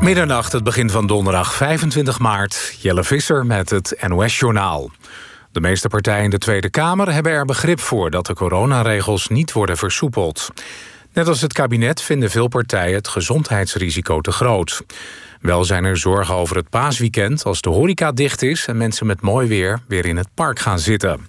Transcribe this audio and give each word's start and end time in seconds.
Middernacht, 0.00 0.52
het 0.52 0.64
begin 0.64 0.90
van 0.90 1.06
donderdag 1.06 1.54
25 1.54 2.18
maart. 2.18 2.78
Jelle 2.80 3.04
Visser 3.04 3.46
met 3.46 3.70
het 3.70 4.04
NOS-journaal. 4.08 4.90
De 5.52 5.60
meeste 5.60 5.88
partijen 5.88 6.24
in 6.24 6.30
de 6.30 6.38
Tweede 6.38 6.70
Kamer 6.70 7.12
hebben 7.12 7.32
er 7.32 7.44
begrip 7.44 7.80
voor... 7.80 8.10
dat 8.10 8.26
de 8.26 8.34
coronaregels 8.34 9.28
niet 9.28 9.52
worden 9.52 9.76
versoepeld. 9.76 10.48
Net 11.12 11.28
als 11.28 11.40
het 11.40 11.52
kabinet 11.52 12.02
vinden 12.02 12.30
veel 12.30 12.48
partijen 12.48 12.94
het 12.94 13.08
gezondheidsrisico 13.08 14.20
te 14.20 14.32
groot. 14.32 14.82
Wel 15.40 15.64
zijn 15.64 15.84
er 15.84 15.96
zorgen 15.96 16.34
over 16.34 16.56
het 16.56 16.70
paasweekend 16.70 17.44
als 17.44 17.60
de 17.60 17.70
horeca 17.70 18.12
dicht 18.12 18.42
is... 18.42 18.66
en 18.66 18.76
mensen 18.76 19.06
met 19.06 19.20
mooi 19.20 19.48
weer 19.48 19.80
weer 19.88 20.06
in 20.06 20.16
het 20.16 20.28
park 20.34 20.58
gaan 20.58 20.78
zitten. 20.78 21.28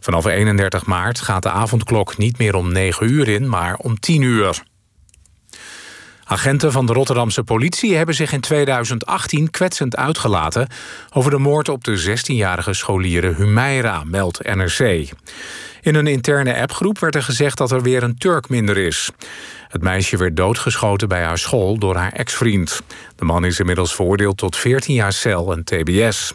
Vanaf 0.00 0.24
31 0.24 0.86
maart 0.86 1.20
gaat 1.20 1.42
de 1.42 1.50
avondklok 1.50 2.16
niet 2.16 2.38
meer 2.38 2.54
om 2.54 2.72
9 2.72 3.10
uur 3.10 3.28
in, 3.28 3.48
maar 3.48 3.76
om 3.76 4.00
10 4.00 4.22
uur. 4.22 4.62
Agenten 6.32 6.72
van 6.72 6.86
de 6.86 6.92
Rotterdamse 6.92 7.42
politie 7.42 7.96
hebben 7.96 8.14
zich 8.14 8.32
in 8.32 8.40
2018 8.40 9.50
kwetsend 9.50 9.96
uitgelaten... 9.96 10.68
over 11.12 11.30
de 11.30 11.38
moord 11.38 11.68
op 11.68 11.84
de 11.84 12.02
16-jarige 12.08 12.72
scholiere 12.72 13.34
Humaira, 13.34 14.02
meldt 14.04 14.54
NRC. 14.54 15.10
In 15.80 15.94
een 15.94 16.06
interne 16.06 16.60
appgroep 16.60 16.98
werd 16.98 17.14
er 17.14 17.22
gezegd 17.22 17.58
dat 17.58 17.70
er 17.70 17.82
weer 17.82 18.02
een 18.02 18.18
Turk 18.18 18.48
minder 18.48 18.76
is. 18.76 19.10
Het 19.68 19.82
meisje 19.82 20.16
werd 20.16 20.36
doodgeschoten 20.36 21.08
bij 21.08 21.22
haar 21.22 21.38
school 21.38 21.78
door 21.78 21.96
haar 21.96 22.12
ex-vriend. 22.12 22.80
De 23.16 23.24
man 23.24 23.44
is 23.44 23.58
inmiddels 23.58 23.94
veroordeeld 23.94 24.36
tot 24.36 24.56
14 24.56 24.94
jaar 24.94 25.12
cel 25.12 25.52
en 25.52 25.64
tbs. 25.64 26.34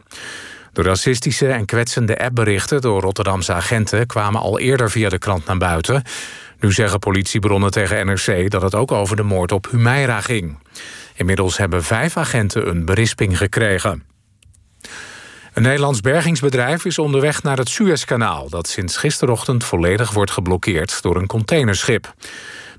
De 0.74 0.82
racistische 0.82 1.48
en 1.48 1.66
kwetsende 1.66 2.20
appberichten 2.20 2.82
door 2.82 3.02
Rotterdamse 3.02 3.54
agenten... 3.54 4.08
kwamen 4.08 4.42
al 4.42 4.60
eerder 4.60 4.92
via 4.92 5.10
de 5.10 5.18
krant 5.18 5.46
naar 5.46 5.58
buiten... 5.58 6.04
Nu 6.60 6.72
zeggen 6.72 7.00
politiebronnen 7.00 7.72
tegen 7.72 8.06
NRC 8.06 8.50
dat 8.50 8.62
het 8.62 8.76
ook 8.76 8.92
over 8.92 9.16
de 9.16 9.24
moord 9.24 9.52
op 9.52 9.68
Humeira 9.72 10.22
ging. 10.22 10.58
Inmiddels 11.16 11.58
hebben 11.58 11.84
vijf 11.84 12.18
agenten 12.18 12.70
een 12.70 12.86
berisping 12.86 13.38
gekregen. 13.38 14.04
Een 15.54 15.64
Nederlands 15.64 16.02
bergingsbedrijf 16.02 16.86
is 16.86 17.00
onderweg 17.00 17.44
naar 17.44 17.58
het 17.58 17.70
Suezkanaal... 17.70 18.50
dat 18.50 18.68
sinds 18.68 18.98
gisterochtend 18.98 19.64
volledig 19.64 20.12
wordt 20.12 20.32
geblokkeerd 20.32 21.02
door 21.02 21.16
een 21.16 21.28
containerschip. 21.28 22.14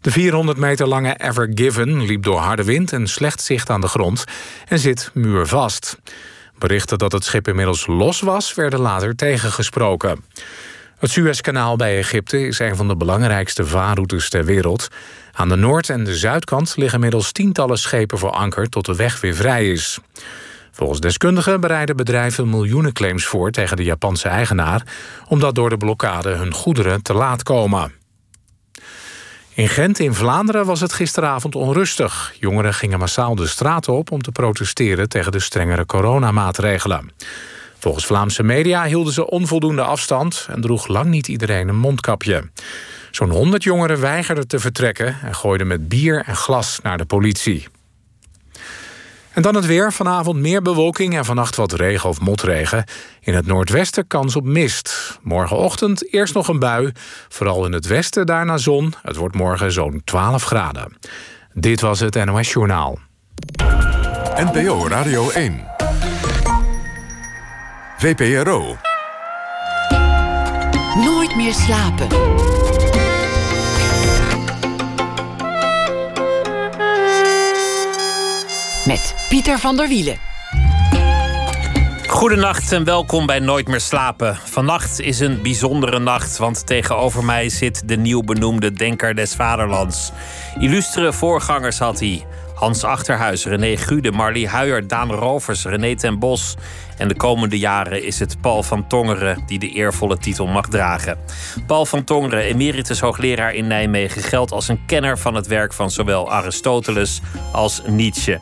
De 0.01 0.11
400 0.11 0.59
meter 0.59 0.89
lange 0.89 1.15
Ever 1.17 1.51
Given 1.55 2.03
liep 2.03 2.23
door 2.23 2.39
harde 2.39 2.65
wind 2.65 2.93
en 2.93 3.07
slecht 3.07 3.41
zicht 3.41 3.71
aan 3.71 3.81
de 3.81 3.89
grond... 3.89 4.25
en 4.69 4.79
zit 4.79 5.11
muurvast. 5.15 5.99
Berichten 6.59 6.99
dat 6.99 7.13
het 7.13 7.25
schip 7.25 7.49
inmiddels 7.49 7.87
los 7.87 8.21
was, 8.21 8.55
werden 8.55 8.81
later 8.81 9.17
tegengesproken. 9.17 10.25
Het 10.99 11.11
Suezkanaal 11.11 11.77
bij 11.77 11.99
Egypte 11.99 12.47
is 12.47 12.59
een 12.59 12.77
van 12.77 12.89
de 12.89 12.97
belangrijkste 12.97 13.67
vaarroutes 13.67 14.29
ter 14.29 14.45
wereld. 14.45 14.89
Aan 15.33 15.49
de 15.49 15.57
noord- 15.57 15.91
en 15.91 16.05
de 16.05 16.17
zuidkant 16.17 16.77
liggen 16.77 16.95
inmiddels 16.95 17.33
tientallen 17.33 17.79
schepen 17.79 18.19
voor 18.19 18.31
anker 18.31 18.69
tot 18.69 18.87
de 18.87 18.97
weg 18.97 19.21
weer 19.21 19.35
vrij 19.35 19.71
is. 19.71 19.99
Volgens 20.71 21.01
deskundigen 21.01 21.61
bereiden 21.61 21.97
bedrijven 21.97 22.51
miljoenen 22.51 22.93
claims 22.93 23.25
voor 23.25 23.51
tegen 23.51 23.77
de 23.77 23.85
Japanse 23.85 24.29
eigenaar, 24.29 24.83
omdat 25.29 25.55
door 25.55 25.69
de 25.69 25.77
blokkade 25.77 26.31
hun 26.31 26.53
goederen 26.53 27.03
te 27.03 27.15
laat 27.15 27.43
komen. 27.43 27.93
In 29.55 29.69
Gent 29.69 29.99
in 29.99 30.15
Vlaanderen 30.15 30.67
was 30.67 30.81
het 30.81 30.93
gisteravond 30.93 31.55
onrustig. 31.55 32.35
Jongeren 32.41 32.75
gingen 32.75 32.99
massaal 32.99 33.35
de 33.35 33.47
straat 33.47 33.89
op 33.89 34.11
om 34.11 34.23
te 34.23 34.33
protesteren 34.33 35.09
tegen 35.09 35.33
de 35.33 35.41
strengere 35.41 35.87
coronamaatregelen. 35.87 37.11
Volgens 37.79 38.07
Vlaamse 38.07 38.43
media 38.43 38.85
hielden 38.85 39.13
ze 39.13 39.31
onvoldoende 39.31 39.83
afstand 39.83 40.47
en 40.51 40.61
droeg 40.61 40.87
lang 40.87 41.07
niet 41.07 41.29
iedereen 41.29 41.69
een 41.69 41.79
mondkapje. 41.79 42.51
Zo'n 43.11 43.31
100 43.31 43.63
jongeren 43.63 44.01
weigerden 44.01 44.49
te 44.49 44.59
vertrekken 44.59 45.17
en 45.23 45.35
gooiden 45.35 45.67
met 45.67 45.89
bier 45.89 46.23
en 46.27 46.37
glas 46.37 46.79
naar 46.83 46.99
de 46.99 47.05
politie. 47.05 47.69
En 49.33 49.45
dan 49.45 49.55
het 49.55 49.67
weer. 49.67 49.93
Vanavond 49.93 50.39
meer 50.39 50.63
bewolking 50.63 51.17
en 51.17 51.25
vannacht 51.25 51.57
wat 51.57 51.73
regen 51.73 52.09
of 52.09 52.21
motregen. 52.21 52.85
In 53.21 53.35
het 53.35 53.47
noordwesten 53.47 54.07
kans 54.07 54.37
op 54.37 54.45
mist. 54.45 55.19
Morgenochtend 55.23 56.13
eerst 56.13 56.35
nog 56.35 56.49
een 56.49 56.59
bui. 56.59 56.93
Vooral 57.29 57.67
in 57.67 57.73
het 57.73 57.87
westen 57.87 58.27
daarna 58.27 58.57
zon. 58.57 58.95
Het 59.03 59.17
wordt 59.17 59.35
morgen 59.35 59.73
zo'n 59.73 60.03
12 60.05 60.43
graden. 60.43 60.99
Dit 61.53 61.81
was 61.81 62.01
het 62.01 62.25
NOS 62.25 62.53
Journaal. 62.53 62.99
NPO 64.37 64.89
Radio 64.89 65.31
1. 65.31 65.78
VPRO. 67.99 68.77
Nooit 71.05 71.37
meer 71.37 71.53
slapen. 71.53 72.09
Met 78.87 79.15
Pieter 79.29 79.59
van 79.59 79.77
der 79.77 79.89
Wielen. 79.89 80.17
Goedenacht 82.07 82.73
en 82.73 82.85
welkom 82.85 83.27
bij 83.27 83.39
Nooit 83.39 83.69
meer 83.69 83.81
slapen. 83.81 84.37
Vannacht 84.45 85.01
is 85.01 85.21
een 85.21 85.43
bijzondere 85.43 85.99
nacht, 85.99 86.37
want 86.37 86.67
tegenover 86.67 87.25
mij 87.25 87.49
zit 87.49 87.89
de 87.89 87.97
nieuw 87.97 88.23
benoemde 88.23 88.73
Denker 88.73 89.15
des 89.15 89.35
Vaderlands. 89.35 90.13
Illustere 90.59 91.13
voorgangers 91.13 91.79
had 91.79 92.01
hij. 92.01 92.27
Hans 92.59 92.85
Achterhuis, 92.85 93.45
René 93.45 93.77
Gude, 93.77 94.13
Marlie 94.13 94.49
Huijer, 94.49 94.87
Daan 94.87 95.11
Rovers, 95.11 95.65
René 95.65 95.95
ten 95.95 96.19
Bos. 96.19 96.57
En 96.97 97.09
de 97.09 97.17
komende 97.17 97.59
jaren 97.59 98.05
is 98.05 98.19
het 98.19 98.41
Paul 98.41 98.63
van 98.63 98.87
Tongeren 98.87 99.43
die 99.47 99.59
de 99.59 99.69
eervolle 99.69 100.19
titel 100.19 100.47
mag 100.47 100.69
dragen. 100.69 101.19
Paul 101.67 101.87
van 101.87 102.05
Tongeren, 102.05 102.43
emeritus 102.43 103.01
hoogleraar 103.01 103.55
in 103.55 103.67
Nijmegen, 103.67 104.23
geldt 104.23 104.53
als 104.53 104.69
een 104.69 104.81
kenner 104.87 105.19
van 105.19 105.35
het 105.35 105.47
werk 105.47 105.73
van 105.73 105.91
zowel 105.91 106.33
Aristoteles 106.33 107.21
als 107.53 107.83
Nietzsche. 107.87 108.41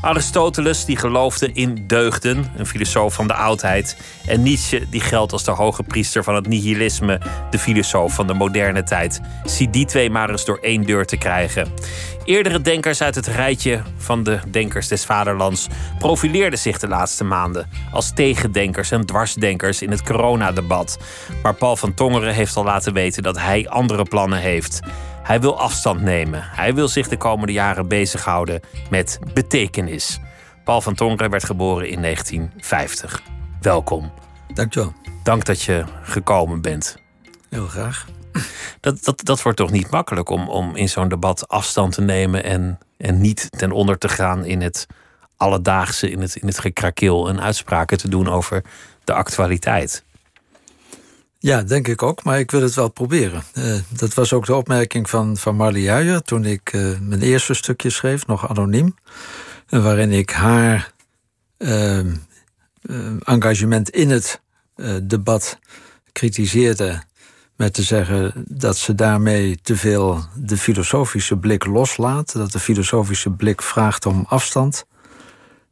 Aristoteles 0.00 0.84
die 0.84 0.96
geloofde 0.96 1.52
in 1.52 1.84
deugden, 1.86 2.52
een 2.56 2.66
filosoof 2.66 3.14
van 3.14 3.26
de 3.26 3.34
oudheid. 3.34 3.96
En 4.26 4.42
Nietzsche 4.42 4.88
die 4.90 5.00
geldt 5.00 5.32
als 5.32 5.44
de 5.44 5.50
hoge 5.50 5.82
priester 5.82 6.24
van 6.24 6.34
het 6.34 6.46
nihilisme, 6.46 7.20
de 7.50 7.58
filosoof 7.58 8.14
van 8.14 8.26
de 8.26 8.34
moderne 8.34 8.82
tijd. 8.82 9.20
Zie 9.44 9.70
die 9.70 9.86
twee 9.86 10.10
maar 10.10 10.30
eens 10.30 10.44
door 10.44 10.58
één 10.60 10.82
deur 10.82 11.04
te 11.04 11.16
krijgen. 11.16 11.68
Eerdere 12.24 12.60
denkers 12.60 13.02
uit 13.02 13.14
het 13.14 13.26
rijtje 13.26 13.82
van 13.96 14.22
de 14.22 14.38
denkers 14.50 14.88
des 14.88 15.04
vaderlands 15.04 15.66
profileerden 15.98 16.58
zich 16.58 16.78
de 16.78 16.88
laatste 16.88 17.24
maanden 17.24 17.70
als 17.92 18.12
tegendenkers 18.14 18.90
en 18.90 19.06
dwarsdenkers 19.06 19.82
in 19.82 19.90
het 19.90 20.02
coronadebat. 20.02 20.98
Maar 21.42 21.54
Paul 21.54 21.76
van 21.76 21.94
Tongeren 21.94 22.34
heeft 22.34 22.56
al 22.56 22.64
laten 22.64 22.92
weten 22.92 23.22
dat 23.22 23.38
hij 23.38 23.68
andere 23.68 24.04
plannen 24.04 24.38
heeft. 24.38 24.80
Hij 25.28 25.40
wil 25.40 25.58
afstand 25.58 26.00
nemen. 26.00 26.42
Hij 26.44 26.74
wil 26.74 26.88
zich 26.88 27.08
de 27.08 27.16
komende 27.16 27.52
jaren 27.52 27.88
bezighouden 27.88 28.60
met 28.90 29.18
betekenis. 29.34 30.20
Paul 30.64 30.80
van 30.80 30.94
Tongeren 30.94 31.30
werd 31.30 31.44
geboren 31.44 31.88
in 31.88 32.02
1950. 32.02 33.22
Welkom. 33.60 34.12
Dankjewel. 34.54 34.92
Dank 35.22 35.44
dat 35.44 35.62
je 35.62 35.84
gekomen 36.02 36.60
bent. 36.60 36.96
Heel 37.48 37.66
graag. 37.66 38.06
Dat, 38.80 39.04
dat, 39.04 39.24
dat 39.24 39.42
wordt 39.42 39.58
toch 39.58 39.70
niet 39.70 39.90
makkelijk 39.90 40.28
om, 40.28 40.48
om 40.48 40.76
in 40.76 40.88
zo'n 40.88 41.08
debat 41.08 41.48
afstand 41.48 41.92
te 41.92 42.00
nemen 42.00 42.44
en, 42.44 42.78
en 42.96 43.20
niet 43.20 43.46
ten 43.50 43.72
onder 43.72 43.98
te 43.98 44.08
gaan 44.08 44.44
in 44.44 44.60
het 44.60 44.86
alledaagse, 45.36 46.10
in 46.10 46.20
het, 46.20 46.36
in 46.36 46.46
het 46.46 46.58
gekrakeel 46.58 47.28
en 47.28 47.40
uitspraken 47.40 47.98
te 47.98 48.08
doen 48.08 48.28
over 48.28 48.64
de 49.04 49.12
actualiteit. 49.12 50.04
Ja, 51.40 51.62
denk 51.62 51.88
ik 51.88 52.02
ook, 52.02 52.24
maar 52.24 52.38
ik 52.38 52.50
wil 52.50 52.62
het 52.62 52.74
wel 52.74 52.88
proberen. 52.88 53.42
Uh, 53.54 53.74
dat 53.88 54.14
was 54.14 54.32
ook 54.32 54.46
de 54.46 54.54
opmerking 54.54 55.10
van, 55.10 55.36
van 55.36 55.56
Marlie 55.56 55.90
Huijer 55.90 56.22
toen 56.22 56.44
ik 56.44 56.72
uh, 56.72 56.98
mijn 57.00 57.22
eerste 57.22 57.54
stukje 57.54 57.90
schreef, 57.90 58.26
nog 58.26 58.48
anoniem. 58.48 58.94
Uh, 59.70 59.82
waarin 59.82 60.12
ik 60.12 60.30
haar 60.30 60.92
ehm, 61.58 62.14
engagement 63.22 63.90
in 63.90 64.10
het 64.10 64.40
debat 65.02 65.58
kritiseerde. 66.12 67.02
Met 67.56 67.74
te 67.74 67.82
zeggen 67.82 68.44
dat 68.48 68.76
ze 68.76 68.94
daarmee 68.94 69.58
te 69.62 69.76
veel 69.76 70.24
de 70.34 70.56
filosofische 70.56 71.36
blik 71.36 71.66
loslaat. 71.66 72.32
Dat 72.32 72.52
de 72.52 72.58
filosofische 72.58 73.30
blik 73.30 73.62
vraagt 73.62 74.06
om 74.06 74.24
afstand. 74.28 74.86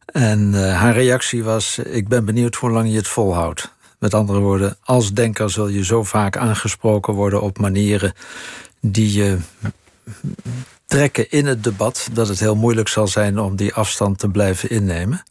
En 0.07 0.55
haar 0.75 0.93
reactie 0.93 1.45
was: 1.45 1.79
Ik 1.79 2.09
ben 2.09 2.25
benieuwd 2.25 2.55
hoe 2.55 2.71
lang 2.71 2.91
je 2.91 2.97
het 2.97 3.09
volhoudt. 3.09 3.76
Met 3.99 4.15
andere 4.15 4.39
woorden, 4.39 4.77
als 4.85 5.13
denker 5.13 5.51
zul 5.51 5.69
je 5.69 5.85
zo 5.85 6.03
vaak 6.03 6.37
aangesproken 6.37 7.15
worden 7.15 7.43
op 7.43 7.59
manieren 7.59 8.13
die 8.81 9.13
je 9.13 9.39
trekken 10.87 11.31
in 11.31 11.47
het 11.47 11.65
debat, 11.65 12.09
dat 12.13 12.29
het 12.29 12.41
heel 12.41 12.57
moeilijk 12.57 12.89
zal 12.89 13.09
zijn 13.09 13.39
om 13.39 13.57
die 13.57 13.75
afstand 13.75 14.19
te 14.19 14.29
blijven 14.29 14.71
innemen. 14.71 15.23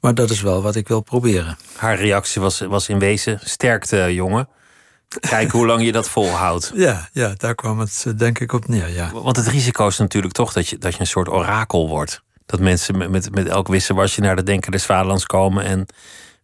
Maar 0.00 0.14
dat 0.14 0.30
is 0.30 0.40
wel 0.40 0.62
wat 0.62 0.74
ik 0.74 0.88
wil 0.88 1.00
proberen. 1.00 1.56
Haar 1.76 1.96
reactie 1.96 2.40
was, 2.40 2.60
was 2.60 2.88
in 2.88 2.98
wezen: 2.98 3.40
sterkte, 3.42 4.14
jongen. 4.14 4.48
Kijk 5.20 5.50
hoe 5.50 5.66
lang 5.66 5.84
je 5.84 5.92
dat 5.92 6.08
volhoudt. 6.08 6.72
Ja, 6.86 7.08
ja, 7.12 7.34
daar 7.36 7.54
kwam 7.54 7.78
het 7.78 8.04
eh, 8.06 8.12
denk 8.16 8.38
ik 8.38 8.52
op 8.52 8.68
neer. 8.68 8.88
Ja. 8.88 9.10
Want 9.12 9.36
het 9.36 9.46
risico 9.46 9.86
is 9.86 9.98
natuurlijk 9.98 10.34
toch 10.34 10.52
dat 10.52 10.68
je, 10.68 10.78
dat 10.78 10.94
je 10.94 11.00
een 11.00 11.06
soort 11.06 11.28
orakel 11.28 11.88
wordt. 11.88 12.22
Dat 12.46 12.60
mensen 12.60 12.98
met, 12.98 13.10
met, 13.10 13.34
met 13.34 13.46
elk 13.46 13.68
wisselwasje 13.68 14.20
naar 14.20 14.36
de 14.36 14.42
Denker 14.42 14.70
des 14.70 14.84
Vaderlands 14.84 15.26
komen 15.26 15.64
en 15.64 15.86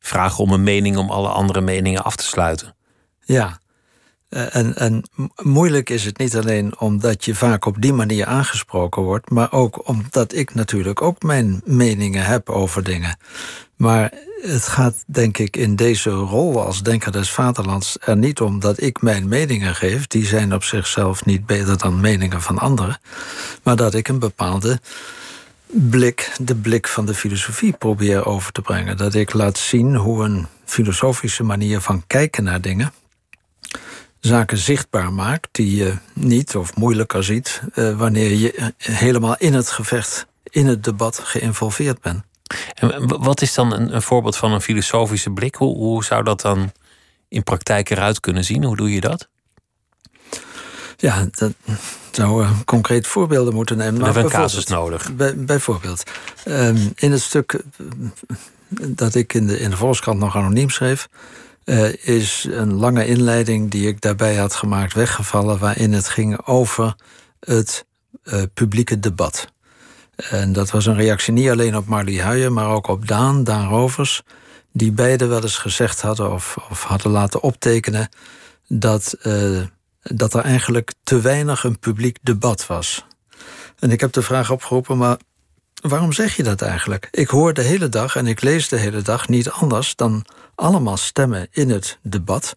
vragen 0.09 0.45
om 0.45 0.53
een 0.53 0.63
mening 0.63 0.97
om 0.97 1.11
alle 1.11 1.29
andere 1.29 1.61
meningen 1.61 2.05
af 2.05 2.17
te 2.17 2.25
sluiten. 2.25 2.75
Ja, 3.25 3.61
Eh, 4.29 4.57
en, 4.57 4.77
en 4.77 5.03
moeilijk 5.43 5.91
is 5.91 6.05
het 6.05 6.19
niet 6.19 6.37
alleen 6.37 6.81
omdat 6.81 7.25
je 7.25 7.35
vaak 7.35 7.65
op 7.65 7.77
die 7.79 7.93
manier 7.93 8.27
aangesproken 8.27 9.03
wordt, 9.03 9.31
maar 9.31 9.53
ook 9.53 9.89
omdat 9.89 10.35
ik 10.35 10.55
natuurlijk 10.55 11.03
ook 11.03 11.23
mijn 11.23 11.61
meningen 11.65 12.25
heb 12.25 12.51
over 12.51 12.85
dingen. 12.85 13.19
Maar 13.77 14.13
het 14.41 14.63
gaat 14.63 15.05
denk 15.07 15.39
ik 15.39 15.57
in 15.57 15.77
deze 15.77 16.11
rol 16.11 16.65
als 16.65 16.83
denker 16.83 17.13
des 17.13 17.31
vaderlands 17.31 17.97
er 18.01 18.17
niet 18.17 18.41
om 18.41 18.61
dat 18.61 18.81
ik 18.81 19.03
mijn 19.03 19.29
meningen 19.29 19.75
geef. 19.75 20.07
Die 20.07 20.27
zijn 20.27 20.55
op 20.55 20.65
zichzelf 20.65 21.25
niet 21.25 21.47
beter 21.47 21.79
dan 21.79 22.01
meningen 22.01 22.43
van 22.43 22.59
anderen. 22.59 23.01
Maar 23.63 23.77
dat 23.77 23.95
ik 23.95 24.09
een 24.09 24.19
bepaalde 24.19 24.81
blik, 25.71 26.33
de 26.41 26.55
blik 26.55 26.89
van 26.89 27.07
de 27.07 27.15
filosofie 27.15 27.73
probeer 27.73 28.27
over 28.27 28.53
te 28.53 28.63
brengen. 28.63 28.97
Dat 28.97 29.15
ik 29.15 29.33
laat 29.33 29.59
zien 29.59 29.95
hoe 29.95 30.25
een 30.25 30.47
filosofische 30.65 31.43
manier 31.43 31.81
van 31.81 32.03
kijken 32.07 32.45
naar 32.45 32.61
dingen 32.61 32.93
zaken 34.21 34.59
zichtbaar 34.59 35.13
maakt 35.13 35.49
die 35.53 35.77
je 35.77 35.95
niet 36.13 36.57
of 36.57 36.77
moeilijker 36.77 37.25
ziet 37.25 37.63
uh, 37.75 37.99
wanneer 37.99 38.31
je 38.31 38.73
helemaal 38.79 39.37
in 39.39 39.55
het 39.55 39.69
gevecht, 39.69 40.27
in 40.43 40.67
het 40.67 40.85
debat 40.85 41.19
geïnvolveerd 41.19 42.01
bent. 42.01 42.23
En 42.75 43.09
wat 43.23 43.43
is 43.43 43.55
dan 43.55 43.73
een, 43.73 43.95
een 43.95 44.03
voorbeeld 44.03 44.37
van 44.37 44.53
een 44.53 44.61
filosofische 44.61 45.31
blik? 45.31 45.55
Hoe, 45.55 45.77
hoe 45.77 46.05
zou 46.05 46.25
dat 46.25 46.41
dan 46.41 46.73
in 47.29 47.43
praktijk 47.43 47.91
eruit 47.91 48.21
kunnen 48.21 48.45
zien? 48.45 48.65
Hoe 48.65 48.77
doe 48.77 48.93
je 48.93 49.01
dat? 49.01 49.29
Ja, 51.01 51.27
dat 51.31 51.53
zou 52.11 52.43
uh, 52.43 52.51
concreet 52.65 53.07
voorbeelden 53.07 53.55
moeten 53.55 53.77
nemen. 53.77 53.99
We 53.99 54.05
hebben 54.05 54.25
een 54.25 54.31
casus 54.31 54.67
nodig. 54.67 55.15
Bij, 55.15 55.37
bijvoorbeeld, 55.37 56.03
um, 56.49 56.93
in 56.95 57.13
het 57.13 57.21
stuk 57.21 57.53
eh, 57.53 57.87
dat 58.87 59.15
ik 59.15 59.35
in 59.35 59.47
de, 59.47 59.59
in 59.59 59.71
de 59.71 59.77
Volkskrant 59.77 60.19
nog 60.19 60.37
anoniem 60.37 60.71
schreef... 60.71 61.09
Uh, 61.65 62.07
is 62.07 62.47
een 62.51 62.75
lange 62.75 63.07
inleiding 63.07 63.71
die 63.71 63.89
ik 63.89 64.01
daarbij 64.01 64.37
had 64.37 64.55
gemaakt 64.55 64.95
weggevallen... 64.95 65.59
waarin 65.59 65.93
het 65.93 66.09
ging 66.09 66.47
over 66.47 66.95
het 67.41 67.85
uh, 68.25 68.43
publieke 68.55 69.01
debat. 69.01 69.53
En 70.17 70.53
dat 70.53 70.71
was 70.71 70.87
een 70.87 70.97
reactie 70.97 71.33
niet 71.33 71.49
alleen 71.49 71.77
op 71.77 71.87
Marlie 71.87 72.23
Huijen, 72.23 72.53
maar 72.53 72.69
ook 72.69 72.87
op 72.87 73.09
Daan, 73.09 73.45
Daan 73.45 73.69
Rovers... 73.69 74.23
die 74.73 74.93
beide 74.93 75.27
wel 75.27 75.43
eens 75.43 75.59
gezegd 75.59 76.01
hadden 76.01 76.33
of, 76.33 76.57
of 76.71 76.83
hadden 76.83 77.11
laten 77.13 77.43
optekenen... 77.43 78.09
dat, 78.69 79.17
uh, 79.23 79.61
dat 80.15 80.35
er 80.35 80.45
eigenlijk 80.45 80.93
te 81.03 81.21
weinig 81.21 81.65
een 81.65 81.79
publiek 81.79 82.19
debat 82.23 82.67
was. 82.67 83.07
En 83.79 83.91
ik 83.91 84.01
heb 84.01 84.13
de 84.13 84.23
vraag 84.23 84.51
opgeroepen, 84.51 84.99
maar 84.99 85.17
waarom 85.83 86.13
zeg 86.13 86.37
je 86.37 86.43
dat 86.43 86.63
eigenlijk? 86.63 87.09
Ik 87.11 87.29
hoor 87.29 87.55
de 87.55 87.63
hele 87.63 87.89
dag 87.89 88.17
en 88.17 88.27
ik 88.27 88.43
lees 88.43 88.69
de 88.69 88.77
hele 88.77 89.03
dag 89.03 89.29
niet 89.29 89.51
anders 89.51 89.97
dan 89.97 90.25
allemaal 90.55 90.97
stemmen 90.97 91.49
in 91.51 91.71
het 91.71 91.99
debat. 92.03 92.57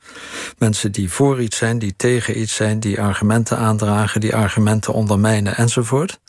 Mensen 0.57 0.92
die 0.92 1.12
voor 1.12 1.42
iets 1.42 1.57
zijn, 1.57 1.80
die 1.80 1.94
tegen 1.95 2.39
iets 2.39 2.56
zijn, 2.56 2.80
die 2.80 3.01
argumenten 3.01 3.57
aandragen, 3.57 4.21
die 4.21 4.36
argumenten 4.36 4.94
ondermijnen 4.94 5.57
enzovoort. 5.57 6.19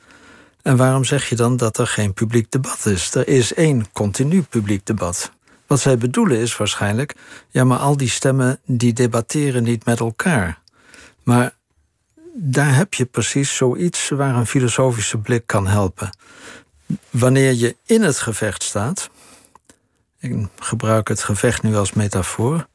En 0.62 0.76
waarom 0.76 1.04
zeg 1.04 1.28
je 1.28 1.36
dan 1.36 1.56
dat 1.56 1.78
er 1.78 1.86
geen 1.86 2.12
publiek 2.12 2.50
debat 2.50 2.86
is? 2.86 3.14
Er 3.14 3.28
is 3.28 3.54
één 3.54 3.92
continu 3.92 4.42
publiek 4.42 4.86
debat. 4.86 5.32
Wat 5.66 5.80
zij 5.80 5.98
bedoelen 5.98 6.38
is 6.38 6.56
waarschijnlijk, 6.56 7.14
ja, 7.48 7.64
maar 7.64 7.78
al 7.78 7.96
die 7.96 8.08
stemmen 8.08 8.60
die 8.66 8.92
debatteren 8.92 9.62
niet 9.62 9.84
met 9.84 10.00
elkaar. 10.00 10.61
Maar 11.22 11.54
daar 12.34 12.74
heb 12.74 12.94
je 12.94 13.04
precies 13.04 13.56
zoiets 13.56 14.08
waar 14.08 14.34
een 14.34 14.46
filosofische 14.46 15.18
blik 15.18 15.46
kan 15.46 15.66
helpen. 15.66 16.10
Wanneer 17.10 17.52
je 17.52 17.76
in 17.86 18.02
het 18.02 18.18
gevecht 18.18 18.62
staat, 18.62 19.10
ik 20.18 20.46
gebruik 20.58 21.08
het 21.08 21.22
gevecht 21.22 21.62
nu 21.62 21.76
als 21.76 21.92
metafoor. 21.92 22.66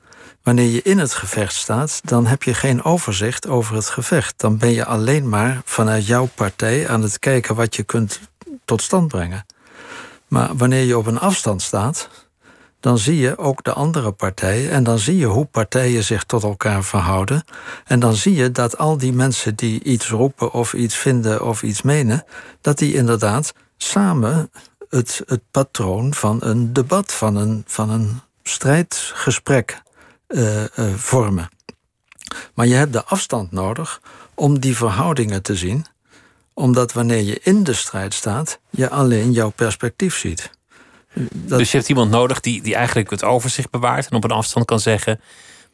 Wanneer 0.43 0.69
je 0.69 0.81
in 0.81 0.97
het 0.97 1.13
gevecht 1.13 1.53
staat, 1.53 2.01
dan 2.03 2.25
heb 2.25 2.43
je 2.43 2.53
geen 2.53 2.83
overzicht 2.83 3.47
over 3.47 3.75
het 3.75 3.89
gevecht. 3.89 4.39
Dan 4.39 4.57
ben 4.57 4.71
je 4.71 4.85
alleen 4.85 5.29
maar 5.29 5.61
vanuit 5.65 6.05
jouw 6.05 6.29
partij 6.35 6.89
aan 6.89 7.01
het 7.01 7.19
kijken 7.19 7.55
wat 7.55 7.75
je 7.75 7.83
kunt 7.83 8.19
tot 8.65 8.81
stand 8.81 9.07
brengen. 9.07 9.45
Maar 10.27 10.55
wanneer 10.55 10.83
je 10.83 10.97
op 10.97 11.05
een 11.05 11.19
afstand 11.19 11.61
staat, 11.61 12.09
dan 12.87 12.97
zie 12.97 13.17
je 13.17 13.37
ook 13.37 13.63
de 13.63 13.73
andere 13.73 14.11
partijen 14.11 14.71
en 14.71 14.83
dan 14.83 14.99
zie 14.99 15.17
je 15.17 15.25
hoe 15.25 15.45
partijen 15.45 16.03
zich 16.03 16.23
tot 16.23 16.43
elkaar 16.43 16.83
verhouden. 16.83 17.43
En 17.85 17.99
dan 17.99 18.15
zie 18.15 18.35
je 18.35 18.51
dat 18.51 18.77
al 18.77 18.97
die 18.97 19.13
mensen 19.13 19.55
die 19.55 19.83
iets 19.83 20.09
roepen 20.09 20.51
of 20.51 20.73
iets 20.73 20.95
vinden 20.95 21.45
of 21.45 21.63
iets 21.63 21.81
menen, 21.81 22.23
dat 22.61 22.77
die 22.77 22.93
inderdaad 22.93 23.53
samen 23.77 24.51
het, 24.89 25.21
het 25.25 25.41
patroon 25.51 26.13
van 26.13 26.37
een 26.43 26.73
debat, 26.73 27.13
van 27.13 27.35
een, 27.35 27.63
van 27.65 27.89
een 27.89 28.19
strijdgesprek 28.43 29.81
uh, 30.27 30.63
uh, 30.63 30.93
vormen. 30.95 31.49
Maar 32.53 32.67
je 32.67 32.75
hebt 32.75 32.93
de 32.93 33.03
afstand 33.03 33.51
nodig 33.51 34.01
om 34.33 34.59
die 34.59 34.77
verhoudingen 34.77 35.41
te 35.41 35.55
zien, 35.55 35.85
omdat 36.53 36.93
wanneer 36.93 37.23
je 37.23 37.39
in 37.43 37.63
de 37.63 37.73
strijd 37.73 38.13
staat, 38.13 38.59
je 38.69 38.89
alleen 38.89 39.31
jouw 39.31 39.49
perspectief 39.49 40.17
ziet. 40.17 40.55
Dat... 41.33 41.57
Dus 41.57 41.71
je 41.71 41.77
hebt 41.77 41.89
iemand 41.89 42.11
nodig 42.11 42.39
die, 42.39 42.61
die 42.61 42.75
eigenlijk 42.75 43.09
het 43.09 43.23
overzicht 43.23 43.69
bewaart 43.69 44.09
en 44.09 44.15
op 44.15 44.23
een 44.23 44.31
afstand 44.31 44.65
kan 44.65 44.79
zeggen: 44.79 45.19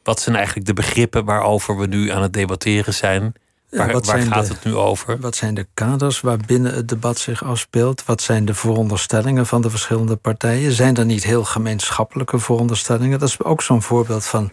wat 0.04 0.22
zijn 0.22 0.36
eigenlijk 0.36 0.66
de 0.66 0.74
begrippen 0.74 1.26
waarover 1.26 1.78
we 1.78 1.86
nu 1.86 2.12
aan 2.12 2.22
het 2.22 2.34
debatteren 2.34 2.94
zijn? 2.94 3.34
Waar, 3.70 4.02
waar 4.02 4.22
gaat 4.22 4.48
het 4.48 4.64
nu 4.64 4.76
over? 4.76 5.20
Wat 5.20 5.36
zijn 5.36 5.54
de 5.54 5.68
kaders 5.74 6.22
waarbinnen 6.22 6.74
het 6.74 6.88
debat 6.88 7.18
zich 7.18 7.44
afspeelt? 7.44 8.06
Wat 8.06 8.22
zijn 8.22 8.46
de 8.46 8.54
veronderstellingen 8.54 9.46
van 9.46 9.62
de 9.62 9.70
verschillende 9.70 10.16
partijen? 10.16 10.72
Zijn 10.72 10.96
er 10.96 11.06
niet 11.06 11.24
heel 11.24 11.44
gemeenschappelijke 11.44 12.40
veronderstellingen? 12.40 13.20
Dat 13.20 13.30
is 13.30 13.44
ook 13.44 13.62
zo'n 13.62 13.82
voorbeeld 13.82 14.26
van 14.26 14.50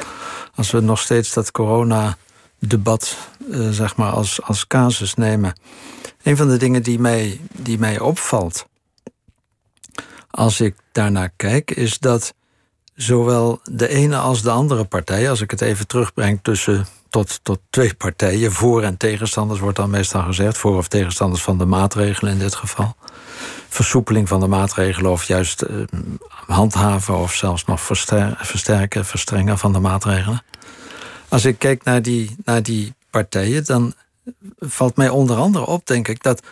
als 0.54 0.70
we 0.70 0.80
nog 0.80 0.98
steeds 0.98 1.32
dat 1.32 1.50
corona-debat 1.50 3.16
uh, 3.50 3.68
zeg 3.70 3.96
maar 3.96 4.10
als, 4.10 4.42
als 4.42 4.66
casus 4.66 5.14
nemen. 5.14 5.52
Een 6.22 6.36
van 6.36 6.48
de 6.48 6.56
dingen 6.56 6.82
die 6.82 6.98
mij, 6.98 7.40
die 7.52 7.78
mij 7.78 7.98
opvalt 7.98 8.68
als 10.30 10.60
ik 10.60 10.74
daarnaar 10.92 11.30
kijk, 11.36 11.70
is 11.70 11.98
dat 11.98 12.34
zowel 12.94 13.60
de 13.70 13.88
ene 13.88 14.16
als 14.16 14.42
de 14.42 14.50
andere 14.50 14.84
partij, 14.84 15.30
als 15.30 15.40
ik 15.40 15.50
het 15.50 15.60
even 15.60 15.86
terugbreng 15.86 16.38
tussen 16.42 16.86
tot, 17.08 17.40
tot 17.42 17.60
twee 17.70 17.94
partijen. 17.94 18.52
Voor- 18.52 18.82
en 18.82 18.96
tegenstanders 18.96 19.60
wordt 19.60 19.76
dan 19.76 19.90
meestal 19.90 20.22
gezegd. 20.22 20.58
Voor- 20.58 20.76
of 20.76 20.88
tegenstanders 20.88 21.42
van 21.42 21.58
de 21.58 21.64
maatregelen 21.64 22.32
in 22.32 22.38
dit 22.38 22.54
geval. 22.54 22.96
Versoepeling 23.68 24.28
van 24.28 24.40
de 24.40 24.46
maatregelen 24.46 25.10
of 25.10 25.24
juist 25.24 25.62
eh, 25.62 25.76
handhaven 26.46 27.16
of 27.16 27.34
zelfs 27.34 27.64
nog 27.64 27.80
versterken, 28.40 29.04
verstrengen 29.04 29.58
van 29.58 29.72
de 29.72 29.78
maatregelen. 29.78 30.42
Als 31.28 31.44
ik 31.44 31.58
kijk 31.58 31.84
naar 31.84 32.02
die, 32.02 32.36
naar 32.44 32.62
die 32.62 32.94
partijen, 33.10 33.64
dan 33.64 33.94
valt 34.58 34.96
mij 34.96 35.08
onder 35.08 35.36
andere 35.36 35.66
op, 35.66 35.86
denk 35.86 36.08
ik, 36.08 36.22
dat 36.22 36.42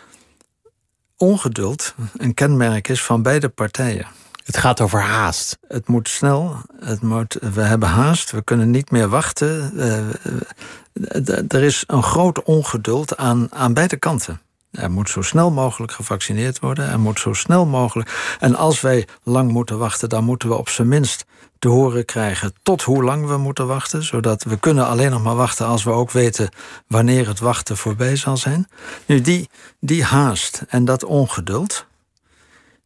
ongeduld 1.19 1.95
een 2.17 2.33
kenmerk 2.33 2.87
is 2.87 3.03
van 3.03 3.21
beide 3.21 3.49
partijen. 3.49 4.07
Het 4.43 4.57
gaat 4.57 4.81
over 4.81 5.01
haast. 5.01 5.57
Het 5.67 5.87
moet 5.87 6.09
snel. 6.09 6.57
Het 6.79 7.01
moet, 7.01 7.37
we 7.53 7.61
hebben 7.61 7.89
haast. 7.89 8.31
We 8.31 8.43
kunnen 8.43 8.71
niet 8.71 8.91
meer 8.91 9.07
wachten. 9.07 9.71
Uh, 9.75 11.53
er 11.53 11.63
is 11.63 11.83
een 11.87 12.03
groot 12.03 12.43
ongeduld 12.43 13.17
aan, 13.17 13.47
aan 13.53 13.73
beide 13.73 13.97
kanten. 13.97 14.41
Er 14.71 14.91
moet 14.91 15.09
zo 15.09 15.21
snel 15.21 15.51
mogelijk 15.51 15.91
gevaccineerd 15.91 16.59
worden. 16.59 16.89
Er 16.89 16.99
moet 16.99 17.19
zo 17.19 17.33
snel 17.33 17.65
mogelijk. 17.65 18.35
En 18.39 18.55
als 18.55 18.81
wij 18.81 19.07
lang 19.23 19.51
moeten 19.51 19.77
wachten, 19.77 20.09
dan 20.09 20.23
moeten 20.23 20.49
we 20.49 20.55
op 20.55 20.69
zijn 20.69 20.87
minst 20.87 21.25
te 21.59 21.67
horen 21.67 22.05
krijgen 22.05 22.53
tot 22.63 22.81
hoe 22.81 23.03
lang 23.03 23.27
we 23.27 23.37
moeten 23.37 23.67
wachten. 23.67 24.03
Zodat 24.03 24.43
we 24.43 24.59
kunnen 24.59 24.85
alleen 24.85 25.11
nog 25.11 25.23
maar 25.23 25.35
wachten 25.35 25.65
als 25.65 25.83
we 25.83 25.91
ook 25.91 26.11
weten 26.11 26.49
wanneer 26.87 27.27
het 27.27 27.39
wachten 27.39 27.77
voorbij 27.77 28.15
zal 28.15 28.37
zijn. 28.37 28.67
Nu, 29.05 29.21
die, 29.21 29.49
die 29.79 30.03
haast 30.03 30.63
en 30.67 30.85
dat 30.85 31.03
ongeduld, 31.03 31.85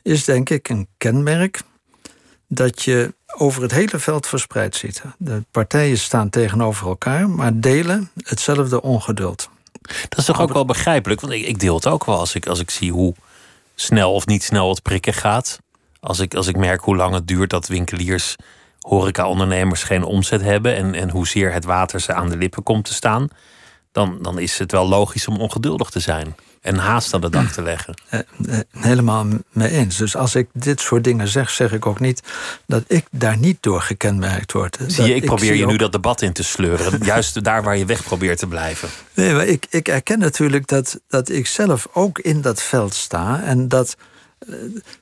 is 0.01 0.23
denk 0.23 0.49
ik 0.49 0.69
een 0.69 0.87
kenmerk 0.97 1.61
dat 2.47 2.83
je 2.83 3.13
over 3.37 3.61
het 3.61 3.71
hele 3.71 3.99
veld 3.99 4.27
verspreid 4.27 4.75
ziet. 4.75 5.01
De 5.17 5.43
partijen 5.51 5.97
staan 5.97 6.29
tegenover 6.29 6.87
elkaar, 6.87 7.29
maar 7.29 7.59
delen 7.59 8.09
hetzelfde 8.23 8.81
ongeduld. 8.81 9.49
Dat 10.09 10.19
is 10.19 10.25
toch 10.25 10.41
ook 10.41 10.53
wel 10.53 10.65
begrijpelijk, 10.65 11.21
want 11.21 11.33
ik, 11.33 11.45
ik 11.45 11.59
deel 11.59 11.75
het 11.75 11.87
ook 11.87 12.05
wel 12.05 12.19
als 12.19 12.35
ik, 12.35 12.47
als 12.47 12.59
ik 12.59 12.69
zie 12.69 12.91
hoe 12.91 13.13
snel 13.75 14.13
of 14.13 14.25
niet 14.25 14.43
snel 14.43 14.69
het 14.69 14.81
prikken 14.81 15.13
gaat. 15.13 15.59
Als 15.99 16.19
ik, 16.19 16.33
als 16.33 16.47
ik 16.47 16.57
merk 16.57 16.81
hoe 16.81 16.95
lang 16.95 17.13
het 17.13 17.27
duurt 17.27 17.49
dat 17.49 17.67
winkeliers, 17.67 18.35
horeca-ondernemers 18.79 19.83
geen 19.83 20.03
omzet 20.03 20.41
hebben 20.41 20.75
en, 20.75 20.95
en 20.95 21.09
hoezeer 21.09 21.53
het 21.53 21.65
water 21.65 21.99
ze 21.99 22.13
aan 22.13 22.29
de 22.29 22.37
lippen 22.37 22.63
komt 22.63 22.85
te 22.85 22.93
staan, 22.93 23.27
dan, 23.93 24.17
dan 24.21 24.39
is 24.39 24.59
het 24.59 24.71
wel 24.71 24.87
logisch 24.87 25.27
om 25.27 25.37
ongeduldig 25.37 25.89
te 25.89 25.99
zijn 25.99 26.35
en 26.61 26.75
haast 26.77 27.13
aan 27.13 27.21
de 27.21 27.29
dag 27.29 27.51
te 27.51 27.61
leggen. 27.61 27.93
Eh, 28.09 28.19
eh, 28.19 28.59
helemaal 28.71 29.25
mee 29.51 29.69
eens. 29.69 29.97
Dus 29.97 30.15
als 30.15 30.35
ik 30.35 30.49
dit 30.53 30.81
soort 30.81 31.03
dingen 31.03 31.27
zeg, 31.27 31.49
zeg 31.49 31.71
ik 31.71 31.85
ook 31.85 31.99
niet 31.99 32.21
dat 32.67 32.83
ik 32.87 33.05
daar 33.11 33.37
niet 33.37 33.57
door 33.59 33.81
gekenmerkt 33.81 34.51
word. 34.51 34.77
Zie 34.87 35.05
je, 35.05 35.15
ik 35.15 35.25
probeer 35.25 35.55
je 35.55 35.65
nu 35.65 35.77
dat 35.77 35.91
debat 35.91 36.21
in 36.21 36.33
te 36.33 36.43
sleuren. 36.43 36.99
juist 37.05 37.43
daar 37.43 37.63
waar 37.63 37.77
je 37.77 37.85
weg 37.85 38.03
probeert 38.03 38.37
te 38.37 38.47
blijven. 38.47 38.89
Nee, 39.13 39.33
maar 39.33 39.45
ik, 39.45 39.65
ik 39.69 39.87
erken 39.87 40.19
natuurlijk 40.19 40.67
dat, 40.67 40.99
dat 41.07 41.29
ik 41.29 41.47
zelf 41.47 41.87
ook 41.93 42.19
in 42.19 42.41
dat 42.41 42.61
veld 42.61 42.93
sta. 42.93 43.43
En 43.43 43.67
dat 43.67 43.95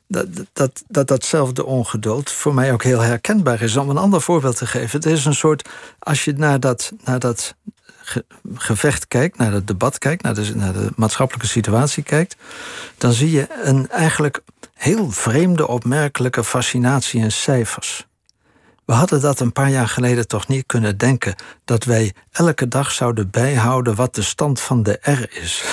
dat, 0.08 0.28
dat, 0.54 0.84
dat 0.88 1.08
datzelfde 1.08 1.66
ongeduld 1.66 2.32
voor 2.32 2.54
mij 2.54 2.74
ook 2.74 2.84
heel 2.84 3.00
herkenbaar 3.00 3.62
is. 3.62 3.78
Om 3.78 3.90
een 3.90 3.98
ander 3.98 4.22
voorbeeld 4.22 4.58
te 4.58 4.66
geven. 4.66 5.00
Het 5.00 5.06
is 5.06 5.26
een 5.26 5.36
soort, 5.36 5.70
als 6.00 6.24
je 6.26 6.34
naar 6.34 6.60
dat, 6.60 6.92
naar 7.04 7.20
dat 7.20 7.56
gevecht 8.56 9.08
kijkt, 9.08 9.38
naar 9.38 9.52
het 9.52 9.68
debat 9.68 9.98
kijkt, 9.98 10.24
naar 10.24 10.34
de, 10.34 10.56
naar 10.56 10.74
de 10.74 10.90
maatschappelijke 10.96 11.48
situatie 11.48 12.04
kijkt, 12.04 12.36
dan 12.98 13.12
zie 13.12 13.32
je 13.32 13.48
een 13.64 13.90
eigenlijk 13.90 14.42
heel 14.74 15.12
vreemde, 15.12 15.68
opmerkelijke 15.68 16.44
fascinatie 16.44 17.22
in 17.22 17.32
cijfers. 17.32 18.06
We 18.86 18.94
hadden 18.94 19.22
dat 19.22 19.40
een 19.40 19.52
paar 19.52 19.70
jaar 19.70 19.88
geleden 19.88 20.28
toch 20.28 20.48
niet 20.48 20.66
kunnen 20.66 20.98
denken. 20.98 21.36
Dat 21.66 21.84
wij 21.84 22.14
elke 22.32 22.68
dag 22.68 22.92
zouden 22.92 23.30
bijhouden 23.30 23.96
wat 23.96 24.16
de 24.16 24.22
stand 24.22 24.62
van 24.62 24.84
de 24.84 25.00
R 25.02 25.38
is. 25.42 25.64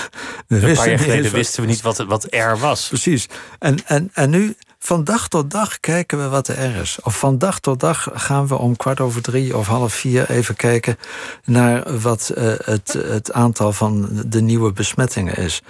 We 0.46 0.68
een 0.68 0.74
paar 0.74 0.88
jaar 0.88 0.98
geleden 0.98 1.32
wisten 1.32 1.62
we 1.62 1.68
niet 1.68 1.80
wat, 1.80 1.96
wat 1.96 2.26
R 2.30 2.58
was. 2.58 2.88
Precies. 2.88 3.28
En, 3.58 3.86
en, 3.86 4.10
en 4.12 4.30
nu, 4.30 4.56
van 4.78 5.04
dag 5.04 5.28
tot 5.28 5.50
dag 5.50 5.80
kijken 5.80 6.18
we 6.18 6.28
wat 6.28 6.46
de 6.46 6.52
R 6.52 6.76
is. 6.80 6.98
Of 7.02 7.18
van 7.18 7.38
dag 7.38 7.60
tot 7.60 7.80
dag 7.80 8.08
gaan 8.12 8.46
we 8.46 8.54
om 8.58 8.76
kwart 8.76 9.00
over 9.00 9.22
drie 9.22 9.56
of 9.56 9.66
half 9.66 9.94
vier 9.94 10.30
even 10.30 10.56
kijken 10.56 10.98
naar 11.44 12.00
wat 12.00 12.32
uh, 12.38 12.52
het, 12.64 12.92
het 12.92 13.32
aantal 13.32 13.72
van 13.72 14.08
de 14.26 14.40
nieuwe 14.40 14.72
besmettingen 14.72 15.36
is. 15.36 15.62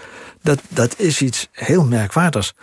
Dat, 0.42 0.60
dat 0.68 0.98
is 0.98 1.22
iets 1.22 1.48
heel 1.52 1.84
merkwaardigs. 1.84 2.54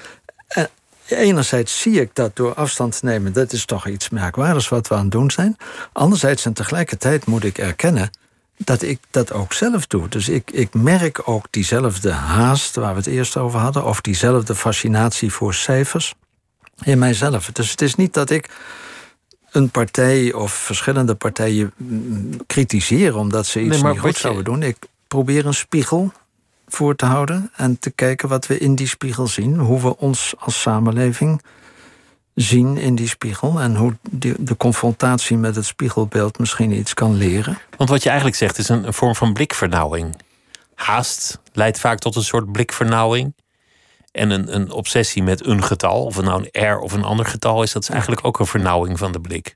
En 0.47 0.69
enerzijds 1.07 1.81
zie 1.81 2.01
ik 2.01 2.09
dat 2.13 2.35
door 2.35 2.53
afstand 2.53 2.99
te 2.99 3.05
nemen, 3.05 3.33
dat 3.33 3.51
is 3.51 3.65
toch 3.65 3.87
iets 3.87 4.09
merkwaardigs 4.09 4.69
wat 4.69 4.87
we 4.87 4.95
aan 4.95 5.01
het 5.01 5.11
doen 5.11 5.31
zijn. 5.31 5.57
Anderzijds 5.93 6.45
en 6.45 6.53
tegelijkertijd 6.53 7.25
moet 7.25 7.43
ik 7.43 7.57
erkennen 7.57 8.09
dat 8.57 8.81
ik 8.81 8.99
dat 9.11 9.31
ook 9.31 9.53
zelf 9.53 9.87
doe. 9.87 10.07
Dus 10.09 10.29
ik, 10.29 10.51
ik 10.51 10.73
merk 10.73 11.21
ook 11.25 11.47
diezelfde 11.49 12.11
haast 12.11 12.75
waar 12.75 12.91
we 12.91 12.97
het 12.97 13.07
eerst 13.07 13.37
over 13.37 13.59
hadden, 13.59 13.85
of 13.85 14.01
diezelfde 14.01 14.55
fascinatie 14.55 15.31
voor 15.31 15.53
cijfers 15.53 16.15
in 16.83 16.99
mijzelf. 16.99 17.51
Dus 17.51 17.71
het 17.71 17.81
is 17.81 17.95
niet 17.95 18.13
dat 18.13 18.29
ik 18.29 18.49
een 19.51 19.69
partij 19.69 20.33
of 20.33 20.51
verschillende 20.51 21.15
partijen 21.15 21.73
kritiseer 22.47 23.17
omdat 23.17 23.45
ze 23.45 23.61
iets 23.61 23.81
niet 23.81 23.99
goed 23.99 24.17
zouden 24.17 24.43
doen. 24.43 24.63
Ik 24.63 24.77
probeer 25.07 25.45
een 25.45 25.53
spiegel 25.53 26.11
voor 26.67 26.95
te 26.95 27.05
houden 27.05 27.51
en 27.55 27.79
te 27.79 27.91
kijken 27.91 28.29
wat 28.29 28.47
we 28.47 28.57
in 28.57 28.75
die 28.75 28.87
spiegel 28.87 29.27
zien. 29.27 29.57
Hoe 29.59 29.81
we 29.81 29.97
ons 29.97 30.33
als 30.37 30.61
samenleving 30.61 31.41
zien 32.35 32.77
in 32.77 32.95
die 32.95 33.07
spiegel 33.07 33.59
en 33.59 33.75
hoe 33.75 33.97
de 34.39 34.57
confrontatie 34.57 35.37
met 35.37 35.55
het 35.55 35.65
spiegelbeeld 35.65 36.39
misschien 36.39 36.71
iets 36.71 36.93
kan 36.93 37.15
leren. 37.15 37.57
Want 37.77 37.89
wat 37.89 38.03
je 38.03 38.07
eigenlijk 38.07 38.37
zegt 38.37 38.57
is 38.57 38.69
een, 38.69 38.87
een 38.87 38.93
vorm 38.93 39.15
van 39.15 39.33
blikvernauwing. 39.33 40.15
Haast 40.75 41.39
leidt 41.53 41.79
vaak 41.79 41.99
tot 41.99 42.15
een 42.15 42.23
soort 42.23 42.51
blikvernauwing. 42.51 43.33
En 44.15 44.29
een, 44.29 44.55
een 44.55 44.71
obsessie 44.71 45.23
met 45.23 45.45
een 45.45 45.63
getal, 45.63 46.05
of 46.05 46.15
het 46.15 46.25
nou 46.25 46.49
een 46.51 46.67
R 46.73 46.77
of 46.77 46.93
een 46.93 47.03
ander 47.03 47.25
getal 47.25 47.63
is, 47.63 47.71
dat 47.71 47.81
is 47.81 47.89
eigenlijk 47.89 48.25
ook 48.25 48.39
een 48.39 48.45
vernauwing 48.45 48.97
van 48.97 49.11
de 49.11 49.19
blik. 49.19 49.55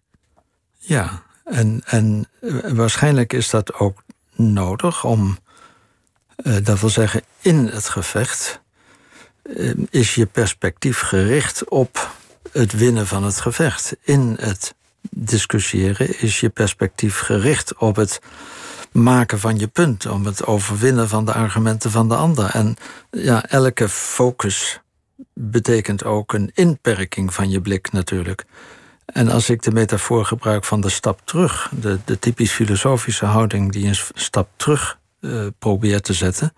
Ja, 0.77 1.23
en, 1.43 1.81
en 1.85 2.27
eh, 2.41 2.71
waarschijnlijk 2.71 3.33
is 3.33 3.49
dat 3.49 3.73
ook 3.73 4.03
nodig 4.35 5.03
om 5.03 5.37
eh, 6.35 6.55
dat 6.63 6.79
wil 6.79 6.89
zeggen, 6.89 7.21
in 7.41 7.65
het 7.67 7.89
gevecht 7.89 8.61
eh, 9.43 9.71
is 9.89 10.15
je 10.15 10.25
perspectief 10.25 10.99
gericht 10.99 11.69
op 11.69 12.11
het 12.51 12.71
winnen 12.71 13.07
van 13.07 13.23
het 13.23 13.39
gevecht. 13.39 13.95
In 14.01 14.37
het 14.39 14.75
discussiëren 15.09 16.19
is 16.19 16.39
je 16.39 16.49
perspectief 16.49 17.19
gericht 17.19 17.77
op 17.77 17.95
het 17.95 18.19
maken 18.91 19.39
van 19.39 19.57
je 19.57 19.67
punt, 19.67 20.05
om 20.05 20.25
het 20.25 20.45
overwinnen 20.45 21.09
van 21.09 21.25
de 21.25 21.33
argumenten 21.33 21.91
van 21.91 22.09
de 22.09 22.15
ander. 22.15 22.49
En 22.49 22.75
ja, 23.11 23.45
elke 23.45 23.89
focus 23.89 24.79
betekent 25.33 26.03
ook 26.03 26.33
een 26.33 26.51
inperking 26.53 27.33
van 27.33 27.49
je 27.49 27.61
blik 27.61 27.91
natuurlijk. 27.91 28.45
En 29.05 29.29
als 29.29 29.49
ik 29.49 29.61
de 29.61 29.71
metafoor 29.71 30.25
gebruik 30.25 30.65
van 30.65 30.81
de 30.81 30.89
stap 30.89 31.21
terug, 31.23 31.71
de, 31.79 31.99
de 32.05 32.19
typisch 32.19 32.51
filosofische 32.51 33.25
houding 33.25 33.71
die 33.71 33.87
een 33.87 33.97
stap 34.13 34.47
terug 34.55 34.97
uh, 35.21 35.47
probeert 35.59 36.03
te 36.03 36.13
zetten, 36.13 36.53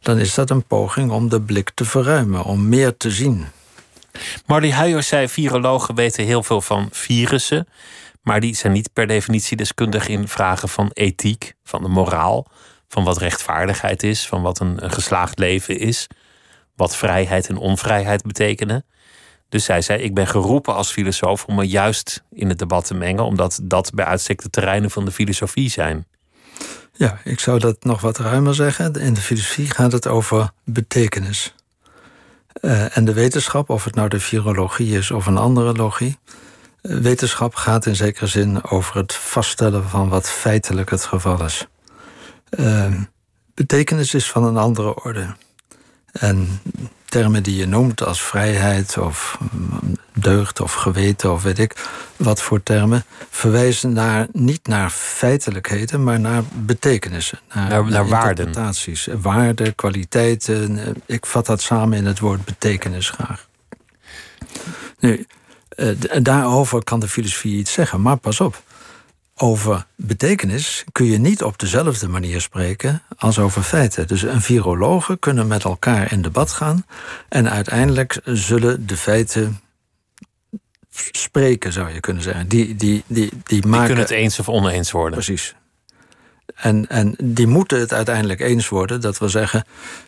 dan 0.00 0.18
is 0.18 0.34
dat 0.34 0.50
een 0.50 0.64
poging 0.64 1.10
om 1.10 1.28
de 1.28 1.40
blik 1.40 1.70
te 1.74 1.84
verruimen, 1.84 2.44
om 2.44 2.68
meer 2.68 2.96
te 2.96 3.10
zien. 3.10 3.46
Marley 4.46 4.72
Huijer 4.72 5.02
zei: 5.02 5.28
virologen 5.28 5.94
weten 5.94 6.24
heel 6.24 6.42
veel 6.42 6.60
van 6.60 6.88
virussen, 6.92 7.68
maar 8.24 8.40
die 8.40 8.54
zijn 8.56 8.72
niet 8.72 8.92
per 8.92 9.06
definitie 9.06 9.56
deskundig 9.56 10.08
in 10.08 10.28
vragen 10.28 10.68
van 10.68 10.90
ethiek, 10.92 11.54
van 11.64 11.82
de 11.82 11.88
moraal, 11.88 12.46
van 12.88 13.04
wat 13.04 13.18
rechtvaardigheid 13.18 14.02
is, 14.02 14.26
van 14.26 14.42
wat 14.42 14.60
een, 14.60 14.90
geslaagd 14.90 15.38
leven 15.38 15.78
is, 15.78 16.06
wat 16.76 16.96
vrijheid 16.96 17.48
en 17.48 17.56
onvrijheid 17.56 18.22
betekenen. 18.22 18.84
Dus 19.48 19.64
zij 19.64 19.82
zei: 19.82 20.02
Ik 20.02 20.14
ben 20.14 20.26
geroepen 20.26 20.74
als 20.74 20.90
filosoof 20.90 21.44
om 21.44 21.54
me 21.54 21.68
juist 21.68 22.22
in 22.30 22.48
het 22.48 22.58
debat 22.58 22.86
te 22.86 22.94
mengen, 22.94 23.24
omdat 23.24 23.60
dat 23.62 23.90
bij 23.94 24.04
uitstek 24.04 24.42
de 24.42 24.50
terreinen 24.50 24.90
van 24.90 25.04
de 25.04 25.10
filosofie 25.10 25.70
zijn. 25.70 26.06
Ja, 26.92 27.18
ik 27.24 27.40
zou 27.40 27.58
dat 27.58 27.84
nog 27.84 28.00
wat 28.00 28.18
ruimer 28.18 28.54
zeggen. 28.54 28.94
In 28.94 29.14
de 29.14 29.20
filosofie 29.20 29.70
gaat 29.70 29.92
het 29.92 30.06
over 30.06 30.50
betekenis. 30.64 31.54
Uh, 32.60 32.96
en 32.96 33.04
de 33.04 33.12
wetenschap, 33.12 33.70
of 33.70 33.84
het 33.84 33.94
nou 33.94 34.08
de 34.08 34.20
virologie 34.20 34.98
is 34.98 35.10
of 35.10 35.26
een 35.26 35.36
andere 35.36 35.72
logie, 35.72 36.18
wetenschap 36.88 37.54
gaat 37.54 37.86
in 37.86 37.96
zekere 37.96 38.26
zin 38.26 38.64
over 38.64 38.96
het 38.96 39.14
vaststellen 39.14 39.88
van 39.88 40.08
wat 40.08 40.30
feitelijk 40.30 40.90
het 40.90 41.04
geval 41.04 41.44
is. 41.44 41.66
Uh, 42.50 42.94
betekenis 43.54 44.14
is 44.14 44.30
van 44.30 44.44
een 44.44 44.56
andere 44.56 45.02
orde. 45.02 45.34
En 46.12 46.60
termen 47.04 47.42
die 47.42 47.56
je 47.56 47.66
noemt 47.66 48.02
als 48.02 48.22
vrijheid 48.22 48.98
of 48.98 49.38
mm, 49.52 49.96
deugd 50.12 50.60
of 50.60 50.72
geweten 50.72 51.32
of 51.32 51.42
weet 51.42 51.58
ik 51.58 51.88
wat 52.16 52.42
voor 52.42 52.62
termen, 52.62 53.04
verwijzen 53.30 53.92
naar, 53.92 54.26
niet 54.32 54.66
naar 54.66 54.90
feitelijkheden, 54.90 56.04
maar 56.04 56.20
naar 56.20 56.42
betekenissen. 56.52 57.40
Naar, 57.54 57.68
naar, 57.68 57.84
naar 57.84 58.08
waarden. 58.08 58.52
Waarden, 59.20 59.74
kwaliteiten. 59.74 60.94
Ik 61.06 61.26
vat 61.26 61.46
dat 61.46 61.62
samen 61.62 61.98
in 61.98 62.06
het 62.06 62.18
woord 62.18 62.44
betekenis 62.44 63.10
graag. 63.10 63.48
Nu, 64.98 65.16
eh, 65.16 65.24
daarover 66.22 66.84
kan 66.84 67.00
de 67.00 67.08
filosofie 67.08 67.56
iets 67.56 67.72
zeggen, 67.72 68.02
maar 68.02 68.16
pas 68.16 68.40
op 68.40 68.62
over 69.36 69.86
betekenis 69.96 70.84
kun 70.92 71.06
je 71.06 71.18
niet 71.18 71.42
op 71.42 71.58
dezelfde 71.58 72.08
manier 72.08 72.40
spreken 72.40 73.02
als 73.16 73.38
over 73.38 73.62
feiten. 73.62 74.06
Dus 74.06 74.22
een 74.22 74.40
virologen 74.40 75.18
kunnen 75.18 75.46
met 75.46 75.64
elkaar 75.64 76.12
in 76.12 76.22
debat 76.22 76.50
gaan 76.50 76.86
en 77.28 77.50
uiteindelijk 77.50 78.20
zullen 78.24 78.86
de 78.86 78.96
feiten 78.96 79.60
spreken, 81.10 81.72
zou 81.72 81.92
je 81.92 82.00
kunnen 82.00 82.22
zeggen. 82.22 82.48
Die, 82.48 82.74
die, 82.74 83.02
die, 83.06 83.30
die, 83.44 83.66
maken... 83.66 83.86
kunnen 83.86 84.04
het 84.04 84.12
eens 84.12 84.38
of 84.38 84.48
oneens 84.48 84.90
worden. 84.90 85.12
Precies. 85.12 85.54
En, 86.54 86.88
en 86.88 87.14
die 87.22 87.46
moeten 87.46 87.80
het 87.80 87.92
uiteindelijk 87.92 88.40
eens 88.40 88.68
worden. 88.68 89.00
Dat 89.00 89.18
wil 89.18 89.28
zeggen, 89.28 89.64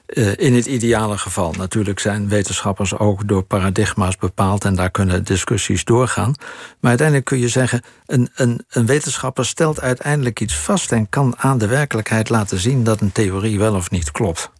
uh, 0.06 0.36
in 0.36 0.54
het 0.54 0.66
ideale 0.66 1.18
geval. 1.18 1.52
Natuurlijk 1.52 1.98
zijn 1.98 2.28
wetenschappers 2.28 2.98
ook 2.98 3.28
door 3.28 3.42
paradigma's 3.42 4.16
bepaald 4.16 4.64
en 4.64 4.74
daar 4.74 4.90
kunnen 4.90 5.24
discussies 5.24 5.84
doorgaan. 5.84 6.34
Maar 6.80 6.88
uiteindelijk 6.88 7.26
kun 7.26 7.38
je 7.38 7.48
zeggen, 7.48 7.82
een, 8.06 8.30
een, 8.34 8.64
een 8.68 8.86
wetenschapper 8.86 9.46
stelt 9.46 9.80
uiteindelijk 9.80 10.40
iets 10.40 10.56
vast 10.56 10.92
en 10.92 11.08
kan 11.08 11.34
aan 11.38 11.58
de 11.58 11.66
werkelijkheid 11.66 12.28
laten 12.28 12.58
zien 12.58 12.84
dat 12.84 13.00
een 13.00 13.12
theorie 13.12 13.58
wel 13.58 13.74
of 13.74 13.90
niet 13.90 14.10
klopt. 14.10 14.50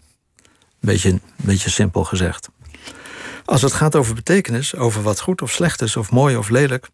Beetje, 0.80 1.20
beetje 1.36 1.70
simpel 1.70 2.04
gezegd. 2.04 2.48
Als 3.44 3.62
het 3.62 3.72
gaat 3.72 3.96
over 3.96 4.14
betekenis, 4.14 4.76
over 4.76 5.02
wat 5.02 5.20
goed 5.20 5.42
of 5.42 5.52
slecht 5.52 5.82
is, 5.82 5.96
of 5.96 6.10
mooi 6.10 6.36
of 6.36 6.48
lelijk, 6.48 6.88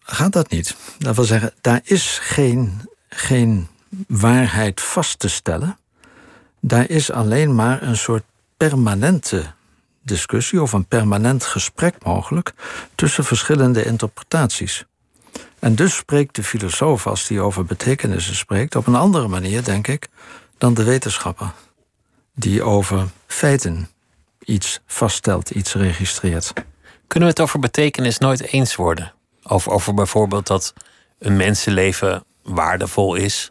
gaat 0.00 0.32
dat 0.32 0.50
niet. 0.50 0.76
Dat 0.98 1.16
wil 1.16 1.24
zeggen, 1.24 1.52
daar 1.60 1.80
is 1.84 2.18
geen 2.22 2.80
geen 3.10 3.68
waarheid 4.08 4.80
vast 4.80 5.18
te 5.18 5.28
stellen. 5.28 5.78
Daar 6.60 6.88
is 6.88 7.10
alleen 7.10 7.54
maar 7.54 7.82
een 7.82 7.96
soort 7.96 8.22
permanente 8.56 9.52
discussie 10.02 10.62
of 10.62 10.72
een 10.72 10.86
permanent 10.86 11.44
gesprek 11.44 12.04
mogelijk 12.04 12.52
tussen 12.94 13.24
verschillende 13.24 13.84
interpretaties. 13.84 14.84
En 15.58 15.74
dus 15.74 15.96
spreekt 15.96 16.36
de 16.36 16.42
filosoof, 16.42 17.06
als 17.06 17.28
hij 17.28 17.40
over 17.40 17.64
betekenissen 17.64 18.34
spreekt, 18.34 18.76
op 18.76 18.86
een 18.86 18.94
andere 18.94 19.28
manier, 19.28 19.64
denk 19.64 19.86
ik, 19.88 20.08
dan 20.58 20.74
de 20.74 20.84
wetenschapper, 20.84 21.52
die 22.34 22.62
over 22.62 23.08
feiten 23.26 23.88
iets 24.44 24.80
vaststelt, 24.86 25.50
iets 25.50 25.74
registreert. 25.74 26.52
Kunnen 27.06 27.28
we 27.28 27.34
het 27.34 27.40
over 27.42 27.58
betekenis 27.58 28.18
nooit 28.18 28.40
eens 28.40 28.76
worden? 28.76 29.12
Over, 29.42 29.72
over 29.72 29.94
bijvoorbeeld 29.94 30.46
dat 30.46 30.72
een 31.18 31.36
mensenleven 31.36 32.24
waardevol 32.42 33.14
is. 33.14 33.50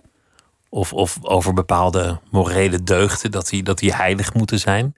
Of, 0.70 0.94
of 0.94 1.18
over 1.22 1.54
bepaalde 1.54 2.20
morele 2.32 2.84
deugden, 2.84 3.32
dat 3.32 3.48
die, 3.50 3.64
dat 3.64 3.78
die 3.78 3.94
heilig 3.94 4.34
moeten 4.34 4.60
zijn. 4.60 4.96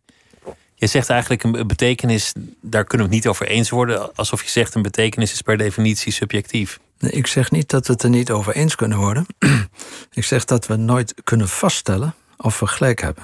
Je 0.76 0.88
zegt 0.88 1.10
eigenlijk 1.10 1.44
een 1.44 1.68
betekenis, 1.68 2.34
daar 2.62 2.84
kunnen 2.84 3.08
we 3.08 3.16
het 3.16 3.24
niet 3.24 3.34
over 3.34 3.48
eens 3.48 3.70
worden. 3.70 4.16
Alsof 4.16 4.44
je 4.44 4.50
zegt 4.50 4.76
een 4.76 4.82
betekenis 4.82 5.32
is 5.32 5.42
per 5.42 5.58
definitie 5.58 6.12
subjectief. 6.12 6.80
Nee, 7.00 7.12
ik 7.12 7.28
zeg 7.28 7.52
niet 7.52 7.70
dat 7.70 7.88
we 7.88 7.94
het 7.94 8.04
er 8.04 8.10
niet 8.10 8.32
over 8.32 8.56
eens 8.56 8.76
kunnen 8.76 8.98
worden. 8.98 9.26
ik 10.12 10.24
zeg 10.24 10.46
dat 10.46 10.68
we 10.68 10.76
nooit 10.76 11.14
kunnen 11.24 11.50
vaststellen 11.50 12.16
of 12.38 12.60
we 12.60 12.68
gelijk 12.68 13.02
hebben. 13.02 13.24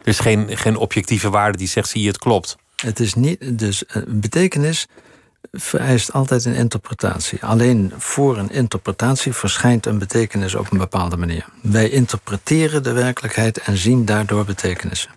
Er 0.00 0.08
is 0.08 0.18
geen, 0.18 0.56
geen 0.56 0.76
objectieve 0.76 1.30
waarde 1.30 1.58
die 1.58 1.68
zegt, 1.68 1.88
zie 1.88 2.02
je, 2.02 2.08
het 2.08 2.18
klopt. 2.18 2.56
Het 2.76 3.00
is 3.00 3.14
niet, 3.14 3.58
dus 3.58 3.82
een 3.86 4.20
betekenis 4.20 4.86
vereist 5.52 6.12
altijd 6.12 6.44
een 6.44 6.54
interpretatie. 6.54 7.44
Alleen 7.44 7.92
voor 7.96 8.38
een 8.38 8.50
interpretatie 8.50 9.32
verschijnt 9.32 9.86
een 9.86 9.98
betekenis 9.98 10.54
op 10.54 10.72
een 10.72 10.78
bepaalde 10.78 11.16
manier. 11.16 11.44
Wij 11.62 11.88
interpreteren 11.90 12.82
de 12.82 12.92
werkelijkheid 12.92 13.58
en 13.58 13.76
zien 13.76 14.04
daardoor 14.04 14.44
betekenissen. 14.44 15.10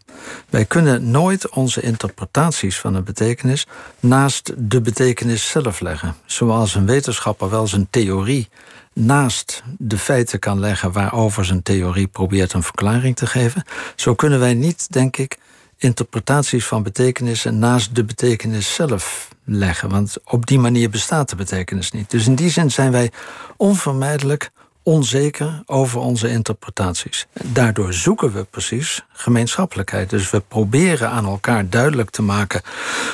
Wij 0.49 0.65
kunnen 0.65 1.11
nooit 1.11 1.49
onze 1.49 1.81
interpretaties 1.81 2.79
van 2.79 2.95
een 2.95 3.03
betekenis 3.03 3.67
naast 3.99 4.53
de 4.57 4.81
betekenis 4.81 5.49
zelf 5.49 5.79
leggen. 5.79 6.15
Zoals 6.25 6.75
een 6.75 6.85
wetenschapper 6.85 7.49
wel 7.49 7.67
zijn 7.67 7.87
theorie 7.89 8.49
naast 8.93 9.63
de 9.77 9.97
feiten 9.97 10.39
kan 10.39 10.59
leggen 10.59 10.91
waarover 10.91 11.45
zijn 11.45 11.63
theorie 11.63 12.07
probeert 12.07 12.53
een 12.53 12.63
verklaring 12.63 13.15
te 13.15 13.27
geven. 13.27 13.63
Zo 13.95 14.15
kunnen 14.15 14.39
wij 14.39 14.53
niet, 14.53 14.91
denk 14.91 15.17
ik, 15.17 15.37
interpretaties 15.83 16.65
van 16.65 16.83
betekenissen 16.83 17.59
naast 17.59 17.95
de 17.95 18.03
betekenis 18.03 18.73
zelf 18.73 19.29
leggen. 19.43 19.89
Want 19.89 20.17
op 20.23 20.45
die 20.45 20.59
manier 20.59 20.89
bestaat 20.89 21.29
de 21.29 21.35
betekenis 21.35 21.91
niet. 21.91 22.09
Dus 22.09 22.27
in 22.27 22.35
die 22.35 22.49
zin 22.49 22.71
zijn 22.71 22.91
wij 22.91 23.11
onvermijdelijk 23.57 24.51
onzeker 24.83 25.63
over 25.65 25.99
onze 25.99 26.29
interpretaties. 26.29 27.27
Daardoor 27.43 27.93
zoeken 27.93 28.33
we 28.33 28.43
precies 28.43 29.05
gemeenschappelijkheid. 29.13 30.09
Dus 30.09 30.29
we 30.29 30.39
proberen 30.39 31.09
aan 31.09 31.25
elkaar 31.25 31.69
duidelijk 31.69 32.09
te 32.09 32.21
maken 32.21 32.61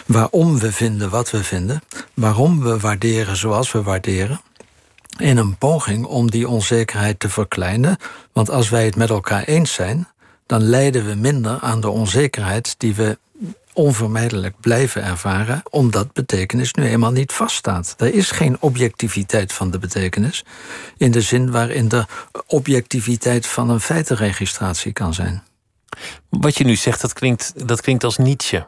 waarom 0.05 0.59
we 0.59 0.71
vinden 0.71 1.09
wat 1.09 1.31
we 1.31 1.43
vinden, 1.43 1.81
waarom 2.13 2.61
we 2.61 2.79
waarderen 2.79 3.35
zoals 3.35 3.71
we 3.71 3.81
waarderen. 3.81 4.41
In 5.17 5.37
een 5.37 5.57
poging 5.57 6.05
om 6.05 6.31
die 6.31 6.47
onzekerheid 6.47 7.19
te 7.19 7.29
verkleinen. 7.29 7.97
Want 8.33 8.49
als 8.49 8.69
wij 8.69 8.85
het 8.85 8.95
met 8.95 9.09
elkaar 9.09 9.43
eens 9.43 9.73
zijn, 9.73 10.07
dan 10.47 10.61
lijden 10.61 11.05
we 11.05 11.15
minder 11.15 11.59
aan 11.59 11.81
de 11.81 11.89
onzekerheid 11.89 12.75
die 12.77 12.95
we 12.95 13.17
onvermijdelijk 13.73 14.59
blijven 14.59 15.03
ervaren, 15.03 15.61
omdat 15.69 16.13
betekenis 16.13 16.73
nu 16.73 16.83
eenmaal 16.83 17.11
niet 17.11 17.31
vaststaat. 17.31 17.95
Er 17.97 18.13
is 18.13 18.31
geen 18.31 18.57
objectiviteit 18.59 19.53
van 19.53 19.71
de 19.71 19.79
betekenis, 19.79 20.45
in 20.97 21.11
de 21.11 21.21
zin 21.21 21.51
waarin 21.51 21.87
de 21.87 22.05
objectiviteit 22.47 23.47
van 23.47 23.69
een 23.69 23.79
feitenregistratie 23.79 24.93
kan 24.93 25.13
zijn. 25.13 25.43
Wat 26.29 26.57
je 26.57 26.63
nu 26.63 26.75
zegt, 26.75 27.01
dat 27.01 27.13
klinkt, 27.13 27.67
dat 27.67 27.81
klinkt 27.81 28.03
als 28.03 28.17
Nietzsche. 28.17 28.67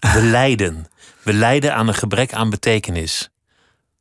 We 0.00 0.22
lijden. 0.38 0.86
We 1.22 1.32
lijden 1.32 1.74
aan 1.74 1.88
een 1.88 1.94
gebrek 1.94 2.32
aan 2.32 2.50
betekenis. 2.50 3.30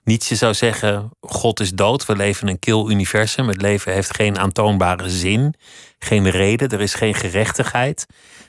Nietzsche 0.07 0.35
zou 0.35 0.53
zeggen: 0.53 1.09
God 1.21 1.59
is 1.59 1.71
dood, 1.71 2.05
we 2.05 2.15
leven 2.15 2.47
in 2.47 2.53
een 2.53 2.59
kil 2.59 2.91
universum. 2.91 3.47
Het 3.47 3.61
leven 3.61 3.93
heeft 3.93 4.15
geen 4.15 4.37
aantoonbare 4.37 5.09
zin, 5.09 5.53
geen 5.99 6.29
reden, 6.29 6.69
er 6.69 6.81
is 6.81 6.93
geen 6.93 7.13
gerechtigheid. 7.13 8.05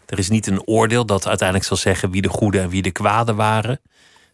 Er 0.06 0.18
is 0.18 0.28
niet 0.28 0.46
een 0.46 0.66
oordeel 0.66 1.06
dat 1.06 1.26
uiteindelijk 1.26 1.68
zal 1.68 1.76
zeggen 1.76 2.10
wie 2.10 2.22
de 2.22 2.28
goede 2.28 2.60
en 2.60 2.68
wie 2.68 2.82
de 2.82 2.90
kwade 2.90 3.34
waren. 3.34 3.80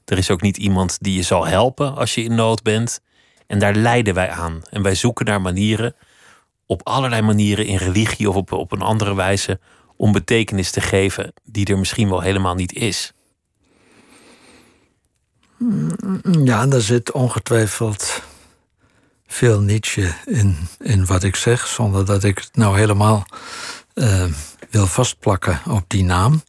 Er 0.04 0.18
is 0.18 0.30
ook 0.30 0.40
niet 0.40 0.56
iemand 0.56 0.98
die 1.00 1.14
je 1.14 1.22
zal 1.22 1.46
helpen 1.46 1.96
als 1.96 2.14
je 2.14 2.22
in 2.22 2.34
nood 2.34 2.62
bent. 2.62 3.00
En 3.46 3.58
daar 3.58 3.74
lijden 3.74 4.14
wij 4.14 4.30
aan. 4.30 4.62
En 4.70 4.82
wij 4.82 4.94
zoeken 4.94 5.26
naar 5.26 5.40
manieren, 5.40 5.94
op 6.66 6.80
allerlei 6.82 7.22
manieren 7.22 7.66
in 7.66 7.76
religie 7.76 8.28
of 8.28 8.36
op, 8.36 8.52
op 8.52 8.72
een 8.72 8.82
andere 8.82 9.14
wijze, 9.14 9.60
om 9.96 10.12
betekenis 10.12 10.70
te 10.70 10.80
geven 10.80 11.32
die 11.44 11.66
er 11.66 11.78
misschien 11.78 12.08
wel 12.08 12.20
helemaal 12.20 12.54
niet 12.54 12.72
is. 12.72 13.13
Ja, 16.44 16.66
daar 16.66 16.80
zit 16.80 17.12
ongetwijfeld 17.12 18.22
veel 19.26 19.60
Nietzsche 19.60 20.14
in, 20.24 20.56
in 20.78 21.06
wat 21.06 21.22
ik 21.22 21.36
zeg, 21.36 21.66
zonder 21.66 22.06
dat 22.06 22.24
ik 22.24 22.38
het 22.38 22.56
nou 22.56 22.78
helemaal 22.78 23.26
uh, 23.94 24.24
wil 24.70 24.86
vastplakken 24.86 25.60
op 25.68 25.84
die 25.86 26.04
naam. 26.04 26.42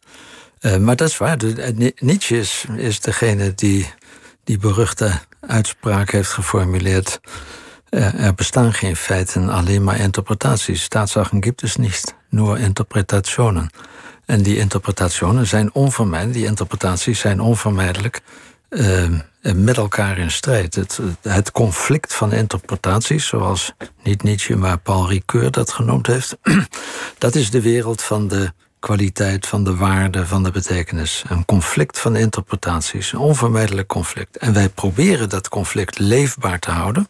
Uh, 0.60 0.76
maar 0.76 0.96
dat 0.96 1.08
is 1.08 1.16
waar. 1.16 1.38
De, 1.38 1.94
Nietzsche 1.98 2.38
is, 2.38 2.64
is 2.76 3.00
degene 3.00 3.54
die 3.54 3.94
die 4.46 4.58
beruchte 4.58 5.20
uitspraak 5.40 6.10
heeft 6.10 6.30
geformuleerd. 6.30 7.20
Er 7.90 8.34
bestaan 8.34 8.72
geen 8.72 8.96
feiten, 8.96 9.48
alleen 9.48 9.84
maar 9.84 9.98
interpretaties. 9.98 10.88
Tatsachen 10.88 11.42
gibt 11.42 11.62
es 11.62 11.76
nicht, 11.76 12.14
nur 12.28 12.58
Interpretationen. 12.58 13.70
En 14.24 14.42
die 14.42 14.56
interpretationen 14.56 15.46
zijn 15.46 15.74
onvermijdelijk, 15.74 16.38
die 16.38 16.46
interpretaties 16.46 17.20
zijn 17.20 17.40
onvermijdelijk 17.40 18.20
uh, 18.68 19.08
met 19.54 19.76
elkaar 19.76 20.18
in 20.18 20.30
strijd. 20.30 20.74
Het, 20.74 21.00
het, 21.22 21.50
conflict 21.50 22.14
van 22.14 22.32
interpretaties, 22.32 23.26
zoals 23.26 23.72
niet 24.02 24.22
Nietzsche, 24.22 24.56
maar 24.56 24.78
Paul 24.78 25.08
Ricoeur 25.08 25.50
dat 25.50 25.72
genoemd 25.72 26.06
heeft, 26.06 26.36
dat 27.18 27.34
is 27.34 27.50
de 27.50 27.60
wereld 27.60 28.02
van 28.02 28.28
de 28.28 28.52
kwaliteit, 28.78 29.46
van 29.46 29.64
de 29.64 29.76
waarde, 29.76 30.26
van 30.26 30.42
de 30.42 30.50
betekenis. 30.50 31.24
Een 31.28 31.44
conflict 31.44 31.98
van 31.98 32.16
interpretaties, 32.16 33.12
een 33.12 33.18
onvermijdelijk 33.18 33.88
conflict. 33.88 34.36
En 34.36 34.52
wij 34.52 34.68
proberen 34.68 35.28
dat 35.28 35.48
conflict 35.48 35.98
leefbaar 35.98 36.58
te 36.58 36.70
houden 36.70 37.08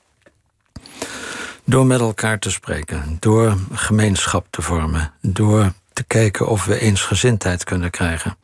door 1.64 1.86
met 1.86 2.00
elkaar 2.00 2.38
te 2.38 2.50
spreken, 2.50 3.16
door 3.20 3.56
gemeenschap 3.72 4.46
te 4.50 4.62
vormen, 4.62 5.12
door 5.20 5.72
te 5.96 6.04
kijken 6.04 6.48
of 6.48 6.64
we 6.64 6.78
eensgezindheid 6.78 7.64
kunnen 7.64 7.90
krijgen. 7.90 8.36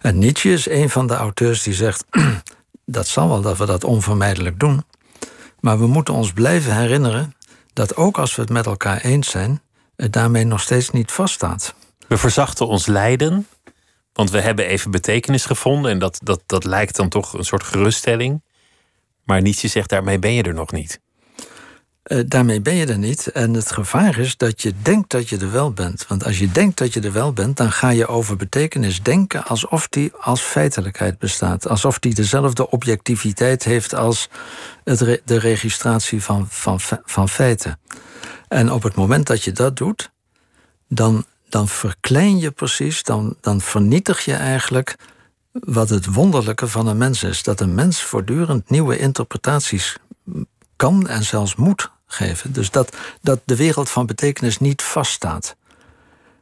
En 0.00 0.18
Nietzsche 0.18 0.52
is 0.52 0.68
een 0.68 0.90
van 0.90 1.06
de 1.06 1.14
auteurs 1.14 1.62
die 1.62 1.74
zegt: 1.74 2.04
dat 2.84 3.08
zal 3.08 3.28
wel 3.28 3.40
dat 3.40 3.58
we 3.58 3.66
dat 3.66 3.84
onvermijdelijk 3.84 4.60
doen. 4.60 4.84
Maar 5.60 5.78
we 5.78 5.86
moeten 5.86 6.14
ons 6.14 6.32
blijven 6.32 6.76
herinneren 6.76 7.34
dat 7.72 7.96
ook 7.96 8.18
als 8.18 8.34
we 8.34 8.42
het 8.42 8.50
met 8.50 8.66
elkaar 8.66 9.00
eens 9.00 9.30
zijn, 9.30 9.60
het 9.96 10.12
daarmee 10.12 10.44
nog 10.44 10.60
steeds 10.60 10.90
niet 10.90 11.12
vaststaat. 11.12 11.74
We 12.08 12.16
verzachten 12.16 12.66
ons 12.66 12.86
lijden, 12.86 13.46
want 14.12 14.30
we 14.30 14.40
hebben 14.40 14.66
even 14.66 14.90
betekenis 14.90 15.44
gevonden 15.44 15.90
en 15.90 15.98
dat, 15.98 16.18
dat, 16.22 16.42
dat 16.46 16.64
lijkt 16.64 16.96
dan 16.96 17.08
toch 17.08 17.32
een 17.32 17.44
soort 17.44 17.62
geruststelling. 17.62 18.42
Maar 19.24 19.42
Nietzsche 19.42 19.68
zegt 19.68 19.88
daarmee 19.88 20.18
ben 20.18 20.32
je 20.32 20.42
er 20.42 20.54
nog 20.54 20.72
niet. 20.72 21.00
Uh, 22.06 22.20
daarmee 22.26 22.60
ben 22.60 22.74
je 22.74 22.86
er 22.86 22.98
niet. 22.98 23.26
En 23.26 23.54
het 23.54 23.72
gevaar 23.72 24.18
is 24.18 24.36
dat 24.36 24.62
je 24.62 24.72
denkt 24.82 25.10
dat 25.10 25.28
je 25.28 25.38
er 25.38 25.52
wel 25.52 25.72
bent. 25.72 26.06
Want 26.06 26.24
als 26.24 26.38
je 26.38 26.50
denkt 26.50 26.78
dat 26.78 26.94
je 26.94 27.00
er 27.00 27.12
wel 27.12 27.32
bent, 27.32 27.56
dan 27.56 27.72
ga 27.72 27.88
je 27.88 28.06
over 28.06 28.36
betekenis 28.36 29.02
denken 29.02 29.44
alsof 29.44 29.88
die 29.88 30.12
als 30.20 30.40
feitelijkheid 30.40 31.18
bestaat. 31.18 31.68
Alsof 31.68 31.98
die 31.98 32.14
dezelfde 32.14 32.70
objectiviteit 32.70 33.64
heeft 33.64 33.94
als 33.94 34.28
de 34.84 35.38
registratie 35.38 36.22
van, 36.22 36.46
van, 36.48 36.80
van 37.04 37.28
feiten. 37.28 37.80
En 38.48 38.72
op 38.72 38.82
het 38.82 38.94
moment 38.94 39.26
dat 39.26 39.42
je 39.42 39.52
dat 39.52 39.76
doet, 39.76 40.10
dan, 40.88 41.24
dan 41.48 41.68
verklein 41.68 42.38
je 42.38 42.50
precies, 42.50 43.02
dan, 43.02 43.36
dan 43.40 43.60
vernietig 43.60 44.24
je 44.24 44.34
eigenlijk 44.34 44.96
wat 45.52 45.88
het 45.88 46.06
wonderlijke 46.06 46.68
van 46.68 46.86
een 46.86 46.98
mens 46.98 47.22
is. 47.22 47.42
Dat 47.42 47.60
een 47.60 47.74
mens 47.74 48.02
voortdurend 48.02 48.70
nieuwe 48.70 48.98
interpretaties 48.98 49.96
kan 50.76 51.08
en 51.08 51.24
zelfs 51.24 51.54
moet 51.54 51.94
geven. 52.06 52.52
Dus 52.52 52.70
dat, 52.70 52.96
dat 53.20 53.40
de 53.44 53.56
wereld 53.56 53.90
van 53.90 54.06
betekenis 54.06 54.58
niet 54.58 54.82
vaststaat. 54.82 55.56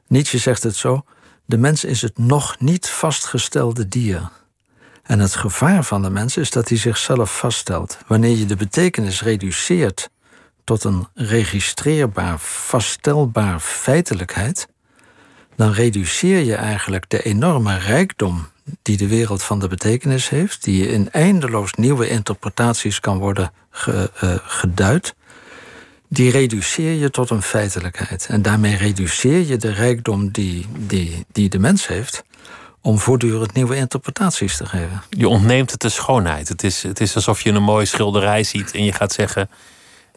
Nietzsche 0.06 0.38
zegt 0.38 0.62
het 0.62 0.76
zo: 0.76 1.04
de 1.44 1.58
mens 1.58 1.84
is 1.84 2.02
het 2.02 2.18
nog 2.18 2.60
niet 2.60 2.88
vastgestelde 2.88 3.88
dier. 3.88 4.30
En 5.02 5.18
het 5.18 5.34
gevaar 5.34 5.84
van 5.84 6.02
de 6.02 6.10
mens 6.10 6.36
is 6.36 6.50
dat 6.50 6.68
hij 6.68 6.78
zichzelf 6.78 7.38
vaststelt. 7.38 7.98
Wanneer 8.06 8.36
je 8.36 8.46
de 8.46 8.56
betekenis 8.56 9.22
reduceert 9.22 10.10
tot 10.64 10.84
een 10.84 11.06
registreerbaar, 11.14 12.38
vaststelbaar 12.38 13.60
feitelijkheid, 13.60 14.68
dan 15.56 15.72
reduceer 15.72 16.38
je 16.38 16.54
eigenlijk 16.54 17.10
de 17.10 17.22
enorme 17.22 17.78
rijkdom 17.78 18.48
die 18.82 18.96
de 18.96 19.08
wereld 19.08 19.42
van 19.42 19.58
de 19.58 19.68
betekenis 19.68 20.28
heeft, 20.28 20.64
die 20.64 20.88
in 20.88 21.10
eindeloos 21.10 21.72
nieuwe 21.72 22.08
interpretaties 22.08 23.00
kan 23.00 23.18
worden 23.18 23.52
ge, 23.70 24.10
uh, 24.24 24.34
geduid, 24.42 25.14
die 26.14 26.30
reduceer 26.30 26.92
je 26.92 27.10
tot 27.10 27.30
een 27.30 27.42
feitelijkheid. 27.42 28.26
En 28.26 28.42
daarmee 28.42 28.76
reduceer 28.76 29.46
je 29.46 29.56
de 29.56 29.72
rijkdom 29.72 30.30
die, 30.30 30.66
die, 30.78 31.26
die 31.32 31.48
de 31.48 31.58
mens 31.58 31.86
heeft 31.86 32.24
om 32.80 32.98
voortdurend 32.98 33.52
nieuwe 33.52 33.76
interpretaties 33.76 34.56
te 34.56 34.66
geven. 34.66 35.02
Je 35.10 35.28
ontneemt 35.28 35.70
het 35.70 35.80
de 35.80 35.88
schoonheid. 35.88 36.48
Het 36.48 36.62
is, 36.62 36.82
het 36.82 37.00
is 37.00 37.14
alsof 37.14 37.40
je 37.40 37.50
een 37.50 37.62
mooie 37.62 37.84
schilderij 37.84 38.44
ziet 38.44 38.72
en 38.72 38.84
je 38.84 38.92
gaat 38.92 39.12
zeggen: 39.12 39.50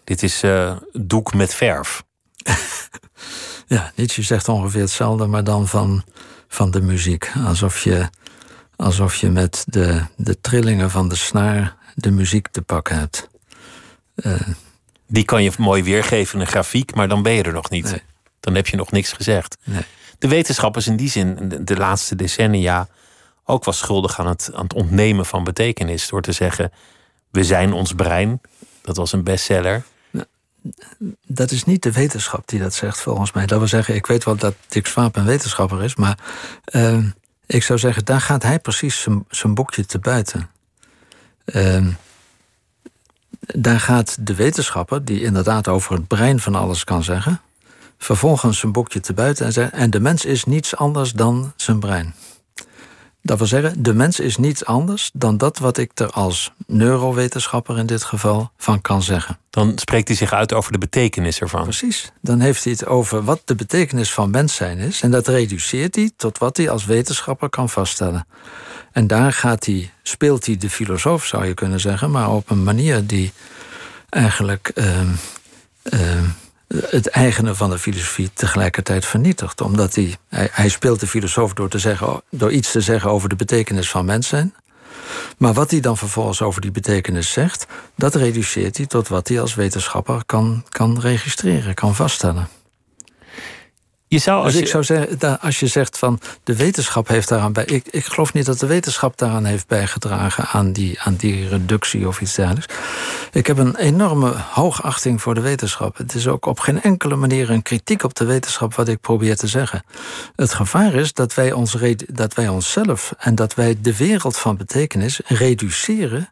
Dit 0.03 0.23
is 0.23 0.43
uh, 0.43 0.77
doek 0.93 1.33
met 1.33 1.53
verf. 1.53 2.03
ja, 3.67 3.91
Nietzsche 3.95 4.21
zegt 4.21 4.49
ongeveer 4.49 4.81
hetzelfde, 4.81 5.25
maar 5.25 5.43
dan 5.43 5.67
van, 5.67 6.03
van 6.47 6.71
de 6.71 6.81
muziek. 6.81 7.31
Alsof 7.45 7.83
je, 7.83 8.09
alsof 8.75 9.15
je 9.15 9.29
met 9.29 9.63
de, 9.67 10.01
de 10.15 10.41
trillingen 10.41 10.91
van 10.91 11.09
de 11.09 11.15
snaar 11.15 11.75
de 11.95 12.11
muziek 12.11 12.47
te 12.47 12.61
pakken 12.61 12.99
hebt. 12.99 13.29
Uh, 14.15 14.39
die 15.07 15.25
kan 15.25 15.43
je 15.43 15.51
mooi 15.57 15.83
weergeven 15.83 16.35
in 16.35 16.41
een 16.41 16.51
grafiek, 16.51 16.95
maar 16.95 17.07
dan 17.07 17.23
ben 17.23 17.33
je 17.33 17.43
er 17.43 17.53
nog 17.53 17.69
niet. 17.69 18.03
Dan 18.39 18.55
heb 18.55 18.67
je 18.67 18.75
nog 18.75 18.91
niks 18.91 19.11
gezegd. 19.11 19.57
Nee. 19.63 19.81
De 20.19 20.27
wetenschap 20.27 20.77
is 20.77 20.87
in 20.87 20.95
die 20.95 21.09
zin 21.09 21.53
de, 21.61 21.77
laatste 21.77 22.15
decennia 22.15 22.87
ook 23.43 23.65
wel 23.65 23.73
schuldig 23.73 24.19
aan 24.19 24.27
het, 24.27 24.49
aan 24.53 24.63
het 24.63 24.73
ontnemen 24.73 25.25
van 25.25 25.43
betekenis. 25.43 26.07
Door 26.07 26.21
te 26.21 26.31
zeggen, 26.31 26.71
we 27.31 27.43
zijn 27.43 27.73
ons 27.73 27.93
brein. 27.93 28.41
Dat 28.81 28.97
was 28.97 29.11
een 29.11 29.23
bestseller. 29.23 29.83
Dat 31.27 31.51
is 31.51 31.63
niet 31.63 31.83
de 31.83 31.91
wetenschap 31.91 32.47
die 32.47 32.59
dat 32.59 32.73
zegt, 32.73 33.01
volgens 33.01 33.31
mij. 33.31 33.45
Dat 33.45 33.57
wil 33.57 33.67
zeggen, 33.67 33.95
ik 33.95 34.05
weet 34.05 34.23
wel 34.23 34.35
dat 34.35 34.53
Dick 34.67 34.87
Swaap 34.87 35.15
een 35.15 35.25
wetenschapper 35.25 35.83
is, 35.83 35.95
maar 35.95 36.17
uh, 36.71 37.05
ik 37.45 37.63
zou 37.63 37.79
zeggen, 37.79 38.05
daar 38.05 38.21
gaat 38.21 38.43
hij 38.43 38.59
precies 38.59 39.07
zijn, 39.29 39.53
boekje 39.53 39.85
te 39.85 39.99
buiten. 39.99 40.49
Ehm, 41.45 41.89
daar 43.39 43.79
gaat 43.79 44.17
de 44.19 44.35
wetenschapper, 44.35 45.05
die 45.05 45.21
inderdaad 45.21 45.67
over 45.67 45.93
het 45.93 46.07
brein 46.07 46.39
van 46.39 46.55
alles 46.55 46.83
kan 46.83 47.03
zeggen, 47.03 47.41
vervolgens 47.97 48.59
zijn 48.59 48.71
boekje 48.71 48.99
te 48.99 49.13
buiten 49.13 49.45
en 49.45 49.53
zegt: 49.53 49.71
En 49.71 49.89
de 49.89 49.99
mens 49.99 50.25
is 50.25 50.43
niets 50.43 50.75
anders 50.75 51.11
dan 51.11 51.53
zijn 51.55 51.79
brein. 51.79 52.13
Dat 53.27 53.37
wil 53.37 53.47
zeggen, 53.47 53.83
de 53.83 53.93
mens 53.93 54.19
is 54.19 54.37
niets 54.37 54.65
anders 54.65 55.09
dan 55.13 55.37
dat 55.37 55.57
wat 55.57 55.77
ik 55.77 55.91
er 55.99 56.09
als 56.09 56.53
neurowetenschapper 56.67 57.77
in 57.77 57.85
dit 57.85 58.03
geval 58.03 58.51
van 58.57 58.81
kan 58.81 59.03
zeggen. 59.03 59.37
Dan 59.49 59.71
spreekt 59.75 60.07
hij 60.07 60.17
zich 60.17 60.33
uit 60.33 60.53
over 60.53 60.71
de 60.71 60.77
betekenis 60.77 61.39
ervan. 61.39 61.63
Precies. 61.63 62.11
Dan 62.21 62.39
heeft 62.39 62.63
hij 62.63 62.73
het 62.73 62.85
over 62.85 63.23
wat 63.23 63.41
de 63.45 63.55
betekenis 63.55 64.13
van 64.13 64.29
mens 64.29 64.55
zijn 64.55 64.77
is. 64.77 65.01
En 65.01 65.11
dat 65.11 65.27
reduceert 65.27 65.95
hij 65.95 66.11
tot 66.15 66.37
wat 66.37 66.57
hij 66.57 66.69
als 66.69 66.85
wetenschapper 66.85 67.49
kan 67.49 67.69
vaststellen. 67.69 68.27
En 68.97 69.07
daar 69.07 69.33
gaat 69.33 69.65
hij, 69.65 69.91
speelt 70.03 70.45
hij 70.45 70.57
de 70.57 70.69
filosoof, 70.69 71.25
zou 71.25 71.45
je 71.45 71.53
kunnen 71.53 71.79
zeggen, 71.79 72.11
maar 72.11 72.31
op 72.31 72.49
een 72.49 72.63
manier 72.63 73.05
die 73.05 73.31
eigenlijk. 74.09 74.71
Uh, 74.75 75.01
het 76.67 77.09
eigene 77.09 77.55
van 77.55 77.69
de 77.69 77.79
filosofie 77.79 78.29
tegelijkertijd 78.33 79.05
vernietigt. 79.05 79.61
Omdat 79.61 79.95
hij, 79.95 80.15
hij, 80.29 80.49
hij, 80.51 80.69
speelt 80.69 80.99
de 80.99 81.07
filosoof 81.07 81.53
door, 81.53 81.69
te 81.69 81.79
zeggen, 81.79 82.21
door 82.29 82.51
iets 82.51 82.71
te 82.71 82.81
zeggen 82.81 83.09
over 83.09 83.29
de 83.29 83.35
betekenis 83.35 83.89
van 83.89 84.05
mens 84.05 84.27
zijn. 84.27 84.53
Maar 85.37 85.53
wat 85.53 85.71
hij 85.71 85.79
dan 85.79 85.97
vervolgens 85.97 86.41
over 86.41 86.61
die 86.61 86.71
betekenis 86.71 87.31
zegt, 87.31 87.65
dat 87.95 88.15
reduceert 88.15 88.77
hij 88.77 88.85
tot 88.85 89.07
wat 89.07 89.27
hij 89.27 89.41
als 89.41 89.55
wetenschapper 89.55 90.25
kan, 90.25 90.63
kan 90.69 90.99
registreren, 90.99 91.73
kan 91.73 91.95
vaststellen. 91.95 92.47
Je 94.09 94.17
zou 94.17 94.43
als 94.43 94.53
dus 94.53 94.61
ik 94.61 94.67
zou 94.67 94.83
zeggen, 94.83 95.39
als 95.39 95.59
je 95.59 95.67
zegt 95.67 95.97
van 95.97 96.19
de 96.43 96.55
wetenschap 96.55 97.07
heeft 97.07 97.27
daaraan 97.27 97.53
bij. 97.53 97.65
Ik, 97.65 97.87
ik 97.87 98.05
geloof 98.05 98.33
niet 98.33 98.45
dat 98.45 98.59
de 98.59 98.65
wetenschap 98.65 99.17
daaraan 99.17 99.45
heeft 99.45 99.67
bijgedragen 99.67 100.45
aan 100.47 100.71
die, 100.71 100.99
aan 100.99 101.15
die 101.15 101.47
reductie 101.47 102.07
of 102.07 102.21
iets 102.21 102.35
dergelijks. 102.35 102.73
Ik 103.31 103.47
heb 103.47 103.57
een 103.57 103.75
enorme 103.75 104.33
hoogachting 104.51 105.21
voor 105.21 105.33
de 105.33 105.41
wetenschap. 105.41 105.97
Het 105.97 106.13
is 106.13 106.27
ook 106.27 106.45
op 106.45 106.59
geen 106.59 106.81
enkele 106.81 107.15
manier 107.15 107.49
een 107.49 107.61
kritiek 107.61 108.03
op 108.03 108.15
de 108.15 108.25
wetenschap 108.25 108.75
wat 108.75 108.87
ik 108.87 108.99
probeer 108.99 109.35
te 109.35 109.47
zeggen. 109.47 109.83
Het 110.35 110.53
gevaar 110.53 110.93
is 110.93 111.13
dat 111.13 111.33
wij, 111.33 111.51
ons, 111.51 111.77
dat 112.07 112.33
wij 112.33 112.47
onszelf 112.47 113.13
en 113.17 113.35
dat 113.35 113.53
wij 113.53 113.77
de 113.81 113.97
wereld 113.97 114.37
van 114.37 114.57
betekenis 114.57 115.21
reduceren 115.25 116.31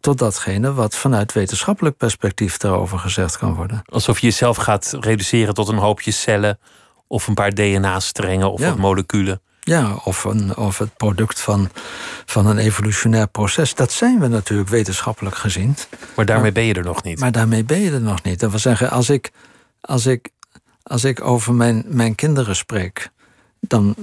tot 0.00 0.18
datgene 0.18 0.72
wat 0.72 0.96
vanuit 0.96 1.32
wetenschappelijk 1.32 1.96
perspectief 1.96 2.56
daarover 2.56 2.98
gezegd 2.98 3.38
kan 3.38 3.54
worden. 3.54 3.82
Alsof 3.84 4.18
je 4.18 4.26
jezelf 4.26 4.56
gaat 4.56 4.96
reduceren 5.00 5.54
tot 5.54 5.68
een 5.68 5.76
hoopje 5.76 6.10
cellen 6.10 6.58
of 7.10 7.26
een 7.26 7.34
paar 7.34 7.54
DNA-strengen 7.54 8.52
of 8.52 8.60
wat 8.60 8.76
moleculen. 8.76 9.40
Ja, 9.60 9.94
of, 10.04 10.24
een, 10.24 10.56
of 10.56 10.78
het 10.78 10.96
product 10.96 11.40
van, 11.40 11.70
van 12.24 12.46
een 12.46 12.58
evolutionair 12.58 13.28
proces. 13.28 13.74
Dat 13.74 13.92
zijn 13.92 14.20
we 14.20 14.28
natuurlijk 14.28 14.68
wetenschappelijk 14.68 15.36
gezien. 15.36 15.76
Maar 16.16 16.26
daarmee 16.26 16.52
ben 16.52 16.64
je 16.64 16.74
er 16.74 16.84
nog 16.84 17.02
niet. 17.02 17.18
Maar 17.18 17.32
daarmee 17.32 17.64
ben 17.64 17.80
je 17.80 17.90
er 17.90 18.00
nog 18.00 18.22
niet. 18.22 18.40
Dat 18.40 18.50
wil 18.50 18.58
zeggen, 18.58 18.90
als 18.90 19.10
ik, 19.10 19.30
als 19.80 20.06
ik, 20.06 20.28
als 20.82 21.04
ik 21.04 21.20
over 21.20 21.54
mijn, 21.54 21.84
mijn 21.86 22.14
kinderen 22.14 22.56
spreek, 22.56 23.10
dan 23.60 23.94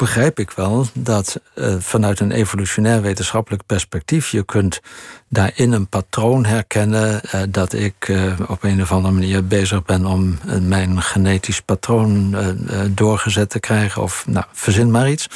begrijp 0.00 0.38
ik 0.38 0.50
wel 0.50 0.86
dat 0.92 1.40
uh, 1.54 1.74
vanuit 1.78 2.20
een 2.20 2.30
evolutionair 2.30 3.02
wetenschappelijk 3.02 3.66
perspectief 3.66 4.30
je 4.30 4.44
kunt 4.44 4.80
daarin 5.28 5.72
een 5.72 5.86
patroon 5.86 6.44
herkennen 6.44 7.20
uh, 7.24 7.40
dat 7.48 7.72
ik 7.72 8.08
uh, 8.08 8.32
op 8.48 8.62
een 8.62 8.82
of 8.82 8.92
andere 8.92 9.14
manier 9.14 9.46
bezig 9.46 9.84
ben 9.84 10.06
om 10.06 10.38
mijn 10.60 11.02
genetisch 11.02 11.60
patroon 11.60 12.36
doorgezet 12.90 13.50
te 13.50 13.60
krijgen 13.60 14.02
of 14.02 14.26
nou, 14.26 14.46
verzin 14.52 14.90
maar 14.90 15.10
iets. 15.10 15.28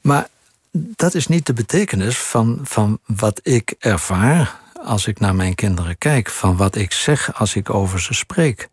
Maar 0.00 0.28
dat 0.72 1.14
is 1.14 1.26
niet 1.26 1.46
de 1.46 1.52
betekenis 1.52 2.18
van, 2.18 2.60
van 2.62 2.98
wat 3.06 3.40
ik 3.42 3.74
ervaar 3.78 4.60
als 4.84 5.06
ik 5.06 5.20
naar 5.20 5.34
mijn 5.34 5.54
kinderen 5.54 5.98
kijk, 5.98 6.28
van 6.28 6.56
wat 6.56 6.76
ik 6.76 6.92
zeg 6.92 7.34
als 7.34 7.54
ik 7.54 7.74
over 7.74 8.00
ze 8.00 8.14
spreek 8.14 8.68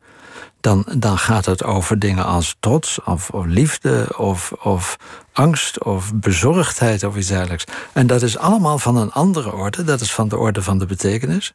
dan, 0.62 0.86
dan 0.98 1.18
gaat 1.18 1.46
het 1.46 1.64
over 1.64 2.00
dingen 2.00 2.26
als 2.26 2.56
trots 2.60 3.00
of, 3.04 3.30
liefde 3.34 4.18
of, 4.18 4.52
of 4.52 4.98
angst 5.34 5.84
of 5.84 6.14
bezorgdheid 6.14 7.04
of 7.04 7.16
iets 7.16 7.28
dergelijks. 7.28 7.64
En 7.94 8.08
dat 8.08 8.22
is 8.22 8.38
allemaal 8.38 8.80
van 8.80 8.96
een 8.96 9.12
andere 9.12 9.52
orde, 9.52 9.84
dat 9.84 10.02
is 10.02 10.14
van 10.14 10.28
de 10.28 10.38
orde 10.38 10.62
van 10.62 10.80
de 10.80 10.86
betekenis. 10.86 11.54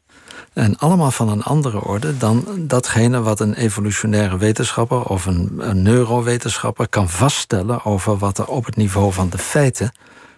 En 0.53 0.77
allemaal 0.77 1.11
van 1.11 1.29
een 1.29 1.43
andere 1.43 1.81
orde 1.81 2.17
dan 2.17 2.45
datgene 2.57 3.21
wat 3.21 3.39
een 3.39 3.53
evolutionaire 3.53 4.37
wetenschapper 4.37 5.03
of 5.03 5.25
een, 5.25 5.51
een 5.57 5.81
neurowetenschapper 5.81 6.87
kan 6.89 7.09
vaststellen 7.09 7.85
over 7.85 8.17
wat 8.17 8.37
er 8.37 8.47
op 8.47 8.65
het 8.65 8.75
niveau 8.75 9.13
van 9.13 9.29
de 9.29 9.37
feiten 9.37 9.91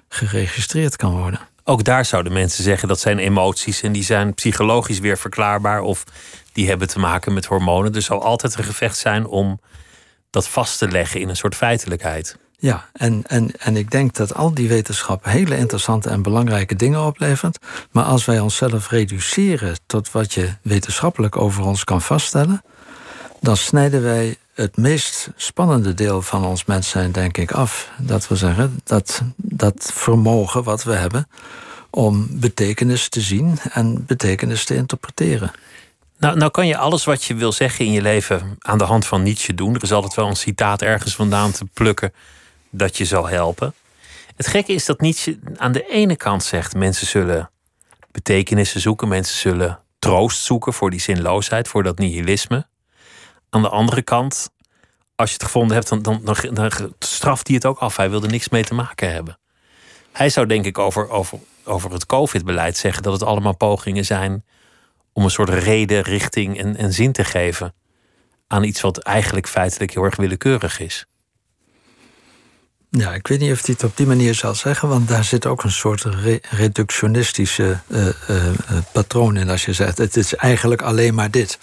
geregistreerd 0.09 0.95
kan 0.95 1.17
worden. 1.17 1.39
Ook 1.63 1.83
daar 1.83 2.05
zouden 2.05 2.33
mensen 2.33 2.63
zeggen 2.63 2.87
dat 2.87 2.99
zijn 2.99 3.19
emoties 3.19 3.81
en 3.81 3.91
die 3.91 4.03
zijn 4.03 4.33
psychologisch 4.33 4.99
weer 4.99 5.17
verklaarbaar 5.17 5.81
of 5.81 6.03
die 6.57 6.67
hebben 6.67 6.87
te 6.87 6.99
maken 6.99 7.33
met 7.33 7.45
hormonen. 7.45 7.95
Er 7.95 8.01
zal 8.01 8.23
altijd 8.23 8.57
een 8.57 8.63
gevecht 8.63 8.97
zijn 8.97 9.25
om 9.25 9.59
dat 10.29 10.47
vast 10.47 10.77
te 10.77 10.87
leggen 10.87 11.19
in 11.19 11.29
een 11.29 11.35
soort 11.35 11.55
feitelijkheid. 11.55 12.37
Ja, 12.59 12.89
en, 12.93 13.23
en, 13.27 13.51
en 13.59 13.75
ik 13.75 13.91
denk 13.91 14.15
dat 14.15 14.33
al 14.33 14.53
die 14.53 14.67
wetenschap 14.67 15.25
hele 15.25 15.57
interessante 15.57 16.09
en 16.09 16.21
belangrijke 16.21 16.75
dingen 16.75 17.05
oplevert. 17.05 17.57
Maar 17.91 18.03
als 18.03 18.25
wij 18.25 18.39
onszelf 18.39 18.89
reduceren 18.89 19.77
tot 19.85 20.11
wat 20.11 20.33
je 20.33 20.53
wetenschappelijk 20.61 21.37
over 21.37 21.63
ons 21.63 21.83
kan 21.83 22.01
vaststellen, 22.01 22.63
dan 23.41 23.57
snijden 23.57 24.03
wij 24.03 24.35
het 24.53 24.77
meest 24.77 25.29
spannende 25.35 25.93
deel 25.93 26.21
van 26.21 26.45
ons 26.45 26.65
mens 26.65 26.89
zijn, 26.89 27.11
denk 27.11 27.37
ik, 27.37 27.51
af. 27.51 27.91
Dat 27.97 28.27
we 28.27 28.35
zeggen, 28.35 28.79
dat, 28.83 29.21
dat 29.35 29.91
vermogen 29.93 30.63
wat 30.63 30.83
we 30.83 30.93
hebben 30.93 31.27
om 31.89 32.27
betekenis 32.31 33.09
te 33.09 33.21
zien 33.21 33.59
en 33.71 34.05
betekenis 34.05 34.65
te 34.65 34.75
interpreteren. 34.75 35.51
Nou, 36.19 36.37
nou 36.37 36.51
kan 36.51 36.67
je 36.67 36.77
alles 36.77 37.05
wat 37.05 37.23
je 37.23 37.35
wil 37.35 37.51
zeggen 37.51 37.85
in 37.85 37.91
je 37.91 38.01
leven 38.01 38.55
aan 38.59 38.77
de 38.77 38.83
hand 38.83 39.05
van 39.05 39.23
Nietzsche 39.23 39.53
doen. 39.53 39.75
Er 39.75 39.83
is 39.83 39.91
altijd 39.91 40.13
wel 40.13 40.27
een 40.27 40.35
citaat 40.35 40.81
ergens 40.81 41.15
vandaan 41.15 41.51
te 41.51 41.65
plukken 41.65 42.13
dat 42.69 42.97
je 42.97 43.05
zal 43.05 43.27
helpen. 43.27 43.73
Het 44.35 44.47
gekke 44.47 44.73
is 44.73 44.85
dat 44.85 45.01
Nietzsche 45.01 45.39
aan 45.55 45.71
de 45.71 45.87
ene 45.87 46.15
kant 46.15 46.43
zegt: 46.43 46.75
mensen 46.75 47.07
zullen 47.07 47.49
betekenissen 48.11 48.81
zoeken, 48.81 49.07
mensen 49.07 49.37
zullen 49.37 49.79
troost 49.99 50.41
zoeken 50.41 50.73
voor 50.73 50.89
die 50.89 50.99
zinloosheid, 50.99 51.67
voor 51.67 51.83
dat 51.83 51.97
nihilisme. 51.97 52.67
Aan 53.49 53.61
de 53.61 53.69
andere 53.69 54.01
kant, 54.01 54.49
als 55.15 55.29
je 55.29 55.35
het 55.35 55.45
gevonden 55.45 55.75
hebt, 55.75 55.89
dan, 55.89 56.01
dan, 56.01 56.21
dan, 56.53 56.71
straft 56.99 57.47
hij 57.47 57.55
het 57.55 57.65
ook 57.65 57.79
af. 57.79 57.95
Hij 57.95 58.09
wil 58.09 58.23
er 58.23 58.29
niks 58.29 58.49
mee 58.49 58.63
te 58.63 58.73
maken 58.73 59.11
hebben. 59.13 59.37
Hij 60.11 60.29
zou 60.29 60.47
denk 60.47 60.65
ik 60.65 60.77
over, 60.77 61.09
over, 61.09 61.39
over 61.63 61.91
het 61.91 62.05
COVID-beleid 62.05 62.77
zeggen 62.77 63.03
dat 63.03 63.13
het 63.13 63.23
allemaal 63.23 63.55
pogingen 63.55 64.05
zijn 64.05 64.43
om 65.17 65.23
een 65.23 65.31
soort 65.31 65.49
reden, 65.49 66.01
richting 66.01 66.59
en, 66.59 66.75
en 66.75 66.93
zin 66.93 67.11
te 67.11 67.23
geven 67.23 67.73
aan 68.47 68.63
iets 68.63 68.81
wat 68.81 68.97
eigenlijk 68.97 69.47
feitelijk 69.47 69.93
heel 69.93 70.03
erg 70.03 70.15
willekeurig 70.15 70.79
is. 70.79 71.05
Ja, 72.89 73.13
ik 73.13 73.27
weet 73.27 73.39
niet 73.39 73.51
of 73.51 73.65
hij 73.65 73.75
het 73.77 73.83
op 73.83 73.97
die 73.97 74.05
manier 74.05 74.33
zal 74.33 74.55
zeggen, 74.55 74.89
want 74.89 75.07
daar 75.07 75.23
zit 75.23 75.45
ook 75.45 75.63
een 75.63 75.71
soort 75.71 76.05
reductionistische 76.49 77.79
uh, 77.87 78.05
uh, 78.05 78.13
patroon 78.91 79.37
in 79.37 79.49
als 79.49 79.65
je 79.65 79.73
zegt: 79.73 79.97
het 79.97 80.17
is 80.17 80.35
eigenlijk 80.35 80.81
alleen 80.81 81.13
maar 81.13 81.31
dit. 81.31 81.59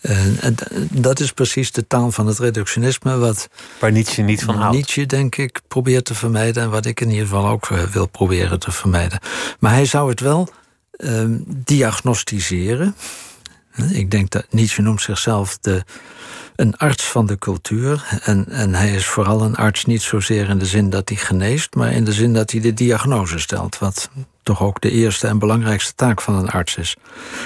En 0.00 0.54
dat 0.90 1.20
is 1.20 1.32
precies 1.32 1.72
de 1.72 1.86
taal 1.86 2.10
van 2.10 2.26
het 2.26 2.38
reductionisme, 2.38 3.18
wat. 3.18 3.48
Waar 3.78 3.92
Nietzsche 3.92 4.22
niet 4.22 4.44
van 4.44 4.54
houdt. 4.54 4.76
Nietzsche, 4.76 5.06
denk 5.06 5.36
ik, 5.36 5.60
probeert 5.68 6.04
te 6.04 6.14
vermijden 6.14 6.62
en 6.62 6.70
wat 6.70 6.86
ik 6.86 7.00
in 7.00 7.10
ieder 7.10 7.26
geval 7.26 7.46
ook 7.48 7.66
wil 7.68 8.06
proberen 8.06 8.58
te 8.58 8.70
vermijden. 8.70 9.20
Maar 9.58 9.72
hij 9.72 9.86
zou 9.86 10.10
het 10.10 10.20
wel 10.20 10.48
Ehm, 11.02 11.38
diagnostiseren. 11.46 12.94
Ik 13.90 14.10
denk 14.10 14.30
dat 14.30 14.46
Nietzsche 14.50 14.82
noemt 14.82 15.02
zichzelf 15.02 15.58
de, 15.58 15.84
een 16.56 16.76
arts 16.76 17.04
van 17.04 17.26
de 17.26 17.38
cultuur. 17.38 18.20
En, 18.24 18.48
en 18.48 18.74
hij 18.74 18.94
is 18.94 19.06
vooral 19.06 19.42
een 19.42 19.54
arts 19.54 19.84
niet 19.84 20.02
zozeer 20.02 20.48
in 20.48 20.58
de 20.58 20.66
zin 20.66 20.90
dat 20.90 21.08
hij 21.08 21.18
geneest, 21.18 21.74
maar 21.74 21.92
in 21.92 22.04
de 22.04 22.12
zin 22.12 22.32
dat 22.32 22.50
hij 22.50 22.60
de 22.60 22.74
diagnose 22.74 23.38
stelt. 23.38 23.78
Wat 23.78 24.10
toch 24.42 24.62
ook 24.62 24.80
de 24.80 24.90
eerste 24.90 25.26
en 25.26 25.38
belangrijkste 25.38 25.94
taak 25.94 26.20
van 26.20 26.34
een 26.34 26.50
arts 26.50 26.76
is. 26.76 26.96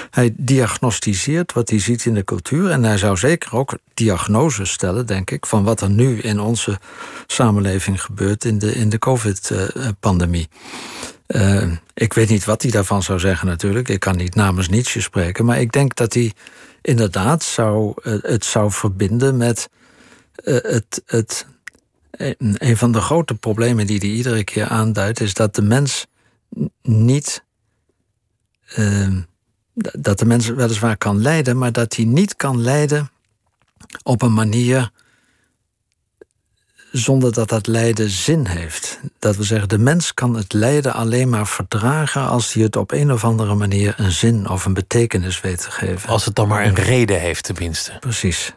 Hij 0.09 0.33
diagnostiseert 0.37 1.53
wat 1.53 1.69
hij 1.69 1.79
ziet 1.79 2.05
in 2.05 2.13
de 2.13 2.23
cultuur. 2.23 2.69
En 2.69 2.83
hij 2.83 2.97
zou 2.97 3.17
zeker 3.17 3.55
ook 3.55 3.77
diagnoses 3.93 4.71
stellen, 4.71 5.05
denk 5.05 5.31
ik, 5.31 5.45
van 5.45 5.63
wat 5.63 5.81
er 5.81 5.89
nu 5.89 6.19
in 6.19 6.39
onze 6.39 6.79
samenleving 7.27 8.01
gebeurt 8.01 8.45
in 8.45 8.59
de, 8.59 8.75
in 8.75 8.89
de 8.89 8.99
COVID-pandemie. 8.99 10.49
Uh, 11.27 11.71
ik 11.97 12.13
weet 12.13 12.29
niet 12.29 12.45
wat 12.45 12.61
hij 12.61 12.71
daarvan 12.71 13.03
zou 13.03 13.19
zeggen 13.19 13.47
natuurlijk. 13.47 13.89
Ik 13.89 13.99
kan 13.99 14.15
niet 14.15 14.35
namens 14.35 14.69
Nietzsche 14.69 15.01
spreken. 15.01 15.45
Maar 15.45 15.59
ik 15.59 15.71
denk 15.71 15.95
dat 15.95 16.13
hij 16.13 16.33
inderdaad 16.81 17.43
zou, 17.43 17.93
uh, 18.03 18.17
het 18.21 18.45
zou 18.45 18.71
verbinden 18.71 19.37
met 19.37 19.69
uh, 20.43 20.57
het, 20.61 21.01
het... 21.05 21.47
Een 22.37 22.77
van 22.77 22.91
de 22.91 23.01
grote 23.01 23.35
problemen 23.35 23.87
die 23.87 23.99
hij 23.99 24.09
iedere 24.09 24.43
keer 24.43 24.67
aanduidt... 24.67 25.19
is 25.19 25.33
dat 25.33 25.55
de 25.55 25.61
mens 25.61 26.05
niet... 26.81 27.43
Ehm, 28.67 29.21
dat 29.73 30.19
de 30.19 30.25
mens 30.25 30.47
weliswaar 30.47 30.97
kan 30.97 31.21
lijden... 31.21 31.57
maar 31.57 31.71
dat 31.71 31.95
hij 31.95 32.05
niet 32.05 32.35
kan 32.35 32.61
lijden 32.61 33.09
op 34.03 34.21
een 34.21 34.33
manier 34.33 34.91
zonder 36.97 37.33
dat 37.33 37.49
dat 37.49 37.67
lijden 37.67 38.09
zin 38.09 38.45
heeft. 38.45 38.99
Dat 39.19 39.35
we 39.35 39.43
zeggen, 39.43 39.69
de 39.69 39.77
mens 39.77 40.13
kan 40.13 40.35
het 40.35 40.53
lijden 40.53 40.93
alleen 40.93 41.29
maar 41.29 41.47
verdragen 41.47 42.27
als 42.27 42.53
hij 42.53 42.63
het 42.63 42.75
op 42.75 42.91
een 42.91 43.11
of 43.11 43.23
andere 43.23 43.55
manier 43.55 43.93
een 43.97 44.11
zin 44.11 44.49
of 44.49 44.65
een 44.65 44.73
betekenis 44.73 45.41
weet 45.41 45.61
te 45.61 45.71
geven. 45.71 46.09
Als 46.09 46.25
het 46.25 46.35
dan 46.35 46.47
maar 46.47 46.65
een 46.65 46.75
reden 46.75 47.19
heeft, 47.19 47.43
tenminste. 47.43 47.97
Precies. 47.99 48.53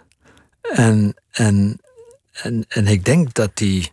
En, 0.60 1.14
en, 1.30 1.80
en, 2.32 2.64
en 2.68 2.86
ik 2.86 3.04
denk 3.04 3.34
dat 3.34 3.50
hij 3.54 3.88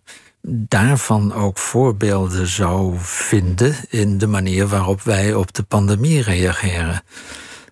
daarvan 0.50 1.34
ook 1.34 1.58
voorbeelden 1.58 2.48
zou 2.48 2.96
vinden 3.00 3.76
in 3.90 4.18
de 4.18 4.28
manier 4.28 4.68
waarop 4.68 5.02
wij 5.02 5.34
op 5.34 5.54
de 5.54 5.64
pandemie 5.64 6.22
reageren. 6.22 7.04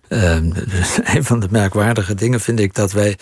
Uh, 0.08 0.34
een 1.14 1.24
van 1.24 1.40
de 1.40 1.48
merkwaardige 1.50 2.14
dingen 2.14 2.40
vind 2.40 2.60
ik 2.60 2.74
dat 2.74 2.92
wij. 2.92 3.18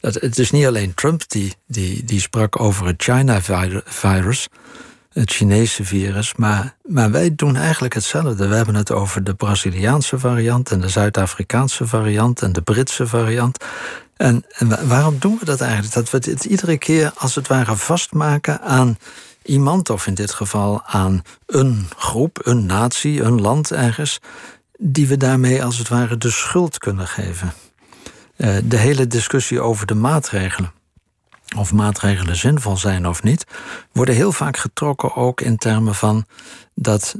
Dat 0.00 0.14
het 0.14 0.38
is 0.38 0.50
niet 0.50 0.66
alleen 0.66 0.94
Trump 0.94 1.28
die, 1.28 1.54
die, 1.66 2.04
die 2.04 2.20
sprak 2.20 2.60
over 2.60 2.86
het 2.86 3.02
China-virus, 3.02 4.48
het 5.12 5.30
Chinese 5.30 5.84
virus, 5.84 6.34
maar, 6.34 6.76
maar 6.82 7.10
wij 7.10 7.34
doen 7.34 7.56
eigenlijk 7.56 7.94
hetzelfde. 7.94 8.48
We 8.48 8.54
hebben 8.54 8.74
het 8.74 8.90
over 8.90 9.24
de 9.24 9.34
Braziliaanse 9.34 10.18
variant 10.18 10.70
en 10.70 10.80
de 10.80 10.88
Zuid-Afrikaanse 10.88 11.86
variant 11.86 12.42
en 12.42 12.52
de 12.52 12.62
Britse 12.62 13.06
variant. 13.06 13.64
En 14.16 14.44
waarom 14.82 15.16
doen 15.18 15.36
we 15.38 15.44
dat 15.44 15.60
eigenlijk? 15.60 15.94
Dat 15.94 16.10
we 16.10 16.30
het 16.30 16.44
iedere 16.44 16.78
keer 16.78 17.12
als 17.16 17.34
het 17.34 17.48
ware 17.48 17.76
vastmaken 17.76 18.60
aan 18.60 18.98
iemand, 19.42 19.90
of 19.90 20.06
in 20.06 20.14
dit 20.14 20.32
geval 20.32 20.82
aan 20.84 21.22
een 21.46 21.88
groep, 21.96 22.40
een 22.42 22.66
natie, 22.66 23.22
een 23.22 23.40
land 23.40 23.72
ergens 23.72 24.20
die 24.78 25.06
we 25.06 25.16
daarmee 25.16 25.64
als 25.64 25.78
het 25.78 25.88
ware 25.88 26.16
de 26.16 26.30
schuld 26.30 26.78
kunnen 26.78 27.06
geven. 27.06 27.52
Uh, 28.36 28.56
de 28.64 28.76
hele 28.76 29.06
discussie 29.06 29.60
over 29.60 29.86
de 29.86 29.94
maatregelen, 29.94 30.72
of 31.56 31.72
maatregelen 31.72 32.36
zinvol 32.36 32.76
zijn 32.76 33.06
of 33.06 33.22
niet, 33.22 33.44
worden 33.92 34.14
heel 34.14 34.32
vaak 34.32 34.56
getrokken 34.56 35.14
ook 35.16 35.40
in 35.40 35.56
termen 35.56 35.94
van 35.94 36.26
dat, 36.74 37.14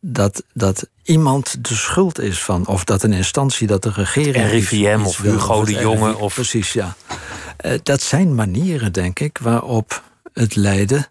dat, 0.00 0.42
dat 0.52 0.88
iemand 1.02 1.64
de 1.64 1.74
schuld 1.74 2.18
is 2.18 2.42
van, 2.42 2.66
of 2.66 2.84
dat 2.84 3.02
een 3.02 3.12
instantie, 3.12 3.66
dat 3.66 3.82
de 3.82 3.92
regering. 3.92 4.50
RIVM 4.50 5.00
of 5.04 5.22
Hugo 5.22 5.64
de 5.64 5.72
Jonge. 5.72 6.16
Of... 6.16 6.34
Precies, 6.34 6.72
ja. 6.72 6.96
Uh, 7.64 7.72
dat 7.82 8.02
zijn 8.02 8.34
manieren, 8.34 8.92
denk 8.92 9.20
ik, 9.20 9.38
waarop 9.38 10.02
het 10.32 10.54
lijden 10.54 11.06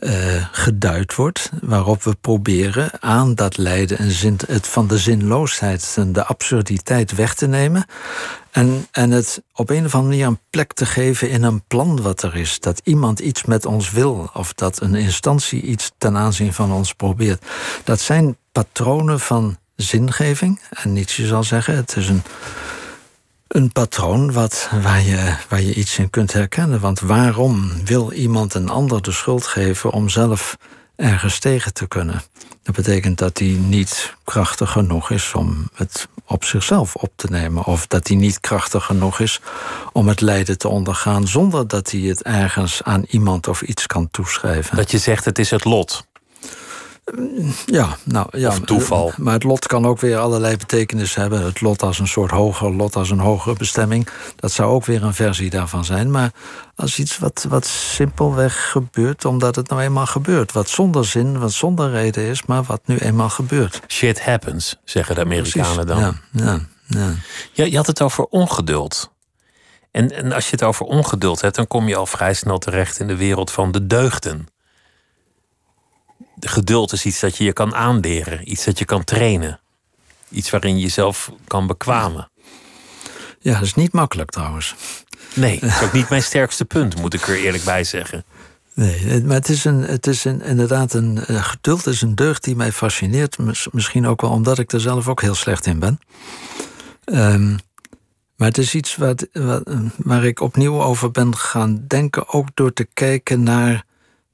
uh, 0.00 0.46
geduid 0.52 1.14
wordt, 1.14 1.50
waarop 1.60 2.02
we 2.02 2.16
proberen 2.20 2.90
aan 3.00 3.34
dat 3.34 3.56
lijden 3.56 3.98
en 3.98 4.10
zin, 4.10 4.38
het 4.46 4.66
van 4.66 4.86
de 4.86 4.98
zinloosheid 4.98 5.94
en 5.96 6.12
de 6.12 6.24
absurditeit 6.24 7.14
weg 7.14 7.34
te 7.34 7.46
nemen. 7.46 7.84
En, 8.50 8.86
en 8.90 9.10
het 9.10 9.42
op 9.54 9.70
een 9.70 9.84
of 9.84 9.94
andere 9.94 10.14
manier 10.14 10.26
een 10.26 10.40
plek 10.50 10.72
te 10.72 10.86
geven 10.86 11.30
in 11.30 11.42
een 11.42 11.62
plan 11.66 12.02
wat 12.02 12.22
er 12.22 12.36
is. 12.36 12.60
Dat 12.60 12.80
iemand 12.84 13.18
iets 13.18 13.44
met 13.44 13.66
ons 13.66 13.90
wil, 13.90 14.30
of 14.34 14.54
dat 14.54 14.80
een 14.80 14.94
instantie 14.94 15.62
iets 15.62 15.90
ten 15.98 16.16
aanzien 16.16 16.52
van 16.52 16.72
ons 16.72 16.92
probeert. 16.92 17.44
Dat 17.84 18.00
zijn 18.00 18.36
patronen 18.52 19.20
van 19.20 19.58
zingeving. 19.76 20.60
En 20.70 20.92
Nietzsche 20.92 21.26
zal 21.26 21.44
zeggen: 21.44 21.76
het 21.76 21.96
is 21.96 22.08
een 22.08 22.22
een 23.50 23.72
patroon 23.72 24.32
wat, 24.32 24.70
waar, 24.82 25.02
je, 25.02 25.34
waar 25.48 25.60
je 25.60 25.74
iets 25.74 25.98
in 25.98 26.10
kunt 26.10 26.32
herkennen. 26.32 26.80
Want 26.80 27.00
waarom 27.00 27.70
wil 27.84 28.12
iemand 28.12 28.54
een 28.54 28.68
ander 28.68 29.02
de 29.02 29.12
schuld 29.12 29.46
geven 29.46 29.90
om 29.90 30.08
zelf 30.08 30.56
ergens 30.96 31.38
tegen 31.38 31.72
te 31.74 31.88
kunnen? 31.88 32.22
Dat 32.62 32.74
betekent 32.74 33.18
dat 33.18 33.38
hij 33.38 33.48
niet 33.48 34.16
krachtig 34.24 34.70
genoeg 34.70 35.10
is 35.10 35.34
om 35.34 35.68
het 35.74 36.08
op 36.26 36.44
zichzelf 36.44 36.94
op 36.94 37.12
te 37.16 37.26
nemen. 37.30 37.64
Of 37.64 37.86
dat 37.86 38.08
hij 38.08 38.16
niet 38.16 38.40
krachtig 38.40 38.84
genoeg 38.84 39.20
is 39.20 39.40
om 39.92 40.08
het 40.08 40.20
lijden 40.20 40.58
te 40.58 40.68
ondergaan 40.68 41.28
zonder 41.28 41.68
dat 41.68 41.90
hij 41.90 42.00
het 42.00 42.22
ergens 42.22 42.82
aan 42.82 43.04
iemand 43.08 43.48
of 43.48 43.62
iets 43.62 43.86
kan 43.86 44.10
toeschrijven. 44.10 44.76
Dat 44.76 44.90
je 44.90 44.98
zegt 44.98 45.24
het 45.24 45.38
is 45.38 45.50
het 45.50 45.64
lot. 45.64 46.08
Ja, 47.66 47.96
nou 48.04 48.38
ja. 48.38 48.48
Of 48.48 48.60
toeval. 48.60 49.12
Maar 49.16 49.32
het 49.32 49.42
lot 49.42 49.66
kan 49.66 49.86
ook 49.86 50.00
weer 50.00 50.18
allerlei 50.18 50.56
betekenis 50.56 51.14
hebben. 51.14 51.44
Het 51.44 51.60
lot 51.60 51.82
als 51.82 51.98
een 51.98 52.08
soort 52.08 52.30
hoger 52.30 52.72
lot, 52.72 52.96
als 52.96 53.10
een 53.10 53.18
hogere 53.18 53.54
bestemming. 53.54 54.08
Dat 54.36 54.52
zou 54.52 54.70
ook 54.70 54.84
weer 54.84 55.02
een 55.02 55.14
versie 55.14 55.50
daarvan 55.50 55.84
zijn. 55.84 56.10
Maar 56.10 56.30
als 56.74 56.98
iets 56.98 57.18
wat, 57.18 57.46
wat 57.48 57.66
simpelweg 57.66 58.70
gebeurt, 58.70 59.24
omdat 59.24 59.56
het 59.56 59.68
nou 59.68 59.82
eenmaal 59.82 60.06
gebeurt. 60.06 60.52
Wat 60.52 60.68
zonder 60.68 61.04
zin, 61.04 61.38
wat 61.38 61.52
zonder 61.52 61.90
reden 61.90 62.24
is, 62.24 62.46
maar 62.46 62.62
wat 62.62 62.80
nu 62.84 62.96
eenmaal 62.96 63.30
gebeurt. 63.30 63.80
Shit 63.88 64.24
happens, 64.24 64.76
zeggen 64.84 65.14
de 65.14 65.20
Amerikanen 65.20 65.86
dan. 65.86 65.98
Ja, 65.98 66.14
ja, 66.30 66.60
ja. 66.86 67.14
Je, 67.52 67.70
je 67.70 67.76
had 67.76 67.86
het 67.86 68.02
over 68.02 68.24
ongeduld. 68.24 69.10
En, 69.90 70.16
en 70.16 70.32
als 70.32 70.44
je 70.44 70.50
het 70.50 70.62
over 70.62 70.86
ongeduld 70.86 71.40
hebt, 71.40 71.54
dan 71.54 71.66
kom 71.66 71.88
je 71.88 71.96
al 71.96 72.06
vrij 72.06 72.34
snel 72.34 72.58
terecht 72.58 72.98
in 72.98 73.06
de 73.06 73.16
wereld 73.16 73.50
van 73.50 73.72
de 73.72 73.86
deugden 73.86 74.48
geduld 76.40 76.92
is 76.92 77.04
iets 77.04 77.20
dat 77.20 77.36
je 77.36 77.44
je 77.44 77.52
kan 77.52 77.74
aanleren, 77.74 78.50
iets 78.50 78.64
dat 78.64 78.78
je 78.78 78.84
kan 78.84 79.04
trainen. 79.04 79.60
Iets 80.28 80.50
waarin 80.50 80.76
je 80.76 80.82
jezelf 80.82 81.30
kan 81.46 81.66
bekwamen. 81.66 82.30
Ja, 83.40 83.52
dat 83.52 83.62
is 83.62 83.74
niet 83.74 83.92
makkelijk 83.92 84.30
trouwens. 84.30 84.74
Nee, 85.34 85.60
dat 85.60 85.70
is 85.70 85.82
ook 85.82 85.92
niet 85.92 86.08
mijn 86.08 86.22
sterkste 86.22 86.64
punt, 86.64 87.00
moet 87.00 87.14
ik 87.14 87.28
er 87.28 87.36
eerlijk 87.36 87.64
bij 87.64 87.84
zeggen. 87.84 88.24
Nee, 88.74 89.24
maar 89.24 89.36
het 89.36 89.48
is, 89.48 89.64
een, 89.64 89.80
het 89.80 90.06
is 90.06 90.24
een, 90.24 90.42
inderdaad 90.42 90.94
een 90.94 91.24
uh, 91.28 91.44
geduld 91.44 91.86
is 91.86 92.02
een 92.02 92.14
deugd 92.14 92.44
die 92.44 92.56
mij 92.56 92.72
fascineert. 92.72 93.36
Misschien 93.72 94.06
ook 94.06 94.20
wel 94.20 94.30
omdat 94.30 94.58
ik 94.58 94.72
er 94.72 94.80
zelf 94.80 95.08
ook 95.08 95.20
heel 95.20 95.34
slecht 95.34 95.66
in 95.66 95.78
ben. 95.78 96.00
Um, 97.04 97.58
maar 98.36 98.48
het 98.48 98.58
is 98.58 98.74
iets 98.74 98.96
wat, 98.96 99.26
wat, 99.32 99.62
waar 99.96 100.24
ik 100.24 100.40
opnieuw 100.40 100.82
over 100.82 101.10
ben 101.10 101.36
gaan 101.36 101.84
denken, 101.86 102.28
ook 102.28 102.48
door 102.54 102.72
te 102.72 102.88
kijken 102.94 103.42
naar 103.42 103.84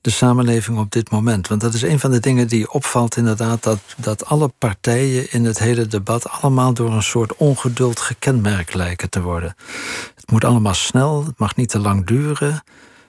de 0.06 0.12
samenleving 0.12 0.78
op 0.78 0.90
dit 0.90 1.10
moment. 1.10 1.48
Want 1.48 1.60
dat 1.60 1.74
is 1.74 1.82
een 1.82 2.00
van 2.00 2.10
de 2.10 2.20
dingen 2.20 2.48
die 2.48 2.72
opvalt 2.72 3.16
inderdaad... 3.16 3.62
dat, 3.62 3.78
dat 3.96 4.24
alle 4.24 4.48
partijen 4.48 5.32
in 5.32 5.44
het 5.44 5.58
hele 5.58 5.86
debat... 5.86 6.28
allemaal 6.28 6.74
door 6.74 6.92
een 6.92 7.02
soort 7.02 7.36
ongeduld 7.36 8.00
gekenmerkt 8.00 8.74
lijken 8.74 9.10
te 9.10 9.22
worden. 9.22 9.56
Het 10.14 10.30
moet 10.30 10.44
allemaal 10.44 10.74
snel, 10.74 11.24
het 11.24 11.38
mag 11.38 11.56
niet 11.56 11.68
te 11.68 11.78
lang 11.78 12.06
duren... 12.06 12.62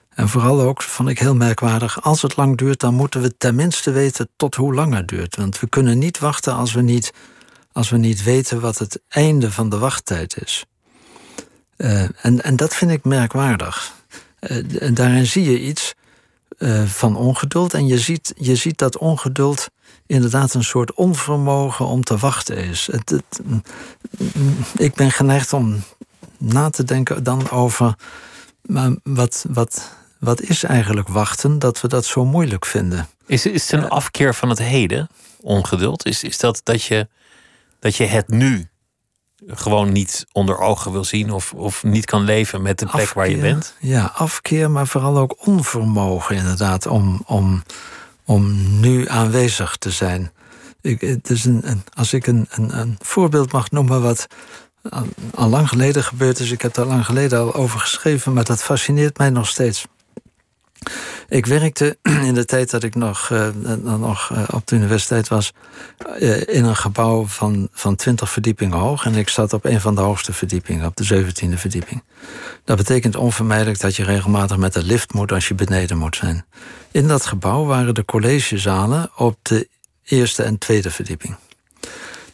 En 0.08 0.28
vooral 0.28 0.60
ook, 0.60 0.82
vond 0.82 1.08
ik 1.08 1.18
heel 1.18 1.34
merkwaardig, 1.34 2.02
als 2.02 2.22
het 2.22 2.36
lang 2.36 2.56
duurt, 2.56 2.80
dan 2.80 2.94
moeten 2.94 3.20
we 3.20 3.36
tenminste 3.36 3.90
weten 3.90 4.28
tot 4.36 4.54
hoe 4.54 4.74
lang 4.74 4.94
het 4.94 5.08
duurt. 5.08 5.36
Want 5.36 5.60
we 5.60 5.68
kunnen 5.68 5.98
niet 5.98 6.18
wachten 6.18 6.54
als 6.54 6.72
we 6.72 6.80
niet, 6.80 7.12
als 7.72 7.90
we 7.90 7.96
niet 7.96 8.22
weten 8.22 8.60
wat 8.60 8.78
het 8.78 9.00
einde 9.08 9.52
van 9.52 9.68
de 9.68 9.78
wachttijd 9.78 10.42
is. 10.42 10.64
Uh, 11.76 12.02
en, 12.02 12.42
en 12.42 12.56
dat 12.56 12.74
vind 12.74 12.90
ik 12.90 13.04
merkwaardig. 13.04 13.92
Uh, 14.40 14.82
en 14.82 14.94
daarin 14.94 15.26
zie 15.26 15.50
je 15.50 15.60
iets 15.60 15.94
uh, 16.58 16.84
van 16.84 17.16
ongeduld. 17.16 17.74
En 17.74 17.86
je 17.86 17.98
ziet, 17.98 18.34
je 18.36 18.56
ziet 18.56 18.78
dat 18.78 18.98
ongeduld 18.98 19.68
inderdaad 20.06 20.54
een 20.54 20.64
soort 20.64 20.92
onvermogen 20.94 21.86
om 21.86 22.04
te 22.04 22.16
wachten 22.16 22.56
is. 22.56 22.88
Het, 22.92 23.10
het, 23.10 23.40
ik 24.76 24.94
ben 24.94 25.10
geneigd 25.10 25.52
om 25.52 25.82
na 26.38 26.70
te 26.70 26.84
denken 26.84 27.22
dan 27.22 27.50
over. 27.50 27.94
Maar 28.62 28.90
wat, 29.02 29.44
wat, 29.48 29.96
wat 30.18 30.40
is 30.40 30.62
eigenlijk 30.62 31.08
wachten 31.08 31.58
dat 31.58 31.80
we 31.80 31.88
dat 31.88 32.04
zo 32.04 32.24
moeilijk 32.24 32.66
vinden? 32.66 33.08
Is, 33.26 33.46
is 33.46 33.70
het 33.70 33.82
een 33.82 33.88
afkeer 33.88 34.34
van 34.34 34.48
het 34.48 34.58
heden, 34.58 35.08
ongeduld? 35.40 36.06
Is, 36.06 36.22
is 36.22 36.38
dat 36.38 36.60
dat 36.64 36.82
je, 36.82 37.08
dat 37.78 37.96
je 37.96 38.04
het 38.04 38.28
nu 38.28 38.68
gewoon 39.54 39.92
niet 39.92 40.26
onder 40.32 40.58
ogen 40.58 40.92
wil 40.92 41.04
zien 41.04 41.30
of, 41.30 41.52
of 41.52 41.84
niet 41.84 42.04
kan 42.04 42.22
leven 42.22 42.62
met 42.62 42.78
de 42.78 42.86
plek 42.86 43.12
waar 43.12 43.28
je 43.28 43.36
bent? 43.36 43.74
Ja, 43.80 44.12
afkeer, 44.14 44.70
maar 44.70 44.86
vooral 44.86 45.18
ook 45.18 45.46
onvermogen 45.46 46.36
inderdaad 46.36 46.86
om, 46.86 47.22
om, 47.26 47.62
om 48.24 48.56
nu 48.80 49.08
aanwezig 49.08 49.76
te 49.76 49.90
zijn. 49.90 50.32
Ik, 50.80 51.00
het 51.00 51.30
is 51.30 51.44
een, 51.44 51.60
een 51.70 51.82
als 51.94 52.12
ik 52.12 52.26
een, 52.26 52.46
een, 52.50 52.78
een, 52.78 52.96
voorbeeld 53.00 53.52
mag 53.52 53.70
noemen 53.70 54.02
wat 54.02 54.26
al, 54.88 55.06
al 55.34 55.48
lang 55.48 55.68
geleden 55.68 56.04
gebeurd 56.04 56.38
is, 56.38 56.50
ik 56.50 56.62
heb 56.62 56.74
daar 56.74 56.86
lang 56.86 57.04
geleden 57.04 57.38
al 57.38 57.54
over 57.54 57.80
geschreven, 57.80 58.32
maar 58.32 58.44
dat 58.44 58.62
fascineert 58.62 59.18
mij 59.18 59.30
nog 59.30 59.48
steeds. 59.48 59.86
Ik 61.28 61.46
werkte 61.46 61.98
in 62.28 62.34
de 62.34 62.44
tijd 62.44 62.70
dat 62.70 62.82
ik 62.82 62.94
nog, 62.94 63.28
uh, 63.30 63.48
nog 63.82 64.30
uh, 64.32 64.42
op 64.50 64.66
de 64.66 64.76
universiteit 64.76 65.28
was... 65.28 65.52
Uh, 66.20 66.40
in 66.46 66.64
een 66.64 66.76
gebouw 66.76 67.26
van, 67.26 67.68
van 67.72 67.96
20 67.96 68.30
verdiepingen 68.30 68.78
hoog. 68.78 69.04
En 69.04 69.14
ik 69.14 69.28
zat 69.28 69.52
op 69.52 69.64
een 69.64 69.80
van 69.80 69.94
de 69.94 70.00
hoogste 70.00 70.32
verdiepingen, 70.32 70.86
op 70.86 70.96
de 70.96 71.24
17e 71.24 71.54
verdieping. 71.54 72.02
Dat 72.64 72.76
betekent 72.76 73.16
onvermijdelijk 73.16 73.80
dat 73.80 73.96
je 73.96 74.04
regelmatig 74.04 74.56
met 74.56 74.72
de 74.72 74.82
lift 74.82 75.12
moet... 75.12 75.32
als 75.32 75.48
je 75.48 75.54
beneden 75.54 75.98
moet 75.98 76.16
zijn. 76.16 76.46
In 76.90 77.08
dat 77.08 77.26
gebouw 77.26 77.64
waren 77.64 77.94
de 77.94 78.04
collegezalen 78.04 79.10
op 79.16 79.38
de 79.42 79.68
eerste 80.04 80.42
en 80.42 80.58
tweede 80.58 80.90
verdieping. 80.90 81.36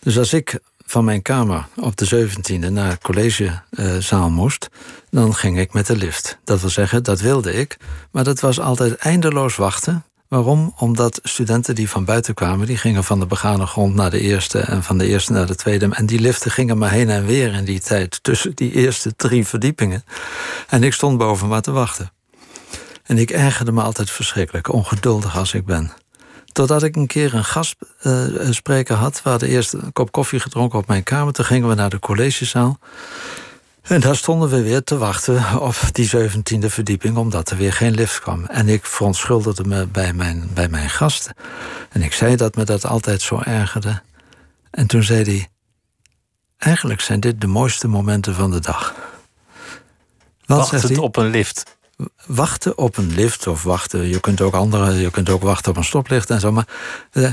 Dus 0.01 0.19
als 0.19 0.33
ik 0.33 0.59
van 0.95 1.05
mijn 1.05 1.23
kamer 1.23 1.67
op 1.77 1.97
de 1.97 2.29
17e 2.29 2.73
naar 2.73 2.89
het 2.89 3.03
collegezaal 3.03 4.31
moest, 4.31 4.69
dan 5.11 5.35
ging 5.35 5.59
ik 5.59 5.73
met 5.73 5.87
de 5.87 5.97
lift. 5.97 6.39
Dat 6.45 6.61
wil 6.61 6.71
zeggen, 6.71 7.03
dat 7.03 7.21
wilde 7.21 7.53
ik, 7.53 7.77
maar 8.11 8.25
dat 8.25 8.41
was 8.41 8.61
altijd 8.61 8.97
eindeloos 8.97 9.57
wachten. 9.57 10.05
Waarom? 10.29 10.75
Omdat 10.77 11.21
studenten 11.23 11.75
die 11.75 11.89
van 11.89 12.05
buiten 12.05 12.35
kwamen, 12.35 12.67
die 12.67 12.77
gingen 12.77 13.05
van 13.05 13.21
de 13.21 13.27
begane 13.27 13.67
grond 13.67 13.95
naar 13.95 14.11
de 14.11 14.21
eerste 14.21 14.59
en 14.59 14.83
van 14.83 14.99
de 14.99 15.07
eerste 15.07 15.33
naar 15.33 15.47
de 15.47 15.55
tweede. 15.55 15.89
En 15.91 16.07
die 16.07 16.21
liften 16.21 16.51
gingen 16.51 16.79
maar 16.79 16.91
heen 16.91 17.11
en 17.11 17.27
weer 17.27 17.55
in 17.55 17.65
die 17.65 17.81
tijd 17.81 18.23
tussen 18.23 18.55
die 18.55 18.73
eerste 18.73 19.17
drie 19.17 19.47
verdiepingen. 19.47 20.05
En 20.69 20.83
ik 20.83 20.93
stond 20.93 21.19
boven 21.19 21.49
maar 21.49 21.63
te 21.63 21.71
wachten. 21.71 22.13
En 23.03 23.19
ik 23.19 23.31
ergerde 23.31 23.73
me 23.73 23.83
altijd 23.83 24.11
verschrikkelijk, 24.11 24.73
ongeduldig 24.73 25.37
als 25.37 25.55
ik 25.55 25.65
ben. 25.65 26.04
Totdat 26.55 26.83
ik 26.83 26.97
een 26.97 27.07
keer 27.07 27.35
een 27.35 27.45
gastspreker 27.45 28.95
uh, 28.95 29.01
had. 29.01 29.23
We 29.23 29.31
hadden 29.31 29.49
eerst 29.49 29.73
een 29.73 29.93
kop 29.93 30.13
koffie 30.13 30.41
gedronken 30.41 30.79
op 30.79 30.87
mijn 30.87 31.03
kamer. 31.03 31.33
Toen 31.33 31.45
gingen 31.45 31.69
we 31.69 31.75
naar 31.75 31.91
de 31.91 31.99
collegezaal. 31.99 32.79
En 33.83 34.01
daar 34.01 34.17
stonden 34.17 34.49
we 34.49 34.63
weer 34.63 34.85
te 34.85 34.99
wachten 34.99 35.61
op 35.61 35.77
die 35.93 36.07
zeventiende 36.07 36.71
verdieping, 36.71 37.17
omdat 37.17 37.51
er 37.51 37.57
weer 37.57 37.73
geen 37.73 37.95
lift 37.95 38.21
kwam. 38.21 38.45
En 38.45 38.69
ik 38.69 38.85
verontschuldigde 38.85 39.65
me 39.65 39.87
bij 39.87 40.13
mijn, 40.13 40.51
bij 40.55 40.69
mijn 40.69 40.91
gasten. 40.91 41.35
En 41.91 42.03
ik 42.03 42.13
zei 42.13 42.37
dat 42.37 42.55
me 42.55 42.65
dat 42.65 42.87
altijd 42.87 43.23
zo 43.23 43.41
ergerde. 43.45 44.03
En 44.71 44.87
toen 44.87 45.03
zei 45.03 45.23
hij: 45.23 45.49
Eigenlijk 46.59 47.01
zijn 47.01 47.21
dit 47.21 47.41
de 47.41 47.47
mooiste 47.47 47.89
momenten 47.89 48.35
van 48.35 48.51
de 48.51 48.61
dag. 48.61 48.95
Wat 50.47 50.71
Wachten 50.71 50.99
op 50.99 51.17
een 51.17 51.31
lift. 51.31 51.74
Wachten 52.27 52.79
op 52.79 52.97
een 52.97 53.15
lift 53.15 53.47
of 53.47 53.63
wachten. 53.63 54.09
Je 54.09 54.21
kunt 54.21 54.41
ook 54.41 54.55
andere, 54.55 54.93
je 54.93 55.11
kunt 55.11 55.29
ook 55.29 55.43
wachten 55.43 55.71
op 55.71 55.77
een 55.77 55.85
stoplicht 55.85 56.31
en 56.31 56.41
zo. 56.41 56.53
Maar 56.53 56.69
uh, 57.13 57.31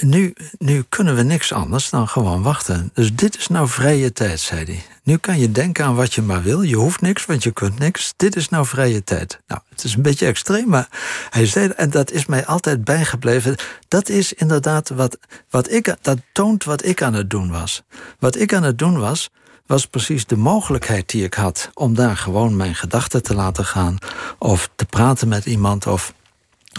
nu, 0.00 0.34
nu 0.58 0.84
kunnen 0.88 1.16
we 1.16 1.22
niks 1.22 1.52
anders 1.52 1.90
dan 1.90 2.08
gewoon 2.08 2.42
wachten. 2.42 2.90
Dus 2.94 3.14
dit 3.14 3.36
is 3.36 3.48
nou 3.48 3.68
vrije 3.68 4.12
tijd, 4.12 4.40
zei 4.40 4.64
hij. 4.64 4.84
Nu 5.02 5.16
kan 5.16 5.38
je 5.38 5.52
denken 5.52 5.84
aan 5.84 5.94
wat 5.94 6.14
je 6.14 6.22
maar 6.22 6.42
wil. 6.42 6.62
Je 6.62 6.76
hoeft 6.76 7.00
niks, 7.00 7.26
want 7.26 7.42
je 7.42 7.50
kunt 7.50 7.78
niks. 7.78 8.14
Dit 8.16 8.36
is 8.36 8.48
nou 8.48 8.66
vrije 8.66 9.04
tijd. 9.04 9.40
Nou, 9.46 9.60
het 9.68 9.84
is 9.84 9.94
een 9.94 10.02
beetje 10.02 10.26
extreem, 10.26 10.68
maar 10.68 10.88
hij 11.30 11.46
zei, 11.46 11.68
en 11.68 11.90
dat 11.90 12.10
is 12.10 12.26
mij 12.26 12.46
altijd 12.46 12.84
bijgebleven. 12.84 13.56
Dat 13.88 14.08
is 14.08 14.32
inderdaad 14.32 14.88
wat, 14.88 15.18
wat 15.50 15.70
ik, 15.70 15.96
dat 16.00 16.18
toont 16.32 16.64
wat 16.64 16.84
ik 16.84 17.02
aan 17.02 17.14
het 17.14 17.30
doen 17.30 17.50
was. 17.50 17.82
Wat 18.18 18.36
ik 18.36 18.52
aan 18.52 18.62
het 18.62 18.78
doen 18.78 18.98
was, 18.98 19.30
was 19.66 19.86
precies 19.86 20.26
de 20.26 20.36
mogelijkheid 20.36 21.08
die 21.10 21.24
ik 21.24 21.34
had 21.34 21.70
om 21.74 21.94
daar 21.94 22.16
gewoon 22.16 22.56
mijn 22.56 22.74
gedachten 22.74 23.22
te 23.22 23.34
laten 23.34 23.64
gaan, 23.64 23.98
of 24.38 24.70
te 24.76 24.84
praten 24.84 25.28
met 25.28 25.46
iemand, 25.46 25.86
of 25.86 26.14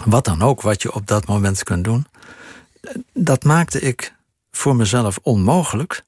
wat 0.04 0.24
dan 0.24 0.42
ook 0.42 0.62
wat 0.62 0.82
je 0.82 0.94
op 0.94 1.06
dat 1.06 1.26
moment 1.26 1.62
kunt 1.62 1.84
doen 1.84 2.06
dat 3.12 3.44
maakte 3.44 3.80
ik 3.80 4.14
voor 4.50 4.76
mezelf 4.76 5.18
onmogelijk. 5.22 6.04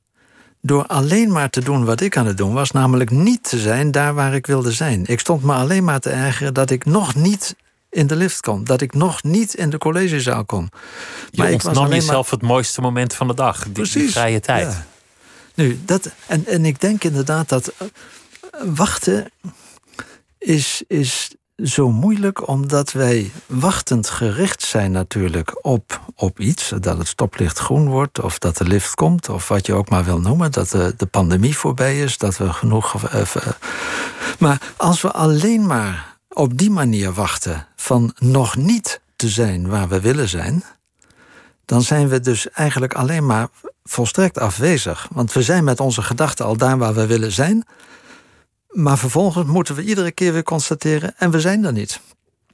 Door 0.60 0.86
alleen 0.86 1.32
maar 1.32 1.50
te 1.50 1.60
doen 1.60 1.84
wat 1.84 2.00
ik 2.00 2.16
aan 2.16 2.26
het 2.26 2.36
doen 2.36 2.52
was, 2.52 2.70
namelijk 2.70 3.10
niet 3.10 3.48
te 3.48 3.58
zijn 3.58 3.90
daar 3.90 4.14
waar 4.14 4.34
ik 4.34 4.46
wilde 4.46 4.72
zijn. 4.72 5.06
Ik 5.06 5.20
stond 5.20 5.42
me 5.42 5.52
alleen 5.52 5.84
maar 5.84 6.00
te 6.00 6.10
ergeren 6.10 6.54
dat 6.54 6.70
ik 6.70 6.84
nog 6.84 7.14
niet 7.14 7.56
in 7.90 8.06
de 8.06 8.16
lift 8.16 8.40
kon. 8.40 8.64
Dat 8.64 8.80
ik 8.80 8.94
nog 8.94 9.22
niet 9.22 9.54
in 9.54 9.70
de 9.70 9.78
collegezaal 9.78 10.44
kon. 10.44 10.70
Je 11.30 11.42
maar 11.42 11.50
ik 11.50 11.62
was 11.62 11.76
alleen 11.76 11.90
jezelf 11.90 12.30
maar... 12.30 12.40
het 12.40 12.48
mooiste 12.48 12.80
moment 12.80 13.14
van 13.14 13.28
de 13.28 13.34
dag. 13.34 13.62
Die, 13.62 13.72
Precies, 13.72 14.12
vrije 14.12 14.40
tijd. 14.40 14.82
Nu, 15.58 15.78
dat, 15.84 16.10
en, 16.26 16.46
en 16.46 16.64
ik 16.64 16.80
denk 16.80 17.04
inderdaad 17.04 17.48
dat 17.48 17.72
eh, 17.78 17.86
wachten 18.74 19.30
is, 20.38 20.82
is 20.86 21.34
zo 21.56 21.90
moeilijk 21.90 22.48
omdat 22.48 22.92
wij 22.92 23.30
wachtend 23.46 24.08
gericht 24.08 24.62
zijn 24.62 24.92
natuurlijk 24.92 25.64
op, 25.66 26.00
op 26.14 26.40
iets. 26.40 26.72
Dat 26.80 26.98
het 26.98 27.06
stoplicht 27.06 27.58
groen 27.58 27.88
wordt 27.88 28.20
of 28.20 28.38
dat 28.38 28.56
de 28.56 28.64
lift 28.64 28.94
komt 28.94 29.28
of 29.28 29.48
wat 29.48 29.66
je 29.66 29.74
ook 29.74 29.88
maar 29.88 30.04
wil 30.04 30.20
noemen. 30.20 30.52
Dat 30.52 30.68
de, 30.68 30.94
de 30.96 31.06
pandemie 31.06 31.56
voorbij 31.56 32.00
is, 32.00 32.18
dat 32.18 32.36
we 32.36 32.52
genoeg... 32.52 33.12
Uh, 33.14 33.22
maar 34.38 34.74
als 34.76 35.00
we 35.00 35.12
alleen 35.12 35.66
maar 35.66 36.16
op 36.28 36.58
die 36.58 36.70
manier 36.70 37.12
wachten 37.12 37.66
van 37.76 38.14
nog 38.18 38.56
niet 38.56 39.00
te 39.16 39.28
zijn 39.28 39.68
waar 39.68 39.88
we 39.88 40.00
willen 40.00 40.28
zijn... 40.28 40.64
dan 41.64 41.82
zijn 41.82 42.08
we 42.08 42.20
dus 42.20 42.50
eigenlijk 42.50 42.94
alleen 42.94 43.26
maar 43.26 43.48
volstrekt 43.90 44.38
afwezig. 44.38 45.08
Want 45.12 45.32
we 45.32 45.42
zijn 45.42 45.64
met 45.64 45.80
onze 45.80 46.02
gedachten 46.02 46.44
al 46.44 46.56
daar 46.56 46.78
waar 46.78 46.94
we 46.94 47.06
willen 47.06 47.32
zijn... 47.32 47.66
Maar 48.68 48.98
vervolgens 48.98 49.46
moeten 49.46 49.74
we 49.74 49.82
iedere 49.82 50.12
keer 50.12 50.32
weer 50.32 50.42
constateren, 50.42 51.14
en 51.16 51.30
we 51.30 51.40
zijn 51.40 51.64
er 51.64 51.72
niet. 51.72 52.00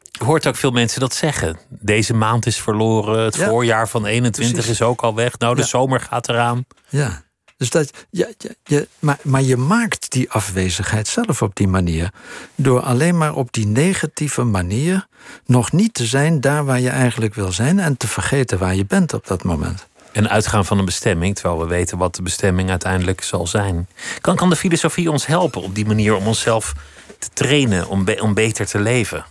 Je 0.02 0.24
hoort 0.24 0.46
ook 0.46 0.56
veel 0.56 0.70
mensen 0.70 1.00
dat 1.00 1.14
zeggen. 1.14 1.58
Deze 1.68 2.14
maand 2.14 2.46
is 2.46 2.60
verloren, 2.60 3.24
het 3.24 3.36
voorjaar 3.36 3.88
van 3.88 4.06
21 4.06 4.68
is 4.68 4.82
ook 4.82 5.02
al 5.02 5.14
weg. 5.14 5.38
Nou, 5.38 5.54
de 5.54 5.62
zomer 5.62 6.00
gaat 6.00 6.28
eraan. 6.28 6.64
Ja, 6.88 7.22
dus 7.56 7.70
dat, 7.70 7.90
ja, 8.10 8.28
je, 8.64 8.88
maar, 8.98 9.18
maar 9.22 9.42
je 9.42 9.56
maakt 9.56 10.10
die 10.10 10.30
afwezigheid 10.30 11.08
zelf 11.08 11.42
op 11.42 11.54
die 11.56 11.68
manier. 11.68 12.12
Door 12.54 12.80
alleen 12.80 13.18
maar 13.18 13.34
op 13.34 13.52
die 13.52 13.66
negatieve 13.66 14.42
manier 14.42 15.06
nog 15.46 15.72
niet 15.72 15.94
te 15.94 16.04
zijn 16.04 16.40
daar 16.40 16.64
waar 16.64 16.80
je 16.80 16.90
eigenlijk 16.90 17.34
wil 17.34 17.52
zijn 17.52 17.78
en 17.78 17.96
te 17.96 18.08
vergeten 18.08 18.58
waar 18.58 18.74
je 18.74 18.86
bent 18.86 19.12
op 19.12 19.26
dat 19.26 19.42
moment. 19.42 19.86
En 20.14 20.30
uitgaan 20.30 20.64
van 20.64 20.78
een 20.78 20.84
bestemming, 20.84 21.34
terwijl 21.34 21.60
we 21.60 21.66
weten 21.66 21.98
wat 21.98 22.14
de 22.14 22.22
bestemming 22.22 22.70
uiteindelijk 22.70 23.22
zal 23.22 23.46
zijn. 23.46 23.88
Kan, 24.20 24.36
kan 24.36 24.50
de 24.50 24.56
filosofie 24.56 25.10
ons 25.10 25.26
helpen 25.26 25.62
op 25.62 25.74
die 25.74 25.86
manier 25.86 26.14
om 26.14 26.26
onszelf 26.26 26.72
te 27.18 27.28
trainen, 27.32 27.88
om, 27.88 28.06
om 28.20 28.34
beter 28.34 28.66
te 28.66 28.80
leven? 28.80 29.24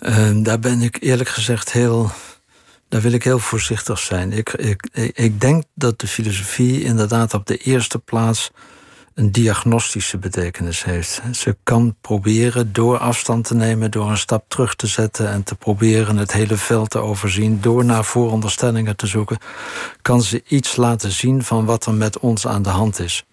Uh, 0.00 0.30
daar 0.34 0.58
ben 0.58 0.82
ik 0.82 0.96
eerlijk 1.00 1.28
gezegd 1.28 1.72
heel. 1.72 2.10
Daar 2.88 3.00
wil 3.00 3.12
ik 3.12 3.24
heel 3.24 3.38
voorzichtig 3.38 3.98
zijn. 3.98 4.32
Ik, 4.32 4.52
ik, 4.52 4.88
ik 5.14 5.40
denk 5.40 5.64
dat 5.74 6.00
de 6.00 6.06
filosofie 6.06 6.82
inderdaad 6.82 7.34
op 7.34 7.46
de 7.46 7.56
eerste 7.56 7.98
plaats 7.98 8.50
een 9.14 9.32
diagnostische 9.32 10.18
betekenis 10.18 10.84
heeft. 10.84 11.22
Ze 11.32 11.56
kan 11.62 11.96
proberen 12.00 12.72
door 12.72 12.98
afstand 12.98 13.44
te 13.44 13.54
nemen, 13.54 13.90
door 13.90 14.10
een 14.10 14.18
stap 14.18 14.44
terug 14.48 14.74
te 14.74 14.86
zetten 14.86 15.28
en 15.28 15.42
te 15.42 15.54
proberen 15.54 16.16
het 16.16 16.32
hele 16.32 16.56
veld 16.56 16.90
te 16.90 16.98
overzien, 16.98 17.60
door 17.60 17.84
naar 17.84 18.04
vooronderstellingen 18.04 18.96
te 18.96 19.06
zoeken, 19.06 19.38
kan 20.02 20.22
ze 20.22 20.42
iets 20.46 20.76
laten 20.76 21.10
zien 21.10 21.42
van 21.42 21.64
wat 21.64 21.86
er 21.86 21.94
met 21.94 22.18
ons 22.18 22.46
aan 22.46 22.62
de 22.62 22.68
hand 22.68 23.00
is. 23.00 23.24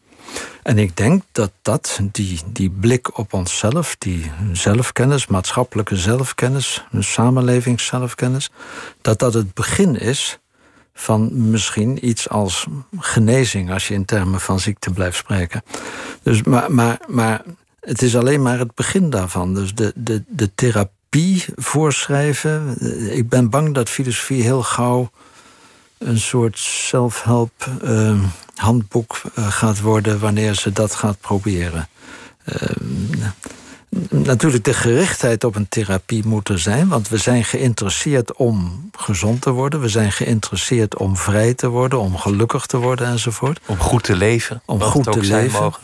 En 0.63 0.77
ik 0.77 0.97
denk 0.97 1.23
dat 1.31 1.51
dat, 1.61 1.99
die, 2.11 2.39
die 2.47 2.69
blik 2.69 3.17
op 3.17 3.33
onszelf, 3.33 3.95
die 3.97 4.31
zelfkennis, 4.51 5.27
maatschappelijke 5.27 5.95
zelfkennis, 5.95 6.83
samenlevingszelfkennis, 6.99 8.49
dat 9.01 9.19
dat 9.19 9.33
het 9.33 9.53
begin 9.53 9.95
is 9.95 10.39
van 10.93 11.49
misschien 11.49 12.07
iets 12.07 12.29
als 12.29 12.67
genezing, 12.97 13.71
als 13.71 13.87
je 13.87 13.93
in 13.93 14.05
termen 14.05 14.41
van 14.41 14.59
ziekte 14.59 14.91
blijft 14.91 15.17
spreken. 15.17 15.63
Dus, 16.23 16.43
maar, 16.43 16.71
maar, 16.71 16.99
maar 17.07 17.41
het 17.79 18.01
is 18.01 18.15
alleen 18.15 18.41
maar 18.41 18.59
het 18.59 18.75
begin 18.75 19.09
daarvan. 19.09 19.53
Dus 19.53 19.73
de, 19.75 19.93
de, 19.95 20.23
de 20.27 20.55
therapie 20.55 21.45
voorschrijven. 21.55 22.77
Ik 23.15 23.29
ben 23.29 23.49
bang 23.49 23.73
dat 23.73 23.89
filosofie 23.89 24.43
heel 24.43 24.63
gauw 24.63 25.11
een 25.97 26.19
soort 26.19 26.57
self-help 26.59 27.69
uh, 27.83 28.23
handboek 28.55 29.21
uh, 29.37 29.51
gaat 29.51 29.79
worden 29.79 30.19
wanneer 30.19 30.55
ze 30.55 30.71
dat 30.71 30.95
gaat 30.95 31.19
proberen. 31.19 31.87
Uh, 32.45 32.69
natuurlijk 34.09 34.63
de 34.63 34.73
gerichtheid 34.73 35.43
op 35.43 35.55
een 35.55 35.69
therapie 35.69 36.25
moet 36.25 36.49
er 36.49 36.59
zijn. 36.59 36.87
Want 36.87 37.09
we 37.09 37.17
zijn 37.17 37.43
geïnteresseerd 37.43 38.35
om 38.35 38.89
gezond 38.97 39.41
te 39.41 39.51
worden. 39.51 39.81
We 39.81 39.89
zijn 39.89 40.11
geïnteresseerd 40.11 40.97
om 40.97 41.17
vrij 41.17 41.53
te 41.53 41.67
worden, 41.67 41.99
om 41.99 42.17
gelukkig 42.17 42.65
te 42.65 42.77
worden 42.77 43.07
enzovoort. 43.07 43.59
Om 43.65 43.77
goed 43.77 44.03
te 44.03 44.15
leven. 44.15 44.61
Om 44.65 44.81
goed 44.81 45.11
te 45.11 45.19
leven. 45.19 45.61
Mogen. 45.61 45.81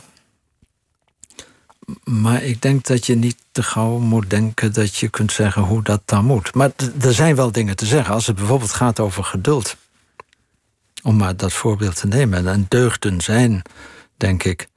Maar 2.03 2.43
ik 2.43 2.61
denk 2.61 2.85
dat 2.85 3.05
je 3.05 3.15
niet 3.15 3.37
te 3.51 3.63
gauw 3.63 3.97
moet 3.97 4.29
denken 4.29 4.73
dat 4.73 4.95
je 4.95 5.09
kunt 5.09 5.31
zeggen 5.31 5.61
hoe 5.61 5.83
dat 5.83 6.01
dan 6.05 6.25
moet. 6.25 6.53
Maar 6.53 6.71
er 7.01 7.13
zijn 7.13 7.35
wel 7.35 7.51
dingen 7.51 7.75
te 7.75 7.85
zeggen. 7.85 8.13
Als 8.13 8.27
het 8.27 8.35
bijvoorbeeld 8.35 8.73
gaat 8.73 8.99
over 8.99 9.23
geduld. 9.23 9.75
Om 11.03 11.17
maar 11.17 11.35
dat 11.35 11.53
voorbeeld 11.53 11.95
te 11.95 12.07
nemen. 12.07 12.47
En 12.47 12.65
deugden 12.67 13.21
zijn, 13.21 13.61
denk 14.17 14.43
ik. 14.43 14.67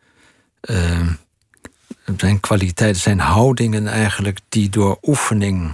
Uh, 0.62 1.08
zijn 2.16 2.40
kwaliteiten, 2.40 3.00
zijn 3.00 3.18
houdingen 3.18 3.86
eigenlijk 3.86 4.40
die 4.48 4.68
door 4.68 4.98
oefening 5.02 5.72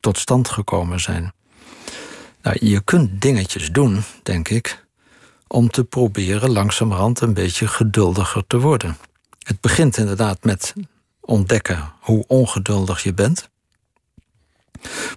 tot 0.00 0.18
stand 0.18 0.48
gekomen 0.48 1.00
zijn. 1.00 1.32
Nou, 2.42 2.56
je 2.66 2.80
kunt 2.80 3.20
dingetjes 3.20 3.72
doen, 3.72 4.02
denk 4.22 4.48
ik, 4.48 4.84
om 5.46 5.70
te 5.70 5.84
proberen 5.84 6.50
langzamerhand 6.50 7.20
een 7.20 7.34
beetje 7.34 7.68
geduldiger 7.68 8.46
te 8.46 8.58
worden. 8.58 8.96
Het 9.42 9.60
begint 9.60 9.96
inderdaad 9.96 10.44
met 10.44 10.74
ontdekken 11.20 11.92
hoe 12.00 12.24
ongeduldig 12.26 13.02
je 13.02 13.14
bent. 13.14 13.48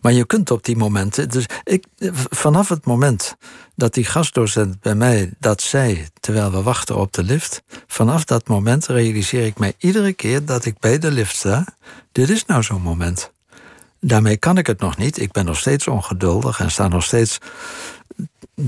Maar 0.01 0.13
je 0.13 0.25
kunt 0.25 0.51
op 0.51 0.65
die 0.65 0.77
momenten. 0.77 1.29
Dus 1.29 1.45
ik, 1.63 1.85
vanaf 2.29 2.69
het 2.69 2.85
moment 2.85 3.35
dat 3.75 3.93
die 3.93 4.05
gastdocent 4.05 4.79
bij 4.79 4.95
mij 4.95 5.33
dat 5.39 5.61
zei 5.61 6.07
terwijl 6.19 6.51
we 6.51 6.61
wachten 6.61 6.97
op 6.97 7.13
de 7.13 7.23
lift, 7.23 7.63
vanaf 7.87 8.23
dat 8.23 8.47
moment 8.47 8.85
realiseer 8.85 9.45
ik 9.45 9.57
mij 9.57 9.73
iedere 9.77 10.13
keer 10.13 10.45
dat 10.45 10.65
ik 10.65 10.79
bij 10.79 10.99
de 10.99 11.11
lift 11.11 11.35
sta. 11.35 11.65
Dit 12.11 12.29
is 12.29 12.45
nou 12.45 12.63
zo'n 12.63 12.81
moment. 12.81 13.31
Daarmee 14.01 14.37
kan 14.37 14.57
ik 14.57 14.67
het 14.67 14.79
nog 14.79 14.97
niet. 14.97 15.19
Ik 15.19 15.31
ben 15.31 15.45
nog 15.45 15.57
steeds 15.57 15.87
ongeduldig 15.87 16.59
en 16.59 16.71
sta 16.71 16.87
nog 16.87 17.03
steeds 17.03 17.37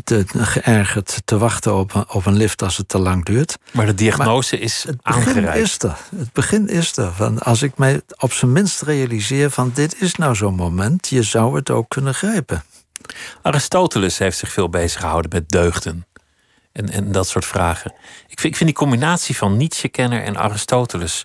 te, 0.04 0.24
geërgerd 0.28 1.22
te 1.26 1.38
wachten 1.38 1.76
op, 1.76 1.94
een, 1.94 2.10
op 2.10 2.26
een 2.26 2.36
lift 2.36 2.62
als 2.62 2.78
het 2.78 2.88
te 2.88 3.00
lang 3.00 3.26
duurt. 3.26 3.58
Maar 3.72 3.86
de 3.86 3.94
diagnose 3.94 4.60
is 4.60 4.84
het 4.84 5.02
begin 5.02 5.54
is 5.54 5.80
er. 5.80 5.98
Het 6.16 6.34
begin 6.34 6.68
is 6.68 6.98
er. 6.98 7.12
Van 7.14 7.40
als 7.40 7.62
ik 7.62 7.78
mij 7.78 8.02
op 8.18 8.34
zijn 8.34 8.52
minst 8.52 8.82
realiseer 8.82 9.50
van 9.50 9.72
dit 9.74 10.02
is 10.02 10.16
nou 10.16 10.36
zo'n 10.36 10.56
moment, 10.56 11.08
je 11.08 11.24
zou 11.24 11.56
het 11.56 11.70
ook 11.70 11.90
kunnen 11.90 12.14
grijpen. 12.14 12.64
Aristoteles 13.42 14.18
heeft 14.18 14.38
zich 14.38 14.52
veel 14.52 14.70
bezig 14.70 15.00
gehouden 15.00 15.32
met 15.34 15.50
deugden. 15.50 16.06
En, 16.72 16.90
en 16.90 17.12
dat 17.12 17.28
soort 17.28 17.46
vragen. 17.46 17.94
Ik 18.28 18.40
vind, 18.40 18.54
ik 18.54 18.56
vind 18.56 18.70
die 18.70 18.74
combinatie 18.74 19.38
van 19.38 19.58
Nietzsche-kenner 19.58 20.24
en 20.24 20.38
Aristoteles 20.38 21.24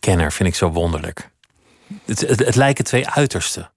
kenner 0.00 0.32
vind 0.32 0.48
ik 0.48 0.54
zo 0.54 0.70
wonderlijk. 0.70 1.30
Het, 2.04 2.20
het, 2.20 2.38
het 2.38 2.54
lijken 2.54 2.84
twee 2.84 3.08
uitersten. 3.08 3.71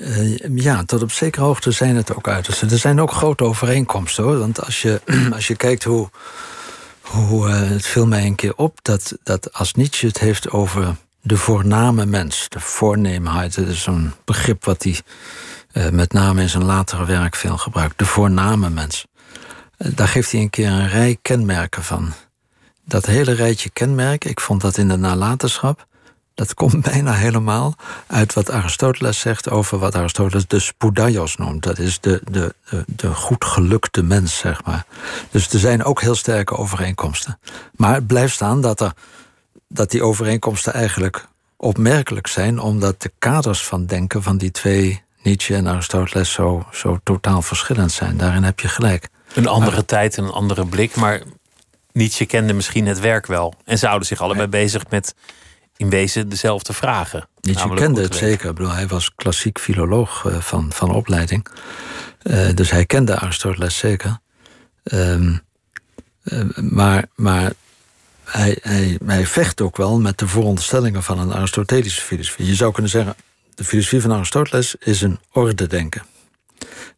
Uh, 0.00 0.38
ja, 0.54 0.84
tot 0.84 1.02
op 1.02 1.12
zekere 1.12 1.44
hoogte 1.44 1.70
zijn 1.70 1.96
het 1.96 2.14
ook 2.14 2.28
uitersten. 2.28 2.70
Er 2.70 2.78
zijn 2.78 3.00
ook 3.00 3.12
grote 3.12 3.44
overeenkomsten 3.44 4.24
hoor. 4.24 4.38
Want 4.38 4.64
als 4.64 4.82
je, 4.82 5.00
als 5.34 5.46
je 5.46 5.56
kijkt 5.56 5.84
hoe. 5.84 6.10
hoe 7.00 7.48
uh, 7.48 7.68
het 7.68 7.86
viel 7.86 8.06
mij 8.06 8.26
een 8.26 8.34
keer 8.34 8.56
op 8.56 8.78
dat, 8.82 9.18
dat 9.22 9.52
als 9.52 9.74
Nietzsche 9.74 10.06
het 10.06 10.18
heeft 10.18 10.50
over 10.50 10.96
de 11.20 11.36
voorname 11.36 12.06
mens, 12.06 12.46
de 12.48 12.60
voorneemheid, 12.60 13.54
dat 13.54 13.66
is 13.66 13.82
zo'n 13.82 14.12
begrip 14.24 14.64
wat 14.64 14.82
hij 14.82 15.00
uh, 15.72 15.88
met 15.88 16.12
name 16.12 16.42
in 16.42 16.48
zijn 16.48 16.64
latere 16.64 17.04
werk 17.04 17.36
veel 17.36 17.56
gebruikt. 17.56 17.98
De 17.98 18.06
voorname 18.06 18.70
mens. 18.70 19.06
daar 19.76 20.08
geeft 20.08 20.32
hij 20.32 20.40
een 20.40 20.50
keer 20.50 20.68
een 20.68 20.88
rij 20.88 21.18
kenmerken 21.22 21.84
van. 21.84 22.12
Dat 22.84 23.06
hele 23.06 23.32
rijtje 23.32 23.70
kenmerken, 23.70 24.30
ik 24.30 24.40
vond 24.40 24.60
dat 24.60 24.76
in 24.76 24.88
de 24.88 24.96
nalatenschap 24.96 25.86
dat 26.40 26.54
komt 26.54 26.82
bijna 26.92 27.12
helemaal 27.12 27.74
uit 28.06 28.32
wat 28.32 28.50
Aristoteles 28.50 29.20
zegt 29.20 29.50
over 29.50 29.78
wat 29.78 29.94
Aristoteles 29.94 30.46
de 30.46 30.58
spudaios 30.58 31.36
noemt. 31.36 31.62
Dat 31.62 31.78
is 31.78 32.00
de, 32.00 32.20
de, 32.30 32.54
de, 32.70 32.84
de 32.86 33.14
goed 33.14 33.44
gelukte 33.44 34.02
mens, 34.02 34.38
zeg 34.38 34.64
maar. 34.64 34.84
Dus 35.30 35.52
er 35.52 35.58
zijn 35.58 35.84
ook 35.84 36.00
heel 36.00 36.14
sterke 36.14 36.56
overeenkomsten. 36.56 37.38
Maar 37.76 37.94
het 37.94 38.06
blijft 38.06 38.34
staan 38.34 38.60
dat, 38.60 38.80
er, 38.80 38.92
dat 39.68 39.90
die 39.90 40.02
overeenkomsten 40.02 40.72
eigenlijk 40.72 41.28
opmerkelijk 41.56 42.26
zijn, 42.26 42.58
omdat 42.58 43.02
de 43.02 43.12
kaders 43.18 43.64
van 43.64 43.86
denken 43.86 44.22
van 44.22 44.38
die 44.38 44.50
twee, 44.50 45.02
Nietzsche 45.22 45.54
en 45.54 45.68
Aristoteles, 45.68 46.32
zo, 46.32 46.66
zo 46.72 46.98
totaal 47.02 47.42
verschillend 47.42 47.92
zijn. 47.92 48.16
Daarin 48.16 48.42
heb 48.42 48.60
je 48.60 48.68
gelijk. 48.68 49.08
Een 49.34 49.46
andere 49.46 49.84
tijd 49.84 50.16
en 50.16 50.24
een 50.24 50.30
andere 50.30 50.66
blik, 50.66 50.96
maar 50.96 51.22
Nietzsche 51.92 52.26
kende 52.26 52.52
misschien 52.52 52.86
het 52.86 53.00
werk 53.00 53.26
wel. 53.26 53.54
En 53.64 53.78
ze 53.78 53.86
houden 53.86 54.08
zich 54.08 54.20
allebei 54.20 54.48
bezig 54.48 54.82
met 54.88 55.14
in 55.80 55.90
wezen 55.90 56.28
dezelfde 56.28 56.72
vragen. 56.72 57.28
Nietzsche 57.40 57.74
kende 57.74 58.02
het 58.02 58.14
zeker. 58.14 58.48
Ik 58.48 58.54
bedoel, 58.54 58.72
hij 58.72 58.86
was 58.86 59.14
klassiek 59.14 59.58
filoloog 59.58 60.24
uh, 60.24 60.40
van, 60.40 60.72
van 60.72 60.90
opleiding. 60.90 61.46
Uh, 62.22 62.48
dus 62.54 62.70
hij 62.70 62.86
kende 62.86 63.18
Aristoteles 63.18 63.78
zeker. 63.78 64.18
Um, 64.82 65.40
uh, 66.24 66.40
maar 66.56 67.04
maar 67.14 67.52
hij, 68.24 68.58
hij, 68.62 68.98
hij 69.04 69.26
vecht 69.26 69.60
ook 69.60 69.76
wel 69.76 70.00
met 70.00 70.18
de 70.18 70.28
veronderstellingen 70.28 71.02
van 71.02 71.18
een 71.18 71.32
Aristotelische 71.32 72.00
filosofie. 72.02 72.46
Je 72.46 72.54
zou 72.54 72.72
kunnen 72.72 72.90
zeggen, 72.90 73.14
de 73.54 73.64
filosofie 73.64 74.00
van 74.00 74.12
Aristoteles 74.12 74.74
is 74.74 75.00
een 75.00 75.18
orde 75.32 75.66
denken. 75.66 76.02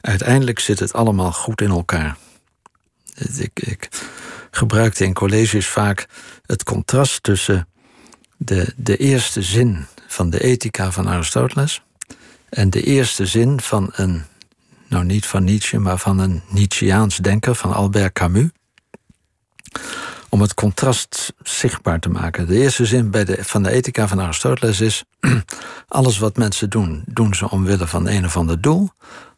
Uiteindelijk 0.00 0.58
zit 0.58 0.78
het 0.78 0.92
allemaal 0.92 1.32
goed 1.32 1.60
in 1.60 1.70
elkaar. 1.70 2.16
Ik, 3.38 3.60
ik 3.60 3.88
gebruikte 4.50 5.04
in 5.04 5.12
colleges 5.12 5.66
vaak 5.66 6.06
het 6.46 6.62
contrast 6.62 7.22
tussen 7.22 7.66
de, 8.44 8.72
de 8.76 8.96
eerste 8.96 9.42
zin 9.42 9.86
van 10.06 10.30
de 10.30 10.42
ethica 10.42 10.92
van 10.92 11.08
Aristoteles 11.08 11.82
en 12.48 12.70
de 12.70 12.82
eerste 12.82 13.26
zin 13.26 13.60
van 13.60 13.90
een, 13.92 14.22
nou 14.88 15.04
niet 15.04 15.26
van 15.26 15.44
Nietzsche, 15.44 15.78
maar 15.78 15.98
van 15.98 16.18
een 16.18 16.42
Nietzscheaans 16.48 17.16
denker, 17.16 17.54
van 17.54 17.72
Albert 17.72 18.12
Camus, 18.12 18.48
om 20.28 20.40
het 20.40 20.54
contrast 20.54 21.32
zichtbaar 21.42 22.00
te 22.00 22.08
maken. 22.08 22.46
De 22.46 22.58
eerste 22.58 22.86
zin 22.86 23.10
bij 23.10 23.24
de, 23.24 23.38
van 23.40 23.62
de 23.62 23.70
ethica 23.70 24.08
van 24.08 24.20
Aristoteles 24.20 24.80
is: 24.80 25.04
alles 25.88 26.18
wat 26.18 26.36
mensen 26.36 26.70
doen, 26.70 27.02
doen 27.06 27.34
ze 27.34 27.50
omwille 27.50 27.86
van 27.86 28.08
een 28.08 28.24
of 28.24 28.36
ander 28.36 28.60
doel. 28.60 28.90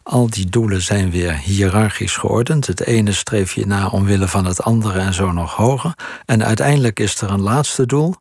Al 0.03 0.31
die 0.31 0.47
doelen 0.47 0.83
zijn 0.83 1.11
weer 1.11 1.37
hiërarchisch 1.37 2.17
geordend. 2.17 2.67
Het 2.67 2.81
ene 2.81 3.13
streef 3.13 3.53
je 3.53 3.67
na 3.67 3.87
omwille 3.87 4.29
van 4.29 4.45
het 4.45 4.63
andere 4.63 4.99
en 4.99 5.15
zo 5.15 5.33
nog 5.33 5.55
hoger. 5.55 5.95
En 6.25 6.45
uiteindelijk 6.45 7.01
is 7.01 7.21
er 7.21 7.31
een 7.31 7.43
laatste 7.43 7.87
doel 7.87 8.15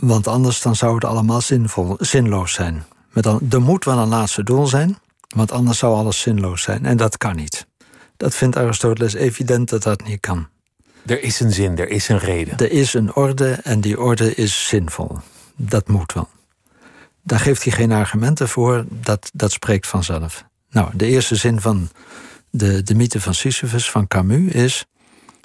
want 0.00 0.26
anders 0.26 0.62
dan 0.62 0.76
zou 0.76 0.94
het 0.94 1.04
allemaal 1.04 1.40
zinvol, 1.40 1.96
zinloos 1.98 2.52
zijn. 2.52 2.84
Met 3.12 3.24
dan, 3.24 3.40
er 3.50 3.60
moet 3.60 3.84
wel 3.84 3.98
een 3.98 4.08
laatste 4.08 4.42
doel 4.42 4.66
zijn, 4.66 4.98
want 5.28 5.52
anders 5.52 5.78
zou 5.78 5.94
alles 5.94 6.20
zinloos 6.20 6.62
zijn. 6.62 6.86
En 6.86 6.96
dat 6.96 7.16
kan 7.16 7.36
niet. 7.36 7.66
Dat 8.16 8.34
vindt 8.34 8.56
Aristoteles 8.56 9.14
evident 9.14 9.68
dat 9.68 9.82
dat 9.82 10.04
niet 10.04 10.20
kan. 10.20 10.48
Er 11.06 11.22
is 11.22 11.40
een 11.40 11.52
zin, 11.52 11.78
er 11.78 11.88
is 11.88 12.08
een 12.08 12.18
reden. 12.18 12.58
Er 12.58 12.70
is 12.70 12.94
een 12.94 13.14
orde 13.14 13.50
en 13.52 13.80
die 13.80 14.00
orde 14.00 14.34
is 14.34 14.68
zinvol. 14.68 15.18
Dat 15.56 15.88
moet 15.88 16.12
wel. 16.12 16.28
Daar 17.22 17.40
geeft 17.40 17.64
hij 17.64 17.72
geen 17.72 17.92
argumenten 17.92 18.48
voor, 18.48 18.84
dat, 18.88 19.30
dat 19.34 19.52
spreekt 19.52 19.86
vanzelf. 19.86 20.44
Nou, 20.70 20.90
de 20.94 21.06
eerste 21.06 21.36
zin 21.36 21.60
van 21.60 21.88
de, 22.50 22.82
de 22.82 22.94
mythe 22.94 23.20
van 23.20 23.34
Sisyphus 23.34 23.90
van 23.90 24.06
Camus 24.06 24.52
is: 24.52 24.84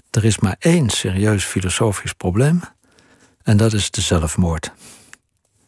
er 0.10 0.26
is 0.26 0.40
maar 0.40 0.56
één 0.60 0.90
serieus 0.90 1.44
filosofisch 1.44 2.14
probleem 2.14 2.62
en 3.44 3.58
dat 3.58 3.74
is 3.74 3.92
de 3.92 4.02
zelfmoord. 4.02 4.72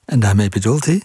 En 0.05 0.19
daarmee 0.19 0.49
bedoelt 0.49 0.85
hij. 0.85 1.01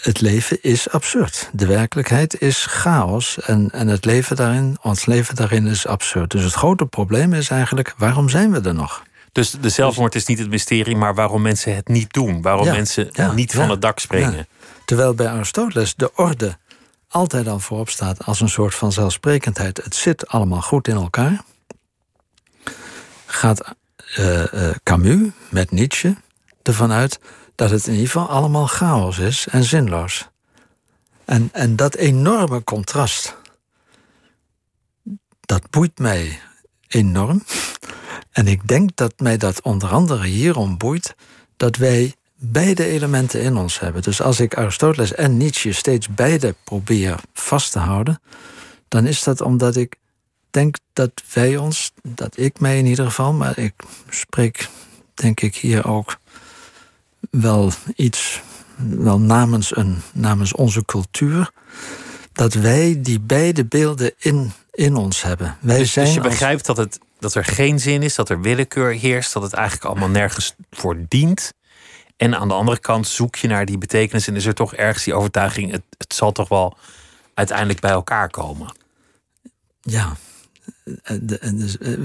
Het 0.00 0.20
leven 0.20 0.62
is 0.62 0.90
absurd. 0.90 1.50
De 1.52 1.66
werkelijkheid 1.66 2.40
is 2.40 2.66
chaos. 2.66 3.40
En, 3.40 3.70
en 3.70 3.88
het 3.88 4.04
leven 4.04 4.36
daarin, 4.36 4.78
ons 4.82 5.06
leven 5.06 5.34
daarin 5.34 5.66
is 5.66 5.86
absurd. 5.86 6.30
Dus 6.30 6.42
het 6.42 6.52
grote 6.52 6.86
probleem 6.86 7.32
is 7.32 7.50
eigenlijk: 7.50 7.94
waarom 7.96 8.28
zijn 8.28 8.52
we 8.52 8.60
er 8.60 8.74
nog? 8.74 9.02
Dus 9.32 9.50
de 9.50 9.68
zelfmoord 9.68 10.14
is 10.14 10.26
niet 10.26 10.38
het 10.38 10.48
mysterie, 10.48 10.96
maar 10.96 11.14
waarom 11.14 11.42
mensen 11.42 11.74
het 11.74 11.88
niet 11.88 12.12
doen. 12.12 12.42
Waarom 12.42 12.66
mensen 12.66 13.10
niet 13.34 13.52
van 13.52 13.70
het 13.70 13.82
dak 13.82 13.98
springen. 13.98 14.46
Terwijl 14.84 15.14
bij 15.14 15.28
Aristoteles 15.28 15.94
de 15.94 16.14
orde 16.14 16.56
altijd 17.08 17.48
al 17.48 17.58
voorop 17.58 17.88
staat 17.88 18.24
als 18.24 18.40
een 18.40 18.48
soort 18.48 18.74
van 18.74 18.92
zelfsprekendheid. 18.92 19.84
Het 19.84 19.94
zit 19.94 20.28
allemaal 20.28 20.62
goed 20.62 20.88
in 20.88 20.94
elkaar. 20.94 21.42
Gaat 23.26 23.74
uh, 24.18 24.70
Camus 24.82 25.28
met 25.48 25.70
Nietzsche 25.70 26.16
ervan 26.62 26.92
uit 26.92 27.18
dat 27.54 27.70
het 27.70 27.86
in 27.86 27.92
ieder 27.92 28.06
geval 28.06 28.28
allemaal 28.28 28.66
chaos 28.66 29.18
is 29.18 29.46
en 29.50 29.64
zinloos. 29.64 30.28
En, 31.24 31.48
en 31.52 31.76
dat 31.76 31.94
enorme 31.94 32.64
contrast, 32.64 33.36
dat 35.40 35.70
boeit 35.70 35.98
mij 35.98 36.40
enorm. 36.88 37.42
En 38.30 38.46
ik 38.46 38.68
denk 38.68 38.96
dat 38.96 39.14
mij 39.18 39.36
dat 39.36 39.62
onder 39.62 39.88
andere 39.88 40.26
hierom 40.26 40.78
boeit 40.78 41.14
dat 41.56 41.76
wij 41.76 42.14
beide 42.36 42.84
elementen 42.84 43.40
in 43.40 43.56
ons 43.56 43.80
hebben. 43.80 44.02
Dus 44.02 44.20
als 44.22 44.40
ik 44.40 44.56
Aristoteles 44.56 45.14
en 45.14 45.36
Nietzsche 45.36 45.72
steeds 45.72 46.08
beide 46.08 46.54
probeer 46.64 47.20
vast 47.32 47.72
te 47.72 47.78
houden, 47.78 48.20
dan 48.88 49.06
is 49.06 49.22
dat 49.22 49.40
omdat 49.40 49.76
ik 49.76 49.96
denk 50.54 50.76
dat 50.92 51.10
wij 51.32 51.56
ons, 51.56 51.92
dat 52.02 52.38
ik 52.38 52.60
mij 52.60 52.78
in 52.78 52.86
ieder 52.86 53.04
geval, 53.04 53.32
maar 53.32 53.58
ik 53.58 53.74
spreek 54.08 54.68
denk 55.14 55.40
ik 55.40 55.56
hier 55.56 55.86
ook 55.86 56.18
wel 57.30 57.72
iets, 57.96 58.40
wel 58.76 59.20
namens, 59.20 59.76
een, 59.76 60.02
namens 60.12 60.52
onze 60.52 60.84
cultuur, 60.84 61.50
dat 62.32 62.54
wij 62.54 63.00
die 63.00 63.20
beide 63.20 63.64
beelden 63.64 64.12
in, 64.18 64.52
in 64.72 64.96
ons 64.96 65.22
hebben. 65.22 65.56
Wij 65.60 65.78
dus, 65.78 65.92
zijn 65.92 66.06
dus 66.06 66.14
je 66.14 66.20
begrijpt 66.20 66.66
dat, 66.66 66.76
het, 66.76 66.98
dat 67.18 67.34
er 67.34 67.44
geen 67.44 67.80
zin 67.80 68.02
is, 68.02 68.14
dat 68.14 68.28
er 68.28 68.40
willekeur 68.40 68.92
heerst, 68.92 69.32
dat 69.32 69.42
het 69.42 69.52
eigenlijk 69.52 69.84
allemaal 69.84 70.08
nergens 70.08 70.54
voor 70.70 70.96
dient. 71.08 71.52
En 72.16 72.38
aan 72.38 72.48
de 72.48 72.54
andere 72.54 72.78
kant 72.78 73.08
zoek 73.08 73.36
je 73.36 73.48
naar 73.48 73.66
die 73.66 73.78
betekenis 73.78 74.28
en 74.28 74.36
is 74.36 74.46
er 74.46 74.54
toch 74.54 74.74
ergens 74.74 75.04
die 75.04 75.14
overtuiging, 75.14 75.70
het, 75.70 75.82
het 75.98 76.14
zal 76.14 76.32
toch 76.32 76.48
wel 76.48 76.76
uiteindelijk 77.34 77.80
bij 77.80 77.90
elkaar 77.90 78.30
komen. 78.30 78.74
Ja, 79.80 80.16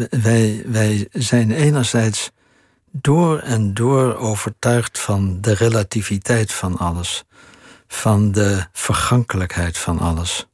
wij, 0.09 0.63
wij 0.65 1.07
zijn 1.11 1.51
enerzijds 1.51 2.31
door 2.91 3.39
en 3.39 3.73
door 3.73 4.15
overtuigd 4.15 4.99
van 4.99 5.41
de 5.41 5.53
relativiteit 5.53 6.53
van 6.53 6.77
alles, 6.77 7.23
van 7.87 8.31
de 8.31 8.65
vergankelijkheid 8.71 9.77
van 9.77 9.99
alles, 9.99 10.47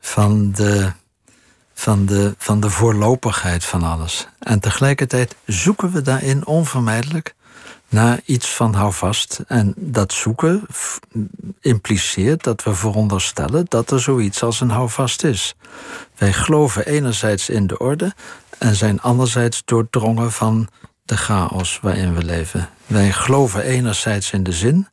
van 0.00 0.52
de, 0.52 0.92
van 1.74 2.06
de, 2.06 2.34
van 2.38 2.60
de 2.60 2.70
voorlopigheid 2.70 3.64
van 3.64 3.82
alles. 3.82 4.28
En 4.38 4.60
tegelijkertijd 4.60 5.36
zoeken 5.46 5.92
we 5.92 6.02
daarin 6.02 6.46
onvermijdelijk 6.46 7.34
naar 7.88 8.20
iets 8.24 8.54
van 8.54 8.74
houvast. 8.74 9.40
En 9.46 9.74
dat 9.76 10.12
zoeken 10.12 10.66
impliceert 11.60 12.44
dat 12.44 12.62
we 12.62 12.74
veronderstellen 12.74 13.64
dat 13.68 13.90
er 13.90 14.00
zoiets 14.00 14.42
als 14.42 14.60
een 14.60 14.70
houvast 14.70 15.24
is. 15.24 15.54
Wij 16.16 16.32
geloven 16.32 16.86
enerzijds 16.86 17.48
in 17.48 17.66
de 17.66 17.78
orde 17.78 18.14
en 18.58 18.74
zijn 18.74 19.00
anderzijds 19.00 19.62
doordrongen 19.64 20.32
van 20.32 20.68
de 21.04 21.16
chaos 21.16 21.78
waarin 21.82 22.14
we 22.14 22.24
leven. 22.24 22.68
Wij 22.86 23.12
geloven 23.12 23.62
enerzijds 23.62 24.32
in 24.32 24.42
de 24.42 24.52
zin 24.52 24.88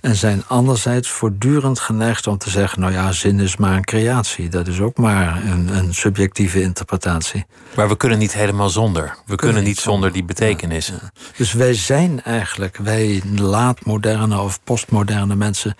en 0.00 0.16
zijn 0.16 0.44
anderzijds 0.46 1.08
voortdurend 1.08 1.80
geneigd 1.80 2.26
om 2.26 2.38
te 2.38 2.50
zeggen: 2.50 2.80
nou 2.80 2.92
ja, 2.92 3.12
zin 3.12 3.40
is 3.40 3.56
maar 3.56 3.76
een 3.76 3.84
creatie. 3.84 4.48
Dat 4.48 4.66
is 4.66 4.80
ook 4.80 4.96
maar 4.96 5.44
een, 5.44 5.76
een 5.76 5.94
subjectieve 5.94 6.62
interpretatie. 6.62 7.46
Maar 7.74 7.88
we 7.88 7.96
kunnen 7.96 8.18
niet 8.18 8.32
helemaal 8.32 8.68
zonder. 8.68 9.16
We 9.26 9.36
kunnen, 9.36 9.64
niet 9.64 9.78
zonder 9.78 10.12
die 10.12 10.24
betekenis. 10.24 10.92
Dus 11.36 11.52
wij 11.52 11.74
zijn 11.74 12.22
eigenlijk, 12.22 12.76
wij 12.76 13.22
laatmoderne 13.36 14.40
of 14.40 14.60
postmoderne 14.64 15.34
mensen, 15.34 15.76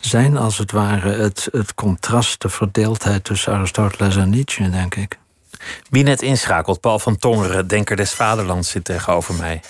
zijn 0.00 0.36
als 0.36 0.58
het 0.58 0.72
ware 0.72 1.10
het, 1.10 1.48
het 1.52 1.74
contrast, 1.74 2.42
de 2.42 2.48
verdeeldheid 2.48 3.24
tussen 3.24 3.52
Aristoteles 3.52 4.16
en 4.16 4.30
Nietzsche, 4.30 4.70
denk 4.70 4.94
ik. 4.94 5.18
Wie 5.90 6.02
net 6.02 6.22
inschakelt, 6.22 6.80
Paul 6.80 6.98
van 6.98 7.18
Tongeren, 7.18 7.66
Denker 7.66 7.96
des 7.96 8.12
Vaderlands, 8.12 8.70
zit 8.70 8.84
tegenover 8.84 9.34
mij. 9.34 9.60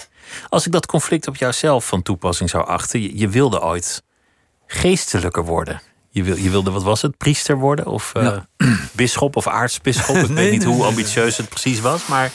Als 0.48 0.66
ik 0.66 0.72
dat 0.72 0.86
conflict 0.86 1.28
op 1.28 1.36
jouzelf 1.36 1.86
van 1.86 2.02
toepassing 2.02 2.50
zou 2.50 2.66
achten, 2.66 3.02
je, 3.02 3.18
je 3.18 3.28
wilde 3.28 3.62
ooit 3.62 4.02
geestelijker 4.66 5.44
worden. 5.44 5.80
Je, 6.10 6.22
wil, 6.22 6.36
je 6.36 6.50
wilde, 6.50 6.70
wat 6.70 6.82
was 6.82 7.02
het, 7.02 7.16
priester 7.16 7.58
worden? 7.58 7.86
Of 7.86 8.12
uh, 8.16 8.22
ja. 8.22 8.48
bisschop 8.92 9.36
of 9.36 9.46
aartsbisschop? 9.46 10.16
Ik 10.16 10.26
weet 10.42 10.50
niet 10.50 10.64
hoe 10.64 10.84
ambitieus 10.84 11.36
het 11.36 11.48
precies 11.48 11.80
was, 11.80 12.06
maar 12.06 12.30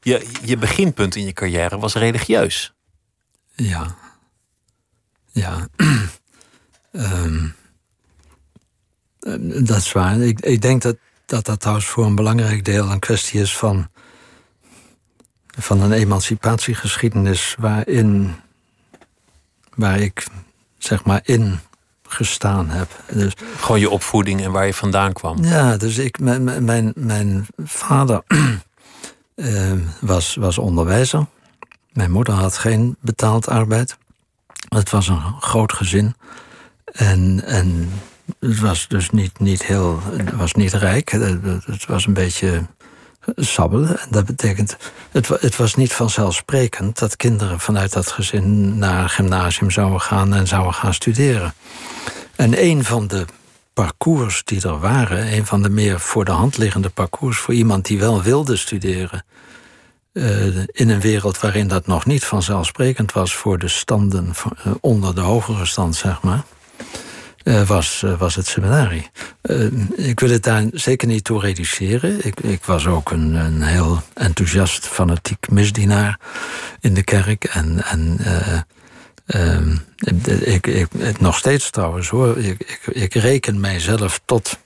je, 0.00 0.26
je 0.42 0.56
beginpunt 0.56 1.16
in 1.16 1.24
je 1.24 1.32
carrière 1.32 1.78
was 1.78 1.94
religieus. 1.94 2.72
Ja. 3.54 3.96
Ja. 5.32 5.68
um, 6.92 7.54
dat 9.66 9.76
is 9.76 9.92
waar. 9.92 10.20
Ik, 10.20 10.40
ik 10.40 10.60
denk 10.60 10.82
dat, 10.82 10.96
dat 11.26 11.44
dat 11.44 11.60
trouwens 11.60 11.86
voor 11.86 12.04
een 12.06 12.14
belangrijk 12.14 12.64
deel 12.64 12.90
een 12.90 12.98
kwestie 12.98 13.40
is 13.40 13.56
van, 13.56 13.90
van 15.58 15.82
een 15.82 15.92
emancipatiegeschiedenis 15.92 17.54
waarin 17.58 18.34
waar 19.74 20.00
ik 20.00 20.26
zeg 20.78 21.04
maar 21.04 21.20
in 21.24 21.60
gestaan 22.02 22.68
heb. 22.68 22.88
Dus, 23.12 23.32
Gewoon 23.56 23.80
je 23.80 23.90
opvoeding 23.90 24.42
en 24.42 24.52
waar 24.52 24.66
je 24.66 24.74
vandaan 24.74 25.12
kwam. 25.12 25.44
Ja, 25.44 25.76
dus 25.76 25.98
ik, 25.98 26.18
mijn, 26.18 26.64
mijn, 26.64 26.92
mijn 26.96 27.46
vader 27.56 28.22
uh, 29.34 29.72
was, 30.00 30.34
was 30.34 30.58
onderwijzer. 30.58 31.26
Mijn 31.92 32.10
moeder 32.10 32.34
had 32.34 32.58
geen 32.58 32.96
betaald 33.00 33.48
arbeid. 33.48 33.96
Het 34.68 34.90
was 34.90 35.08
een 35.08 35.20
groot 35.40 35.72
gezin. 35.72 36.14
En, 36.84 37.44
en 37.44 37.90
het 38.40 38.58
was 38.58 38.88
dus 38.88 39.10
niet, 39.10 39.38
niet 39.38 39.64
heel. 39.64 40.00
Het 40.02 40.36
was 40.36 40.52
niet 40.52 40.72
rijk. 40.72 41.10
Het 41.10 41.86
was 41.86 42.06
een 42.06 42.12
beetje 42.12 42.66
sabbelen. 43.36 44.00
En 44.00 44.06
dat 44.10 44.24
betekent. 44.24 44.76
Het, 45.10 45.28
het 45.28 45.56
was 45.56 45.74
niet 45.74 45.92
vanzelfsprekend 45.92 46.98
dat 46.98 47.16
kinderen 47.16 47.60
vanuit 47.60 47.92
dat 47.92 48.10
gezin 48.10 48.78
naar 48.78 49.02
een 49.02 49.10
gymnasium 49.10 49.70
zouden 49.70 50.00
gaan 50.00 50.34
en 50.34 50.46
zouden 50.46 50.74
gaan 50.74 50.94
studeren. 50.94 51.54
En 52.36 52.64
een 52.64 52.84
van 52.84 53.06
de 53.06 53.24
parcours 53.72 54.44
die 54.44 54.62
er 54.62 54.78
waren, 54.78 55.32
een 55.32 55.46
van 55.46 55.62
de 55.62 55.68
meer 55.68 56.00
voor 56.00 56.24
de 56.24 56.30
hand 56.30 56.56
liggende 56.56 56.88
parcours 56.88 57.38
voor 57.38 57.54
iemand 57.54 57.84
die 57.84 57.98
wel 57.98 58.22
wilde 58.22 58.56
studeren, 58.56 59.24
uh, 60.12 60.56
in 60.56 60.88
een 60.88 61.00
wereld 61.00 61.40
waarin 61.40 61.68
dat 61.68 61.86
nog 61.86 62.06
niet 62.06 62.24
vanzelfsprekend 62.24 63.12
was 63.12 63.34
voor 63.34 63.58
de 63.58 63.68
standen 63.68 64.26
uh, 64.66 64.72
onder 64.80 65.14
de 65.14 65.20
hogere 65.20 65.66
stand, 65.66 65.96
zeg 65.96 66.22
maar. 66.22 66.44
Uh, 67.48 67.66
was, 67.66 68.04
was 68.18 68.34
het 68.34 68.46
seminarie. 68.46 69.10
ik 69.96 70.20
wil 70.20 70.30
het 70.30 70.42
daar 70.42 70.64
zeker 70.72 71.08
niet 71.08 71.24
toe 71.24 71.40
reduceren. 71.40 72.26
Ik, 72.26 72.40
ik 72.40 72.64
was 72.64 72.86
ook 72.86 73.10
een, 73.10 73.34
een 73.34 73.62
heel 73.62 74.02
enthousiast, 74.14 74.86
fanatiek 74.86 75.50
misdienaar 75.50 76.18
in 76.80 76.94
de 76.94 77.02
kerk. 77.02 77.44
En, 77.44 77.84
en 77.84 78.18
uh, 79.26 79.68
ik, 80.54 80.66
ik, 80.66 81.20
nog 81.20 81.36
steeds 81.36 81.70
trouwens 81.70 82.08
hoor. 82.08 82.38
Ik, 82.38 82.60
ik, 82.60 82.94
ik 82.94 83.14
reken 83.14 83.60
mijzelf 83.60 84.20
tot. 84.24 84.58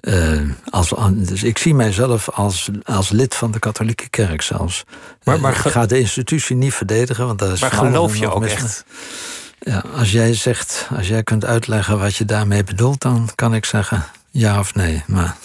Uh, 0.00 0.40
als, 0.70 0.92
dus 1.14 1.42
ik 1.42 1.58
zie 1.58 1.74
mijzelf 1.74 2.30
als, 2.30 2.70
als 2.84 3.10
lid 3.10 3.34
van 3.34 3.50
de 3.50 3.58
katholieke 3.58 4.08
kerk 4.08 4.42
zelfs. 4.42 4.84
Maar, 5.24 5.40
maar 5.40 5.52
ik 5.52 5.72
ga 5.72 5.86
de 5.86 5.98
institutie 5.98 6.56
niet 6.56 6.74
verdedigen, 6.74 7.26
want 7.26 7.38
dat 7.38 7.52
is. 7.52 7.60
Maar 7.60 7.70
geloof 7.70 8.16
je 8.16 8.30
ook 8.30 8.44
echt? 8.44 8.84
Ja, 9.58 9.84
als 9.94 10.12
jij 10.12 10.34
zegt, 10.34 10.88
als 10.96 11.08
jij 11.08 11.22
kunt 11.22 11.44
uitleggen 11.44 11.98
wat 11.98 12.16
je 12.16 12.24
daarmee 12.24 12.64
bedoelt, 12.64 13.00
dan 13.00 13.28
kan 13.34 13.54
ik 13.54 13.64
zeggen 13.64 14.04
ja 14.30 14.58
of 14.58 14.74
nee. 14.74 15.02
Maar 15.06 15.36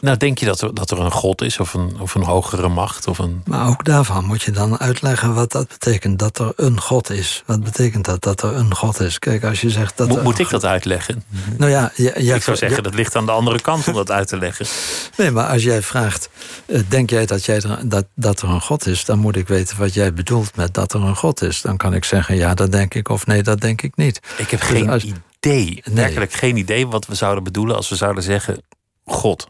nou, 0.00 0.16
denk 0.16 0.38
je 0.38 0.46
dat 0.46 0.60
er, 0.60 0.74
dat 0.74 0.90
er 0.90 0.98
een 1.00 1.10
god 1.10 1.42
is 1.42 1.58
of 1.58 1.74
een, 1.74 2.00
of 2.00 2.14
een 2.14 2.22
hogere 2.22 2.68
macht? 2.68 3.06
Of 3.06 3.18
een... 3.18 3.42
Maar 3.44 3.68
ook 3.68 3.84
daarvan 3.84 4.24
moet 4.24 4.42
je 4.42 4.50
dan 4.50 4.80
uitleggen 4.80 5.34
wat 5.34 5.52
dat 5.52 5.68
betekent. 5.68 6.18
Dat 6.18 6.38
er 6.38 6.52
een 6.56 6.80
god 6.80 7.10
is. 7.10 7.42
Wat 7.46 7.64
betekent 7.64 8.04
dat, 8.04 8.22
dat 8.22 8.42
er 8.42 8.54
een 8.54 8.74
god 8.74 9.00
is? 9.00 9.18
Kijk, 9.18 9.44
als 9.44 9.60
je 9.60 9.70
zegt 9.70 9.96
dat. 9.96 10.08
Moet, 10.08 10.22
moet 10.22 10.38
ik 10.38 10.50
dat 10.50 10.64
uitleggen? 10.64 11.24
Nou 11.56 11.70
ja, 11.70 11.92
ik 11.94 12.42
zou 12.42 12.56
zeggen, 12.56 12.82
dat 12.82 12.94
ligt 12.94 13.16
aan 13.16 13.26
de 13.26 13.32
andere 13.32 13.60
kant 13.60 13.88
om 13.88 13.94
dat 13.94 14.10
uit 14.10 14.28
te 14.28 14.38
leggen. 14.38 14.66
Nee, 15.16 15.30
maar 15.30 15.46
als 15.46 15.62
jij 15.62 15.82
vraagt, 15.82 16.28
eh, 16.66 16.80
denk 16.88 17.10
jij 17.10 17.26
dat, 17.26 17.44
jij 17.44 17.60
er, 17.60 17.88
dat, 17.88 18.06
dat 18.14 18.42
er 18.42 18.48
een 18.48 18.60
god 18.60 18.86
is, 18.86 19.04
dan 19.04 19.18
moet 19.18 19.36
ik 19.36 19.48
weten 19.48 19.78
wat 19.78 19.94
jij 19.94 20.12
bedoelt 20.12 20.56
met 20.56 20.74
dat 20.74 20.92
er 20.92 21.00
een 21.00 21.16
god 21.16 21.42
is. 21.42 21.62
Dan 21.62 21.76
kan 21.76 21.94
ik 21.94 22.04
zeggen, 22.04 22.36
ja, 22.36 22.54
dat 22.54 22.72
denk 22.72 22.94
ik, 22.94 23.08
of 23.08 23.26
nee, 23.26 23.42
dat 23.42 23.60
denk 23.60 23.82
ik 23.82 23.96
niet. 23.96 24.20
Ik 24.36 24.50
heb 24.50 24.60
dus 24.60 24.68
geen 24.68 24.90
als... 24.90 25.04
idee, 25.40 25.82
werkelijk 25.84 26.32
geen 26.32 26.56
idee 26.56 26.86
wat 26.86 27.06
we 27.06 27.14
zouden 27.14 27.44
bedoelen 27.44 27.76
als 27.76 27.88
we 27.88 27.96
zouden 27.96 28.22
zeggen 28.22 28.62
God. 29.04 29.48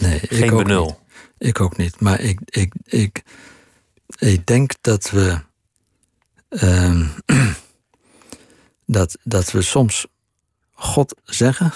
Nee, 0.00 0.18
Geen 0.18 0.42
ik 0.42 0.50
benul. 0.50 1.00
Ik 1.38 1.60
ook 1.60 1.76
niet. 1.76 2.00
Maar 2.00 2.20
ik, 2.20 2.40
ik, 2.44 2.74
ik, 2.84 3.22
ik 4.18 4.46
denk 4.46 4.72
dat 4.80 5.10
we. 5.10 5.40
Uh, 6.48 7.08
dat, 8.86 9.18
dat 9.22 9.50
we 9.50 9.62
soms 9.62 10.06
God 10.72 11.20
zeggen 11.24 11.72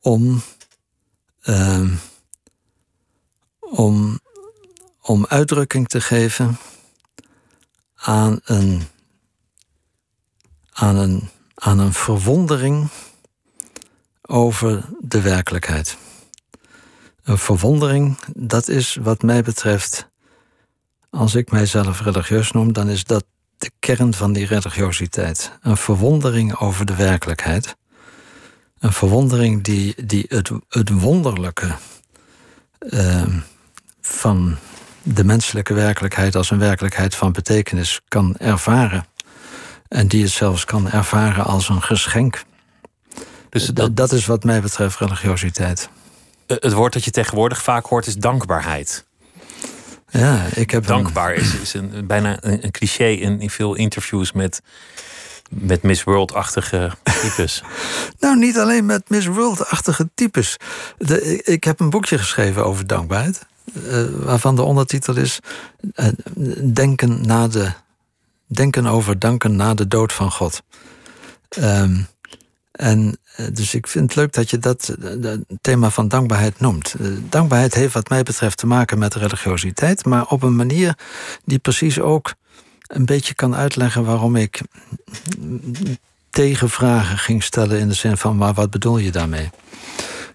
om. 0.00 0.42
Uh, 1.42 1.90
om, 3.70 4.20
om 5.00 5.26
uitdrukking 5.26 5.88
te 5.88 6.00
geven 6.00 6.58
aan 7.94 8.40
een, 8.44 8.82
aan 10.70 10.96
een, 10.96 11.28
aan 11.54 11.78
een 11.78 11.92
verwondering 11.92 12.88
over 14.22 14.84
de 15.00 15.20
werkelijkheid. 15.20 15.96
Een 17.28 17.38
verwondering, 17.38 18.18
dat 18.36 18.68
is 18.68 18.98
wat 19.02 19.22
mij 19.22 19.42
betreft, 19.42 20.08
als 21.10 21.34
ik 21.34 21.50
mijzelf 21.50 22.00
religieus 22.00 22.52
noem, 22.52 22.72
dan 22.72 22.88
is 22.88 23.04
dat 23.04 23.24
de 23.58 23.70
kern 23.78 24.14
van 24.14 24.32
die 24.32 24.46
religiositeit. 24.46 25.52
Een 25.60 25.76
verwondering 25.76 26.56
over 26.56 26.86
de 26.86 26.94
werkelijkheid. 26.94 27.76
Een 28.78 28.92
verwondering 28.92 29.62
die, 29.64 30.04
die 30.04 30.24
het, 30.28 30.50
het 30.68 31.00
wonderlijke 31.00 31.74
uh, 32.80 33.22
van 34.00 34.56
de 35.02 35.24
menselijke 35.24 35.74
werkelijkheid 35.74 36.36
als 36.36 36.50
een 36.50 36.58
werkelijkheid 36.58 37.14
van 37.14 37.32
betekenis 37.32 38.00
kan 38.08 38.36
ervaren. 38.36 39.06
En 39.88 40.08
die 40.08 40.22
het 40.22 40.32
zelfs 40.32 40.64
kan 40.64 40.90
ervaren 40.90 41.44
als 41.44 41.68
een 41.68 41.82
geschenk. 41.82 42.44
Dus 43.48 43.66
dat, 43.66 43.96
dat 43.96 44.12
is 44.12 44.26
wat 44.26 44.44
mij 44.44 44.60
betreft 44.60 44.98
religiositeit. 44.98 45.88
Eh, 46.48 46.56
het 46.60 46.72
woord 46.72 46.92
dat 46.92 47.04
je 47.04 47.10
tegenwoordig 47.10 47.62
vaak 47.62 47.86
hoort 47.86 48.06
is 48.06 48.16
dankbaarheid. 48.16 49.06
Ja, 50.10 50.46
ik 50.54 50.70
heb 50.70 50.86
Dankbaar 50.86 51.34
is, 51.34 51.54
is 51.54 51.74
een, 51.74 52.06
bijna 52.06 52.36
een, 52.40 52.64
een 52.64 52.70
cliché 52.70 53.08
in, 53.08 53.40
in 53.40 53.50
veel 53.50 53.74
interviews 53.74 54.32
met, 54.32 54.62
met 55.50 55.82
Miss 55.82 56.04
World-achtige 56.04 56.92
types. 57.02 57.62
nou, 58.20 58.38
niet 58.38 58.58
alleen 58.58 58.86
met 58.86 59.10
Miss 59.10 59.26
World-achtige 59.26 60.08
types. 60.14 60.56
De, 60.98 61.42
ik 61.42 61.64
heb 61.64 61.80
een 61.80 61.90
boekje 61.90 62.18
geschreven 62.18 62.64
over 62.64 62.86
dankbaarheid. 62.86 63.46
Uh, 63.86 64.04
waarvan 64.10 64.56
de 64.56 64.62
ondertitel 64.62 65.16
is 65.16 65.38
uh, 65.94 66.08
denken, 66.72 67.26
na 67.26 67.48
de, 67.48 67.72
denken 68.46 68.86
over 68.86 69.18
danken 69.18 69.56
na 69.56 69.74
de 69.74 69.88
dood 69.88 70.12
van 70.12 70.30
God. 70.30 70.62
Um, 71.58 72.06
en 72.78 73.18
eh, 73.36 73.46
dus 73.52 73.74
ik 73.74 73.86
vind 73.86 74.04
het 74.04 74.16
leuk 74.16 74.32
dat 74.32 74.50
je 74.50 74.58
dat 74.58 74.96
het 75.20 75.40
thema 75.60 75.90
van 75.90 76.08
dankbaarheid 76.08 76.60
noemt. 76.60 76.94
Eh, 77.00 77.06
dankbaarheid 77.28 77.74
heeft 77.74 77.94
wat 77.94 78.08
mij 78.08 78.22
betreft 78.22 78.56
te 78.56 78.66
maken 78.66 78.98
met 78.98 79.14
religiositeit, 79.14 80.04
maar 80.04 80.26
op 80.26 80.42
een 80.42 80.56
manier 80.56 80.98
die 81.44 81.58
precies 81.58 82.00
ook 82.00 82.34
een 82.86 83.06
beetje 83.06 83.34
kan 83.34 83.54
uitleggen 83.54 84.04
waarom 84.04 84.36
ik 84.36 84.60
tegenvragen 86.30 87.18
ging 87.18 87.42
stellen 87.42 87.78
in 87.78 87.88
de 87.88 87.94
zin 87.94 88.16
van, 88.16 88.36
maar 88.36 88.54
wat 88.54 88.70
bedoel 88.70 88.98
je 88.98 89.10
daarmee? 89.10 89.50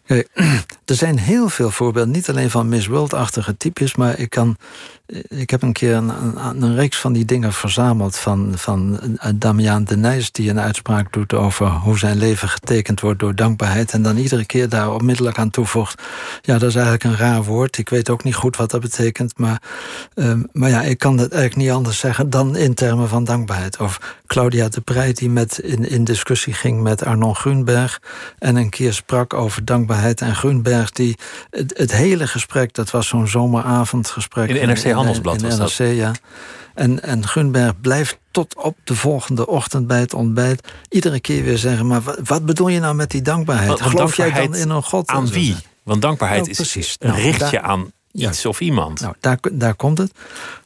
Kijk, 0.05 0.29
er 0.85 0.95
zijn 0.95 1.19
heel 1.19 1.49
veel 1.49 1.71
voorbeelden, 1.71 2.11
niet 2.11 2.29
alleen 2.29 2.49
van 2.49 2.69
Miss 2.69 2.87
World-achtige 2.87 3.57
types, 3.57 3.95
maar 3.95 4.19
ik, 4.19 4.29
kan, 4.29 4.57
ik 5.27 5.49
heb 5.49 5.61
een 5.61 5.73
keer 5.73 5.95
een, 5.95 6.75
reeks 6.75 6.97
van 6.97 7.13
die 7.13 7.25
dingen 7.25 7.53
verzameld 7.53 8.17
van, 8.17 8.51
van 8.55 8.99
eh, 9.17 9.31
Damian 9.35 9.83
de 9.83 9.97
Nijs, 9.97 10.31
die 10.31 10.49
een 10.49 10.59
uitspraak 10.59 11.13
doet 11.13 11.33
over 11.33 11.67
hoe 11.67 11.97
zijn 11.97 12.17
leven 12.17 12.49
getekend 12.49 12.99
wordt 12.99 13.19
door 13.19 13.35
dankbaarheid. 13.35 13.91
En 13.91 14.01
dan 14.01 14.17
iedere 14.17 14.45
keer 14.45 14.69
daar 14.69 14.93
onmiddellijk 14.93 15.37
aan 15.37 15.49
toevoegt: 15.49 16.01
ja, 16.41 16.57
dat 16.57 16.69
is 16.69 16.75
eigenlijk 16.75 17.03
een 17.03 17.17
raar 17.17 17.43
woord. 17.43 17.77
Ik 17.77 17.89
weet 17.89 18.09
ook 18.09 18.23
niet 18.23 18.35
goed 18.35 18.55
wat 18.55 18.71
dat 18.71 18.81
betekent, 18.81 19.37
maar, 19.37 19.61
um, 20.15 20.47
maar 20.51 20.69
ja, 20.69 20.81
ik 20.81 20.97
kan 20.97 21.17
het 21.17 21.31
eigenlijk 21.31 21.61
niet 21.61 21.71
anders 21.71 21.99
zeggen 21.99 22.29
dan 22.29 22.55
in 22.55 22.73
termen 22.73 23.09
van 23.09 23.23
dankbaarheid. 23.23 23.79
Of 23.79 24.19
Claudia 24.27 24.69
de 24.69 24.81
Breij, 24.81 25.13
die 25.13 25.29
met, 25.29 25.59
in, 25.59 25.89
in 25.89 26.03
discussie 26.03 26.53
ging 26.53 26.81
met 26.81 27.03
Arnon 27.03 27.35
Grunberg 27.35 28.01
en 28.39 28.55
een 28.55 28.69
keer 28.69 28.93
sprak 28.93 29.33
over 29.33 29.65
dankbaarheid. 29.65 30.21
En 30.21 30.35
Grunberg, 30.35 30.91
die 30.91 31.17
het, 31.49 31.91
hele 31.91 32.27
gesprek, 32.27 32.73
dat 32.73 32.91
was 32.91 33.07
zo'n 33.07 33.27
zomeravondgesprek. 33.27 34.49
In 34.49 34.55
Handelsblad 34.93 35.41
in, 35.41 35.49
in 35.49 35.57
NRC, 35.57 35.77
ja. 35.77 36.11
En, 36.73 37.03
en 37.03 37.27
Gunberg 37.27 37.81
blijft 37.81 38.17
tot 38.31 38.55
op 38.55 38.77
de 38.83 38.95
volgende 38.95 39.47
ochtend 39.47 39.87
bij 39.87 39.99
het 39.99 40.13
ontbijt 40.13 40.67
iedere 40.89 41.19
keer 41.19 41.43
weer 41.43 41.57
zeggen: 41.57 41.87
Maar 41.87 42.01
wat, 42.01 42.19
wat 42.23 42.45
bedoel 42.45 42.67
je 42.67 42.79
nou 42.79 42.95
met 42.95 43.11
die 43.11 43.21
dankbaarheid? 43.21 43.81
Geloof 43.81 44.17
jij 44.17 44.31
dan 44.31 44.55
in 44.55 44.69
een 44.69 44.83
God? 44.83 45.07
Aan 45.07 45.27
wie? 45.27 45.55
Want 45.83 46.01
dankbaarheid 46.01 46.41
Nou, 46.41 46.69
is 46.73 46.95
een 46.99 47.09
Nou, 47.09 47.21
richtje 47.21 47.61
aan 47.61 47.91
iets 48.11 48.45
of 48.45 48.59
iemand. 48.59 48.99
Nou, 48.99 49.15
daar, 49.19 49.37
daar 49.51 49.75
komt 49.75 49.97
het. 49.97 50.11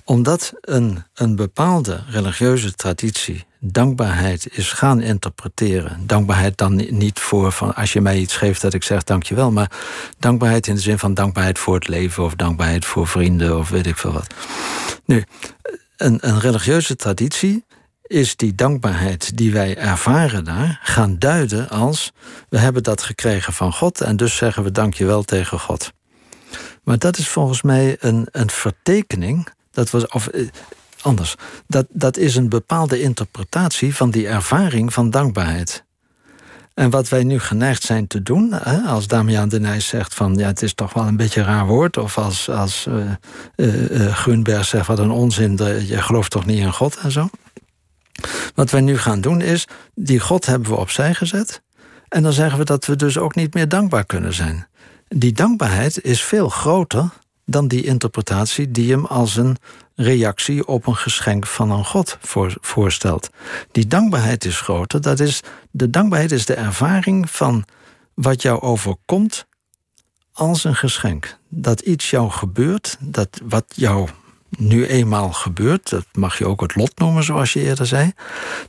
Omdat 0.04 0.54
een, 0.62 1.04
een 1.14 1.36
bepaalde 1.36 2.04
religieuze 2.10 2.74
traditie 2.74 3.46
dankbaarheid 3.72 4.48
is 4.58 4.72
gaan 4.72 5.02
interpreteren. 5.02 6.04
Dankbaarheid 6.06 6.58
dan 6.58 6.76
ni- 6.76 6.92
niet 6.92 7.20
voor 7.20 7.52
van 7.52 7.76
als 7.76 7.94
je 7.94 8.02
mij 8.02 8.18
iets 8.18 8.36
geeft 8.36 8.62
dat 8.62 8.74
ik 8.74 8.84
zeg 8.84 9.04
dankjewel, 9.04 9.52
maar 9.52 9.72
dankbaarheid 10.20 10.68
in 10.68 10.76
de 10.76 10.82
zin 10.82 11.00
van 11.00 11.14
dankbaarheid 11.14 11.60
voor 11.60 11.76
het 11.76 11.88
leven 11.88 12.24
of 12.24 12.36
dankbaarheid 12.36 12.86
voor 12.86 13.08
vrienden 13.08 13.58
of 13.58 13.70
weet 13.70 13.88
ik 13.88 13.98
veel 13.98 14.12
wat. 14.12 14.34
Nu, 15.06 15.24
een, 15.98 16.18
een 16.22 16.40
religieuze 16.40 16.96
traditie 16.96 17.66
is 18.02 18.36
die 18.36 18.56
dankbaarheid 18.56 19.38
die 19.38 19.52
wij 19.52 19.78
ervaren 19.78 20.44
daar 20.44 20.80
gaan 20.84 21.20
duiden 21.20 21.70
als 21.70 22.12
we 22.50 22.58
hebben 22.58 22.84
dat 22.84 23.04
gekregen 23.04 23.54
van 23.54 23.74
God 23.74 24.02
en 24.02 24.18
dus 24.18 24.36
zeggen 24.36 24.64
we 24.64 24.72
dankjewel 24.72 25.24
tegen 25.24 25.60
God. 25.60 25.92
Maar 26.84 26.98
dat 26.98 27.18
is 27.18 27.28
volgens 27.28 27.62
mij 27.62 27.98
een, 28.00 28.28
een 28.32 28.50
vertekening. 28.50 29.48
Dat 29.72 29.90
was, 29.90 30.08
of 30.08 30.28
eh, 30.28 30.48
anders. 31.02 31.36
Dat, 31.68 31.86
dat 31.90 32.18
is 32.18 32.36
een 32.36 32.50
bepaalde 32.50 33.02
interpretatie 33.02 33.96
van 33.96 34.12
die 34.12 34.28
ervaring 34.28 34.94
van 34.94 35.10
dankbaarheid. 35.10 35.86
En 36.74 36.90
wat 36.90 37.10
wij 37.10 37.24
nu 37.24 37.40
geneigd 37.40 37.84
zijn 37.84 38.08
te 38.08 38.24
doen, 38.24 38.54
als 38.86 39.08
Damian 39.08 39.50
de 39.50 39.60
Nijs 39.60 39.88
zegt 39.88 40.14
van 40.14 40.36
ja, 40.36 40.48
het 40.48 40.62
is 40.62 40.74
toch 40.74 40.94
wel 40.94 41.08
een 41.08 41.18
beetje 41.18 41.40
een 41.40 41.46
raar 41.46 41.66
woord, 41.66 41.98
of 41.98 42.18
als, 42.18 42.50
als 42.50 42.88
eh, 43.56 44.14
Grunberg 44.14 44.66
zegt 44.66 44.88
wat 44.88 45.00
een 45.00 45.12
onzin, 45.12 45.58
je 45.88 46.02
gelooft 46.02 46.32
toch 46.32 46.46
niet 46.46 46.60
in 46.60 46.74
God 46.74 46.98
en 46.98 47.12
zo. 47.12 47.30
Wat 48.56 48.72
wij 48.72 48.82
nu 48.82 48.98
gaan 48.98 49.22
doen 49.22 49.42
is, 49.42 49.68
die 49.96 50.20
God 50.20 50.46
hebben 50.46 50.70
we 50.70 50.76
opzij 50.76 51.14
gezet. 51.14 51.62
En 52.10 52.24
dan 52.24 52.34
zeggen 52.34 52.58
we 52.58 52.66
dat 52.66 52.86
we 52.86 52.96
dus 52.96 53.18
ook 53.18 53.36
niet 53.36 53.54
meer 53.54 53.70
dankbaar 53.70 54.06
kunnen 54.06 54.34
zijn. 54.34 54.68
Die 55.08 55.32
dankbaarheid 55.32 56.04
is 56.04 56.24
veel 56.24 56.50
groter 56.50 57.10
dan 57.50 57.68
die 57.68 57.84
interpretatie 57.84 58.72
die 58.72 58.92
hem 58.92 59.06
als 59.06 59.36
een 59.36 59.58
reactie 59.96 60.68
op 60.68 60.88
een 60.88 60.96
geschenk 60.96 61.48
van 61.48 61.72
een 61.72 61.86
God 61.86 62.18
voor, 62.22 62.58
voorstelt. 62.62 63.30
Die 63.72 63.88
dankbaarheid 63.88 64.46
is 64.46 64.62
groter. 64.62 65.02
Dat 65.02 65.20
is, 65.20 65.42
de 65.72 65.90
dankbaarheid 65.90 66.32
is 66.32 66.46
de 66.46 66.54
ervaring 66.54 67.30
van 67.30 67.66
wat 68.14 68.42
jou 68.42 68.62
overkomt 68.62 69.48
als 70.34 70.64
een 70.64 70.76
geschenk. 70.76 71.38
Dat 71.50 71.80
iets 71.80 72.10
jou 72.10 72.30
gebeurt, 72.30 72.98
dat 73.00 73.42
wat 73.44 73.66
jou 73.76 74.10
nu 74.50 74.86
eenmaal 74.86 75.32
gebeurt, 75.32 75.90
dat 75.90 76.06
mag 76.14 76.38
je 76.38 76.46
ook 76.46 76.62
het 76.62 76.76
lot 76.76 77.00
noemen, 77.00 77.24
zoals 77.24 77.54
je 77.54 77.62
eerder 77.62 77.86
zei, 77.86 78.12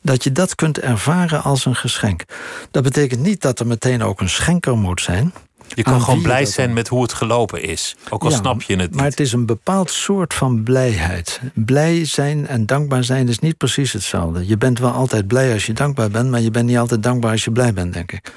dat 0.02 0.24
je 0.24 0.32
dat 0.32 0.54
kunt 0.54 0.78
ervaren 0.78 1.42
als 1.42 1.64
een 1.64 1.76
geschenk. 1.76 2.24
Dat 2.70 2.82
betekent 2.82 3.20
niet 3.20 3.42
dat 3.42 3.60
er 3.60 3.66
meteen 3.66 4.02
ook 4.02 4.20
een 4.20 4.28
schenker 4.28 4.76
moet 4.76 5.00
zijn. 5.00 5.32
Je 5.74 5.82
kan 5.82 6.02
gewoon 6.02 6.22
blij 6.22 6.44
zijn 6.44 6.72
met 6.72 6.88
hoe 6.88 7.02
het 7.02 7.12
gelopen 7.12 7.62
is. 7.62 7.96
Ook 8.10 8.22
al 8.22 8.30
Ja, 8.30 8.36
snap 8.36 8.62
je 8.62 8.76
het 8.76 8.94
Maar 8.94 9.02
niet. 9.04 9.10
het 9.10 9.20
is 9.20 9.32
een 9.32 9.46
bepaald 9.46 9.90
soort 9.90 10.34
van 10.34 10.62
blijheid. 10.62 11.40
Blij 11.54 12.04
zijn 12.04 12.46
en 12.46 12.66
dankbaar 12.66 13.04
zijn 13.04 13.28
is 13.28 13.38
niet 13.38 13.56
precies 13.56 13.92
hetzelfde. 13.92 14.46
Je 14.46 14.56
bent 14.56 14.78
wel 14.78 14.90
altijd 14.90 15.26
blij 15.26 15.52
als 15.52 15.66
je 15.66 15.72
dankbaar 15.72 16.10
bent, 16.10 16.30
maar 16.30 16.40
je 16.40 16.50
bent 16.50 16.66
niet 16.66 16.78
altijd 16.78 17.02
dankbaar 17.02 17.30
als 17.30 17.44
je 17.44 17.50
blij 17.50 17.72
bent, 17.72 17.92
denk 17.92 18.12
ik. 18.12 18.32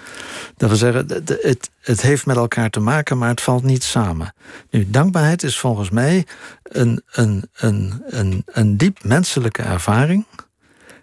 Dat 0.58 0.70
wil 0.70 0.78
zeggen, 0.78 1.06
het, 1.42 1.70
het 1.82 2.02
heeft 2.02 2.26
met 2.26 2.36
elkaar 2.36 2.70
te 2.70 2.80
maken, 2.80 3.18
maar 3.18 3.30
het 3.30 3.42
valt 3.42 3.64
niet 3.64 3.84
samen. 3.84 4.34
Nu, 4.70 4.88
dankbaarheid 4.90 5.44
is 5.44 5.58
volgens 5.60 5.90
mij 5.90 6.26
een, 6.64 7.02
een, 7.12 7.50
een, 7.56 8.04
een, 8.06 8.44
een 8.46 8.78
diep 8.78 9.04
menselijke 9.04 9.62
ervaring. 9.62 10.26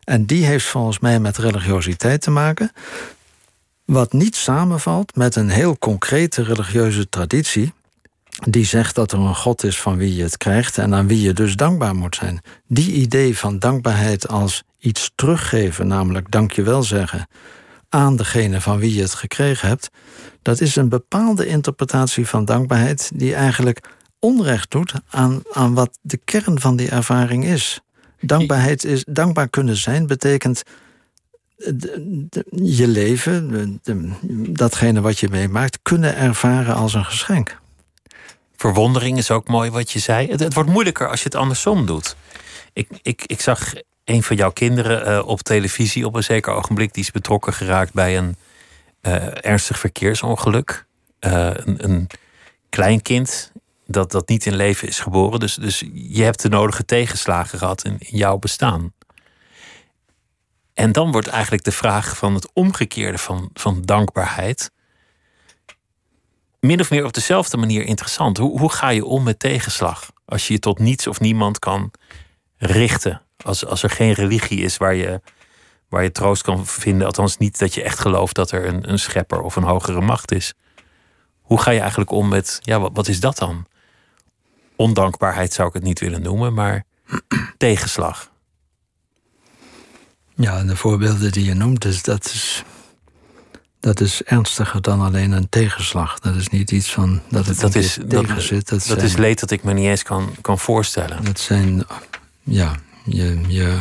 En 0.04 0.24
die 0.24 0.44
heeft 0.44 0.66
volgens 0.66 0.98
mij 0.98 1.20
met 1.20 1.36
religiositeit 1.36 2.20
te 2.20 2.30
maken. 2.30 2.72
Wat 3.92 4.12
niet 4.12 4.36
samenvalt 4.36 5.16
met 5.16 5.36
een 5.36 5.48
heel 5.48 5.78
concrete 5.78 6.42
religieuze 6.42 7.08
traditie. 7.08 7.72
Die 8.48 8.64
zegt 8.64 8.94
dat 8.94 9.12
er 9.12 9.18
een 9.18 9.34
God 9.34 9.64
is 9.64 9.80
van 9.80 9.96
wie 9.96 10.14
je 10.14 10.22
het 10.22 10.36
krijgt 10.36 10.78
en 10.78 10.94
aan 10.94 11.06
wie 11.06 11.20
je 11.20 11.32
dus 11.32 11.56
dankbaar 11.56 11.94
moet 11.94 12.14
zijn. 12.14 12.40
Die 12.66 12.92
idee 12.92 13.38
van 13.38 13.58
dankbaarheid 13.58 14.28
als 14.28 14.62
iets 14.78 15.12
teruggeven, 15.14 15.86
namelijk 15.86 16.30
dankjewel 16.30 16.82
zeggen 16.82 17.28
aan 17.88 18.16
degene 18.16 18.60
van 18.60 18.78
wie 18.78 18.94
je 18.94 19.02
het 19.02 19.14
gekregen 19.14 19.68
hebt, 19.68 19.90
dat 20.42 20.60
is 20.60 20.76
een 20.76 20.88
bepaalde 20.88 21.46
interpretatie 21.46 22.26
van 22.26 22.44
dankbaarheid 22.44 23.10
die 23.14 23.34
eigenlijk 23.34 23.88
onrecht 24.18 24.70
doet 24.70 24.92
aan, 25.10 25.42
aan 25.52 25.74
wat 25.74 25.98
de 26.00 26.20
kern 26.24 26.60
van 26.60 26.76
die 26.76 26.90
ervaring 26.90 27.44
is. 27.44 27.80
Dankbaarheid 28.20 28.84
is 28.84 29.04
dankbaar 29.08 29.48
kunnen 29.48 29.76
zijn 29.76 30.06
betekent 30.06 30.62
je 32.50 32.88
leven, 32.88 33.80
datgene 34.48 35.00
wat 35.00 35.18
je 35.18 35.28
meemaakt, 35.28 35.78
kunnen 35.82 36.16
ervaren 36.16 36.74
als 36.74 36.94
een 36.94 37.04
geschenk. 37.04 37.58
Verwondering 38.56 39.18
is 39.18 39.30
ook 39.30 39.48
mooi 39.48 39.70
wat 39.70 39.90
je 39.90 39.98
zei. 39.98 40.30
Het, 40.30 40.40
het 40.40 40.54
wordt 40.54 40.70
moeilijker 40.70 41.08
als 41.08 41.18
je 41.18 41.24
het 41.24 41.34
andersom 41.34 41.86
doet. 41.86 42.16
Ik, 42.72 42.88
ik, 43.02 43.22
ik 43.26 43.40
zag 43.40 43.72
een 44.04 44.22
van 44.22 44.36
jouw 44.36 44.50
kinderen 44.50 45.06
eh, 45.06 45.26
op 45.26 45.42
televisie 45.42 46.06
op 46.06 46.14
een 46.14 46.24
zeker 46.24 46.52
ogenblik. 46.52 46.92
Die 46.94 47.02
is 47.02 47.10
betrokken 47.10 47.52
geraakt 47.52 47.92
bij 47.92 48.18
een 48.18 48.36
eh, 49.00 49.44
ernstig 49.44 49.78
verkeersongeluk. 49.78 50.86
Eh, 51.18 51.50
een, 51.54 51.84
een 51.84 52.06
kleinkind 52.68 53.52
dat, 53.86 54.10
dat 54.10 54.28
niet 54.28 54.46
in 54.46 54.56
leven 54.56 54.88
is 54.88 55.00
geboren. 55.00 55.40
Dus, 55.40 55.54
dus 55.54 55.84
je 55.92 56.22
hebt 56.22 56.42
de 56.42 56.48
nodige 56.48 56.84
tegenslagen 56.84 57.58
gehad 57.58 57.84
in, 57.84 57.96
in 57.98 58.16
jouw 58.16 58.38
bestaan. 58.38 58.92
En 60.78 60.92
dan 60.92 61.12
wordt 61.12 61.26
eigenlijk 61.26 61.64
de 61.64 61.72
vraag 61.72 62.16
van 62.16 62.34
het 62.34 62.48
omgekeerde 62.52 63.18
van, 63.18 63.50
van 63.54 63.82
dankbaarheid 63.82 64.70
min 66.60 66.80
of 66.80 66.90
meer 66.90 67.04
op 67.04 67.12
dezelfde 67.12 67.56
manier 67.56 67.84
interessant. 67.84 68.36
Hoe, 68.36 68.58
hoe 68.58 68.72
ga 68.72 68.88
je 68.88 69.04
om 69.04 69.22
met 69.22 69.38
tegenslag? 69.38 70.10
Als 70.24 70.46
je 70.46 70.52
je 70.52 70.58
tot 70.58 70.78
niets 70.78 71.06
of 71.06 71.20
niemand 71.20 71.58
kan 71.58 71.90
richten. 72.56 73.22
Als, 73.44 73.66
als 73.66 73.82
er 73.82 73.90
geen 73.90 74.12
religie 74.12 74.60
is 74.60 74.76
waar 74.76 74.94
je, 74.94 75.20
waar 75.88 76.02
je 76.02 76.12
troost 76.12 76.42
kan 76.42 76.66
vinden. 76.66 77.06
Althans 77.06 77.36
niet 77.36 77.58
dat 77.58 77.74
je 77.74 77.82
echt 77.82 77.98
gelooft 77.98 78.34
dat 78.34 78.50
er 78.50 78.66
een, 78.66 78.90
een 78.90 78.98
schepper 78.98 79.40
of 79.40 79.56
een 79.56 79.62
hogere 79.62 80.00
macht 80.00 80.32
is. 80.32 80.54
Hoe 81.40 81.60
ga 81.60 81.70
je 81.70 81.80
eigenlijk 81.80 82.10
om 82.10 82.28
met, 82.28 82.58
ja, 82.62 82.80
wat, 82.80 82.90
wat 82.94 83.08
is 83.08 83.20
dat 83.20 83.38
dan? 83.38 83.66
Ondankbaarheid 84.76 85.52
zou 85.52 85.68
ik 85.68 85.74
het 85.74 85.82
niet 85.82 86.00
willen 86.00 86.22
noemen, 86.22 86.54
maar 86.54 86.84
tegenslag. 87.56 88.27
Ja, 90.40 90.58
en 90.58 90.66
de 90.66 90.76
voorbeelden 90.76 91.32
die 91.32 91.44
je 91.44 91.54
noemt, 91.54 91.82
dus 91.82 92.02
dat 92.02 92.24
is, 92.24 92.64
dat 93.80 94.00
is 94.00 94.22
ernstiger 94.22 94.82
dan 94.82 95.00
alleen 95.00 95.32
een 95.32 95.48
tegenslag. 95.48 96.18
Dat 96.18 96.34
is 96.34 96.48
niet 96.48 96.70
iets 96.70 96.92
van 96.92 97.20
dat 97.28 97.46
het 97.46 97.60
Dat 97.60 97.74
is, 97.74 97.98
tegen 98.08 98.42
zit. 98.42 98.68
Dat, 98.68 98.78
dat 98.78 98.88
zijn, 98.88 99.00
is 99.00 99.16
leed 99.16 99.40
dat 99.40 99.50
ik 99.50 99.62
me 99.62 99.72
niet 99.72 99.86
eens 99.86 100.02
kan, 100.02 100.34
kan 100.40 100.58
voorstellen. 100.58 101.24
Dat 101.24 101.40
zijn, 101.40 101.84
ja, 102.42 102.74
je, 103.04 103.40
je 103.46 103.78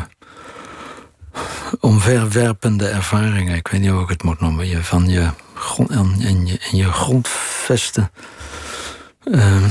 omverwerpende 1.80 2.88
ervaringen. 2.88 3.56
Ik 3.56 3.68
weet 3.68 3.82
niet 3.82 3.90
hoe 3.90 4.04
ik 4.04 4.10
het 4.10 4.24
moet 4.24 4.40
noemen. 4.40 4.68
Je, 4.68 4.84
van 4.84 5.10
je, 5.10 5.30
grond, 5.54 5.90
en, 5.90 6.16
en 6.20 6.46
je, 6.46 6.60
en 6.72 6.78
je 6.78 6.92
grondvesten 6.92 8.12
ehm, 9.24 9.70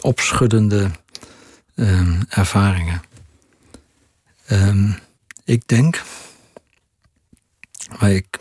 opschuddende 0.00 0.90
ehm, 1.74 2.20
ervaringen. 2.28 3.02
Ehm, 4.46 4.90
ik 5.50 5.68
denk, 5.68 6.02
maar 7.98 8.10
ik 8.10 8.38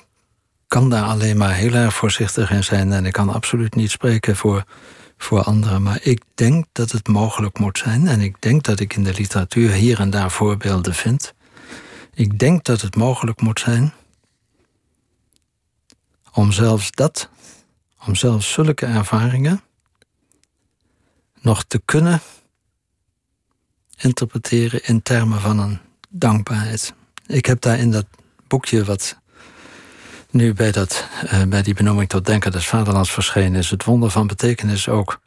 kan 0.68 0.90
daar 0.90 1.04
alleen 1.04 1.38
maar 1.38 1.54
heel 1.54 1.74
erg 1.74 1.94
voorzichtig 1.94 2.52
in 2.52 2.64
zijn 2.64 2.92
en 2.92 3.06
ik 3.06 3.14
kan 3.14 3.30
absoluut 3.30 3.76
niet 3.76 3.92
spreken 3.92 4.36
voor, 4.36 4.64
voor 5.18 5.44
anderen. 5.44 5.84
Maar 5.84 6.00
ik 6.02 6.24
denk 6.36 6.66
dat 6.72 6.92
het 6.92 7.08
mogelijk 7.08 7.60
moet 7.60 7.78
zijn 7.78 8.08
en 8.08 8.22
ik 8.22 8.42
denk 8.42 8.64
dat 8.64 8.80
ik 8.80 8.94
in 8.96 9.04
de 9.04 9.14
literatuur 9.14 9.72
hier 9.72 10.00
en 10.00 10.10
daar 10.10 10.32
voorbeelden 10.32 10.94
vind. 10.94 11.34
Ik 12.14 12.40
denk 12.40 12.64
dat 12.64 12.82
het 12.82 12.96
mogelijk 12.96 13.42
moet 13.42 13.60
zijn 13.60 13.94
om 16.34 16.52
zelfs 16.52 16.92
dat, 16.92 17.30
om 18.06 18.16
zelfs 18.16 18.52
zulke 18.52 18.86
ervaringen 18.86 19.62
nog 21.42 21.64
te 21.64 21.82
kunnen 21.86 22.22
interpreteren 23.98 24.84
in 24.84 25.02
termen 25.02 25.42
van 25.42 25.60
een 25.60 25.80
dankbaarheid. 26.10 26.98
Ik 27.30 27.46
heb 27.46 27.62
daar 27.62 27.80
in 27.80 27.92
dat 27.92 28.06
boekje 28.48 28.84
wat 28.84 29.18
nu 30.30 30.54
bij, 30.54 30.72
dat, 30.72 31.08
eh, 31.26 31.44
bij 31.44 31.62
die 31.62 31.74
benoeming 31.74 32.10
tot 32.10 32.26
Denker 32.26 32.52
des 32.52 32.68
Vaderlands 32.68 33.12
verschenen 33.12 33.60
is, 33.60 33.70
het 33.70 33.84
wonder 33.84 34.10
van 34.10 34.28
betekenis 34.28 34.90
ook 34.90 35.20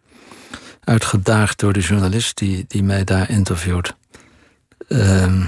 uitgedaagd 0.85 1.59
door 1.59 1.73
de 1.73 1.81
journalist 1.81 2.39
die, 2.39 2.65
die 2.69 2.83
mij 2.83 3.05
daar 3.05 3.31
interviewt. 3.31 3.95
Ehm, 4.89 5.45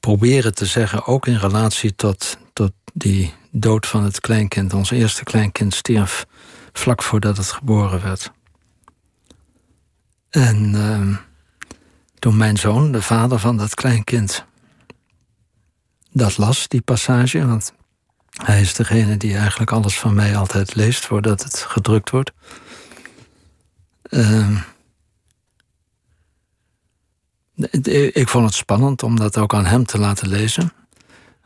proberen 0.00 0.54
te 0.54 0.66
zeggen, 0.66 1.06
ook 1.06 1.26
in 1.26 1.36
relatie 1.36 1.94
tot, 1.94 2.38
tot 2.52 2.72
die 2.92 3.34
dood 3.50 3.86
van 3.86 4.04
het 4.04 4.20
kleinkind. 4.20 4.74
Ons 4.74 4.90
eerste 4.90 5.24
kleinkind 5.24 5.74
stierf 5.74 6.26
vlak 6.72 7.02
voordat 7.02 7.36
het 7.36 7.50
geboren 7.50 8.02
werd. 8.02 8.30
En 10.30 10.74
ehm, 10.74 11.14
toen 12.18 12.36
mijn 12.36 12.56
zoon, 12.56 12.92
de 12.92 13.02
vader 13.02 13.38
van 13.38 13.56
dat 13.56 13.74
kleinkind, 13.74 14.44
dat 16.12 16.38
las, 16.38 16.68
die 16.68 16.80
passage, 16.80 17.46
want 17.46 17.72
Hij 18.32 18.60
is 18.60 18.74
degene 18.74 19.16
die 19.16 19.36
eigenlijk 19.36 19.72
alles 19.72 19.98
van 19.98 20.14
mij 20.14 20.36
altijd 20.36 20.74
leest 20.74 21.06
voordat 21.06 21.42
het 21.42 21.56
gedrukt 21.58 22.10
wordt. 22.10 22.32
Uh, 24.10 24.60
ik 28.12 28.28
vond 28.28 28.44
het 28.44 28.54
spannend 28.54 29.02
om 29.02 29.16
dat 29.16 29.38
ook 29.38 29.54
aan 29.54 29.66
hem 29.66 29.86
te 29.86 29.98
laten 29.98 30.28
lezen. 30.28 30.72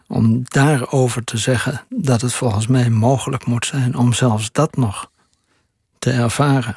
Om 0.06 0.42
daarover 0.44 1.24
te 1.24 1.36
zeggen 1.36 1.86
dat 1.88 2.20
het 2.20 2.32
volgens 2.32 2.66
mij 2.66 2.90
mogelijk 2.90 3.46
moet 3.46 3.66
zijn 3.66 3.96
om 3.96 4.12
zelfs 4.12 4.52
dat 4.52 4.76
nog 4.76 5.10
te 5.98 6.10
ervaren. 6.10 6.76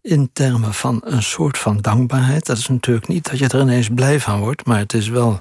In 0.00 0.30
termen 0.32 0.74
van 0.74 1.00
een 1.04 1.22
soort 1.22 1.58
van 1.58 1.80
dankbaarheid. 1.80 2.46
Dat 2.46 2.58
is 2.58 2.68
natuurlijk 2.68 3.08
niet 3.08 3.30
dat 3.30 3.38
je 3.38 3.48
er 3.48 3.60
ineens 3.60 3.88
blij 3.94 4.20
van 4.20 4.40
wordt, 4.40 4.66
maar 4.66 4.78
het 4.78 4.92
is 4.92 5.08
wel 5.08 5.40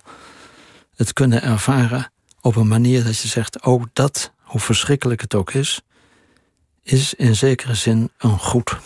het 0.96 1.14
kunnen 1.14 1.42
ervaren 1.42 2.12
op 2.42 2.56
een 2.56 2.68
manier 2.68 3.04
dat 3.04 3.20
je 3.20 3.28
zegt: 3.28 3.64
ook 3.64 3.88
dat, 3.94 4.32
hoe 4.42 4.60
verschrikkelijk 4.60 5.22
het 5.22 5.36
ook 5.36 5.52
is, 5.52 5.82
is 6.84 7.14
in 7.14 7.36
zekere 7.36 7.76
zin 7.76 8.12
een 8.18 8.40
goed. 8.40 8.78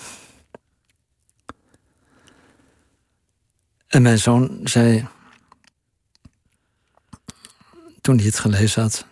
En 3.88 4.02
mijn 4.02 4.20
zoon 4.20 4.60
zei, 4.64 5.08
toen 8.02 8.18
hij 8.18 8.26
het 8.26 8.40
gelezen 8.40 8.82
had, 8.82 9.06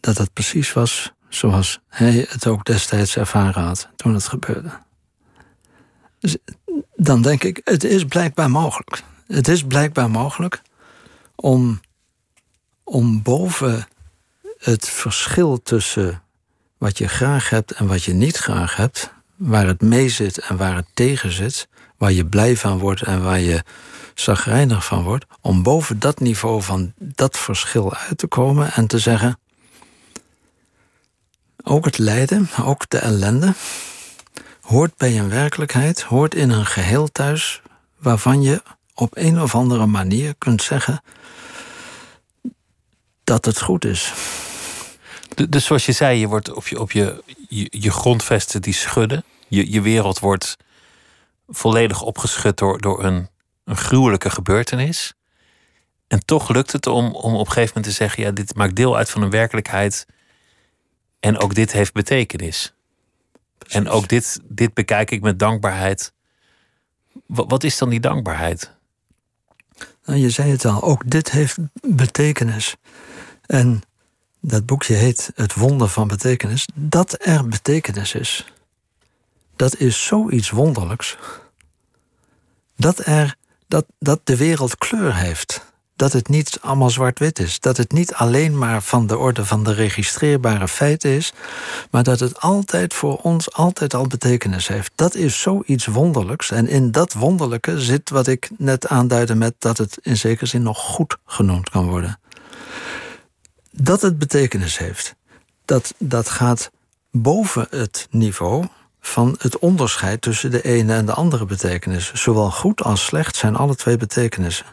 dat 0.00 0.18
het 0.18 0.32
precies 0.32 0.72
was 0.72 1.12
zoals 1.28 1.80
hij 1.88 2.26
het 2.28 2.46
ook 2.46 2.64
destijds 2.64 3.16
ervaren 3.16 3.62
had 3.62 3.88
toen 3.96 4.14
het 4.14 4.28
gebeurde. 4.28 4.70
Dus 6.18 6.36
dan 6.96 7.22
denk 7.22 7.44
ik, 7.44 7.60
het 7.64 7.84
is 7.84 8.04
blijkbaar 8.04 8.50
mogelijk. 8.50 9.02
Het 9.26 9.48
is 9.48 9.64
blijkbaar 9.64 10.10
mogelijk 10.10 10.62
om, 11.34 11.80
om 12.90 13.22
boven 13.22 13.88
het 14.58 14.88
verschil 14.88 15.62
tussen 15.62 16.22
wat 16.78 16.98
je 16.98 17.08
graag 17.08 17.50
hebt 17.50 17.70
en 17.70 17.86
wat 17.86 18.04
je 18.04 18.12
niet 18.12 18.36
graag 18.36 18.76
hebt, 18.76 19.12
waar 19.36 19.66
het 19.66 19.80
mee 19.80 20.08
zit 20.08 20.38
en 20.38 20.56
waar 20.56 20.76
het 20.76 20.86
tegen 20.94 21.32
zit, 21.32 21.68
waar 21.96 22.12
je 22.12 22.26
blij 22.26 22.56
van 22.56 22.78
wordt 22.78 23.02
en 23.02 23.22
waar 23.22 23.40
je 23.40 23.64
zagrijnig 24.14 24.84
van 24.84 25.02
wordt, 25.02 25.24
om 25.40 25.62
boven 25.62 25.98
dat 25.98 26.20
niveau 26.20 26.62
van 26.62 26.92
dat 26.98 27.38
verschil 27.38 27.94
uit 27.94 28.18
te 28.18 28.26
komen 28.26 28.72
en 28.72 28.86
te 28.86 28.98
zeggen: 28.98 29.38
ook 31.62 31.84
het 31.84 31.98
lijden, 31.98 32.48
ook 32.62 32.88
de 32.88 32.98
ellende, 32.98 33.54
hoort 34.60 34.96
bij 34.96 35.18
een 35.18 35.30
werkelijkheid, 35.30 36.02
hoort 36.02 36.34
in 36.34 36.50
een 36.50 36.66
geheel 36.66 37.08
thuis, 37.08 37.62
waarvan 37.98 38.42
je 38.42 38.62
op 38.94 39.16
een 39.16 39.40
of 39.40 39.54
andere 39.54 39.86
manier 39.86 40.34
kunt 40.38 40.62
zeggen 40.62 41.02
dat 43.30 43.44
het 43.44 43.60
goed 43.60 43.84
is. 43.84 44.12
Dus 45.48 45.64
zoals 45.64 45.86
je 45.86 45.92
zei, 45.92 46.18
je 46.18 46.26
wordt 46.26 46.52
op 46.52 46.66
je, 46.66 46.80
op 46.80 46.92
je, 46.92 47.22
je, 47.48 47.66
je 47.70 47.90
grondvesten 47.90 48.62
die 48.62 48.74
schudden. 48.74 49.24
Je, 49.48 49.72
je 49.72 49.80
wereld 49.80 50.18
wordt 50.18 50.56
volledig 51.48 52.02
opgeschud 52.02 52.56
door, 52.56 52.80
door 52.80 53.04
een, 53.04 53.28
een 53.64 53.76
gruwelijke 53.76 54.30
gebeurtenis. 54.30 55.14
En 56.06 56.24
toch 56.24 56.48
lukt 56.48 56.72
het 56.72 56.86
om, 56.86 57.14
om 57.14 57.34
op 57.34 57.46
een 57.46 57.52
gegeven 57.52 57.72
moment 57.74 57.84
te 57.84 58.02
zeggen: 58.02 58.22
ja, 58.22 58.30
dit 58.30 58.54
maakt 58.54 58.76
deel 58.76 58.96
uit 58.96 59.10
van 59.10 59.22
een 59.22 59.30
werkelijkheid. 59.30 60.06
En 61.20 61.38
ook 61.38 61.54
dit 61.54 61.72
heeft 61.72 61.92
betekenis. 61.92 62.74
En 63.68 63.88
ook 63.88 64.08
dit, 64.08 64.40
dit 64.44 64.74
bekijk 64.74 65.10
ik 65.10 65.22
met 65.22 65.38
dankbaarheid. 65.38 66.12
Wat, 67.26 67.50
wat 67.50 67.64
is 67.64 67.78
dan 67.78 67.88
die 67.88 68.00
dankbaarheid? 68.00 68.74
Nou, 70.04 70.18
je 70.18 70.30
zei 70.30 70.50
het 70.50 70.64
al, 70.64 70.82
ook 70.82 71.10
dit 71.10 71.30
heeft 71.30 71.56
betekenis. 71.80 72.76
En 73.50 73.82
dat 74.40 74.66
boekje 74.66 74.94
heet 74.94 75.30
Het 75.34 75.54
Wonder 75.54 75.88
van 75.88 76.08
Betekenis. 76.08 76.68
Dat 76.74 77.16
er 77.26 77.48
betekenis 77.48 78.14
is 78.14 78.44
dat 79.60 79.76
is 79.76 80.06
zoiets 80.06 80.50
wonderlijks. 80.50 81.16
Dat, 82.76 83.06
er, 83.06 83.36
dat, 83.68 83.84
dat 83.98 84.20
de 84.24 84.36
wereld 84.36 84.78
kleur 84.78 85.14
heeft. 85.14 85.64
Dat 85.96 86.12
het 86.12 86.28
niet 86.28 86.58
allemaal 86.60 86.90
zwart-wit 86.90 87.38
is. 87.38 87.60
Dat 87.60 87.76
het 87.76 87.92
niet 87.92 88.14
alleen 88.14 88.58
maar 88.58 88.82
van 88.82 89.06
de 89.06 89.18
orde 89.18 89.44
van 89.44 89.64
de 89.64 89.72
registreerbare 89.72 90.68
feiten 90.68 91.10
is. 91.10 91.32
Maar 91.90 92.02
dat 92.02 92.20
het 92.20 92.40
altijd 92.40 92.94
voor 92.94 93.16
ons 93.16 93.52
altijd 93.52 93.94
al 93.94 94.06
betekenis 94.06 94.68
heeft. 94.68 94.92
Dat 94.94 95.14
is 95.14 95.40
zoiets 95.40 95.86
wonderlijks. 95.86 96.50
En 96.50 96.68
in 96.68 96.90
dat 96.90 97.12
wonderlijke 97.12 97.80
zit 97.80 98.10
wat 98.10 98.26
ik 98.26 98.50
net 98.58 98.88
aanduidde 98.88 99.34
met 99.34 99.54
dat 99.58 99.78
het 99.78 99.98
in 100.02 100.16
zekere 100.16 100.46
zin 100.46 100.62
nog 100.62 100.78
goed 100.78 101.16
genoemd 101.24 101.70
kan 101.70 101.88
worden. 101.88 102.18
Dat 103.82 104.02
het 104.02 104.18
betekenis 104.18 104.78
heeft. 104.78 105.14
Dat, 105.64 105.94
dat 105.98 106.28
gaat 106.28 106.70
boven 107.10 107.66
het 107.70 108.06
niveau 108.10 108.64
van 109.00 109.34
het 109.38 109.58
onderscheid 109.58 110.20
tussen 110.20 110.50
de 110.50 110.62
ene 110.62 110.94
en 110.94 111.06
de 111.06 111.12
andere 111.12 111.44
betekenis. 111.44 112.12
Zowel 112.14 112.50
goed 112.50 112.82
als 112.82 113.04
slecht 113.04 113.36
zijn 113.36 113.56
alle 113.56 113.74
twee 113.74 113.96
betekenissen. 113.96 114.66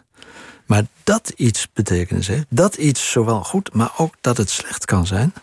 Maar 0.65 0.83
dat 1.03 1.29
iets 1.35 1.67
betekenis 1.73 2.27
heeft, 2.27 2.45
dat 2.49 2.75
iets 2.75 3.11
zowel 3.11 3.43
goed, 3.43 3.73
maar 3.73 3.91
ook 3.97 4.15
dat 4.21 4.37
het 4.37 4.49
slecht 4.49 4.85
kan 4.85 5.05
zijn, 5.05 5.33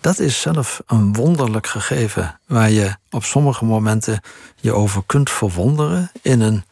dat 0.00 0.18
is 0.18 0.40
zelf 0.40 0.82
een 0.86 1.12
wonderlijk 1.12 1.66
gegeven 1.66 2.40
waar 2.46 2.70
je 2.70 2.96
op 3.10 3.24
sommige 3.24 3.64
momenten 3.64 4.20
je 4.56 4.72
over 4.72 5.02
kunt 5.06 5.30
verwonderen 5.30 6.10
in 6.22 6.40
een 6.40 6.64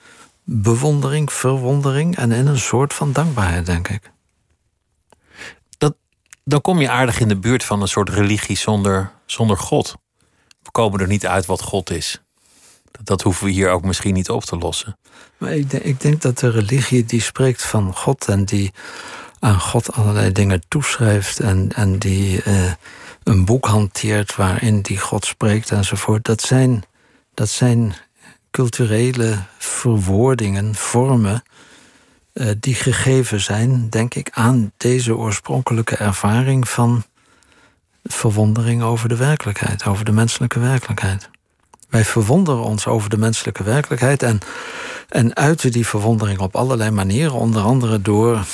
bewondering, 0.44 1.32
verwondering 1.32 2.16
en 2.16 2.32
in 2.32 2.46
een 2.46 2.58
soort 2.58 2.94
van 2.94 3.12
dankbaarheid, 3.12 3.66
denk 3.66 3.88
ik. 3.88 4.10
Dat, 6.44 6.52
dan 6.52 6.60
kom 6.60 6.80
je 6.80 6.90
aardig 6.90 7.20
in 7.20 7.28
de 7.28 7.38
buurt 7.38 7.64
van 7.64 7.80
een 7.80 7.88
soort 7.88 8.08
religie 8.08 8.56
zonder, 8.56 9.12
zonder 9.26 9.56
God 9.56 9.96
we 10.62 10.70
komen 10.70 11.00
er 11.00 11.06
niet 11.06 11.26
uit 11.26 11.46
wat 11.46 11.62
God 11.62 11.90
is. 11.90 12.20
Dat 13.02 13.22
hoeven 13.22 13.44
we 13.44 13.50
hier 13.50 13.70
ook 13.70 13.84
misschien 13.84 14.14
niet 14.14 14.30
op 14.30 14.44
te 14.44 14.56
lossen. 14.56 14.96
Maar 15.38 15.52
ik 15.52 15.70
denk, 15.70 15.82
ik 15.82 16.00
denk 16.00 16.22
dat 16.22 16.38
de 16.38 16.50
religie 16.50 17.04
die 17.04 17.20
spreekt 17.20 17.64
van 17.64 17.96
God 17.96 18.28
en 18.28 18.44
die 18.44 18.72
aan 19.38 19.60
God 19.60 19.92
allerlei 19.92 20.32
dingen 20.32 20.62
toeschrijft 20.68 21.40
en, 21.40 21.72
en 21.74 21.98
die 21.98 22.44
uh, 22.44 22.72
een 23.22 23.44
boek 23.44 23.66
hanteert 23.66 24.36
waarin 24.36 24.80
die 24.80 24.98
God 24.98 25.24
spreekt 25.24 25.70
enzovoort, 25.70 26.24
dat 26.24 26.42
zijn, 26.42 26.82
dat 27.34 27.48
zijn 27.48 27.94
culturele 28.50 29.38
verwoordingen, 29.58 30.74
vormen, 30.74 31.42
uh, 32.40 32.50
die 32.60 32.74
gegeven 32.74 33.40
zijn, 33.40 33.88
denk 33.88 34.14
ik, 34.14 34.30
aan 34.32 34.72
deze 34.76 35.16
oorspronkelijke 35.16 35.96
ervaring 35.96 36.68
van 36.68 37.04
verwondering 38.04 38.82
over 38.82 39.08
de 39.08 39.16
werkelijkheid, 39.16 39.86
over 39.86 40.04
de 40.04 40.12
menselijke 40.12 40.58
werkelijkheid. 40.58 41.30
Wij 41.88 42.04
verwonderen 42.04 42.62
ons 42.62 42.86
over 42.86 43.10
de 43.10 43.16
menselijke 43.16 43.62
werkelijkheid 43.62 44.22
en, 44.22 44.38
en 45.08 45.36
uiten 45.36 45.72
die 45.72 45.86
verwondering 45.86 46.38
op 46.38 46.56
allerlei 46.56 46.90
manieren, 46.90 47.32
onder 47.32 47.62
andere 47.62 48.02
door 48.02 48.44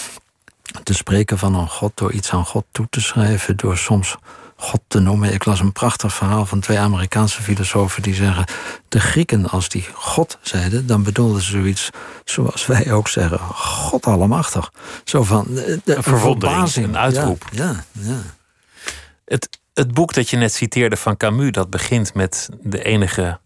te 0.82 0.94
spreken 0.94 1.38
van 1.38 1.54
een 1.54 1.68
God, 1.68 1.92
door 1.94 2.12
iets 2.12 2.30
aan 2.30 2.46
God 2.46 2.64
toe 2.70 2.86
te 2.90 3.00
schrijven, 3.00 3.56
door 3.56 3.76
soms 3.76 4.16
God 4.56 4.80
te 4.88 4.98
noemen. 4.98 5.32
Ik 5.32 5.44
las 5.44 5.60
een 5.60 5.72
prachtig 5.72 6.14
verhaal 6.14 6.46
van 6.46 6.60
twee 6.60 6.78
Amerikaanse 6.78 7.42
filosofen 7.42 8.02
die 8.02 8.14
zeggen: 8.14 8.44
de 8.88 9.00
Grieken, 9.00 9.48
als 9.48 9.68
die 9.68 9.86
God 9.92 10.38
zeiden, 10.40 10.86
dan 10.86 11.02
bedoelden 11.02 11.42
ze 11.42 11.50
zoiets 11.50 11.90
zoals 12.24 12.66
wij 12.66 12.92
ook 12.92 13.08
zeggen: 13.08 13.38
God 13.38 14.06
allemachtig. 14.06 14.72
Zo 15.04 15.22
van 15.22 15.46
de, 15.48 15.80
de 15.84 16.02
verwondering, 16.02 16.76
een 16.76 16.98
uitroep. 16.98 17.44
ja, 17.52 17.84
ja. 17.92 18.22
Het, 19.24 19.48
het 19.74 19.94
boek 19.94 20.14
dat 20.14 20.30
je 20.30 20.36
net 20.36 20.52
citeerde 20.52 20.96
van 20.96 21.16
Camus, 21.16 21.50
dat 21.50 21.70
begint 21.70 22.14
met 22.14 22.48
de 22.60 22.84
enige 22.84 23.40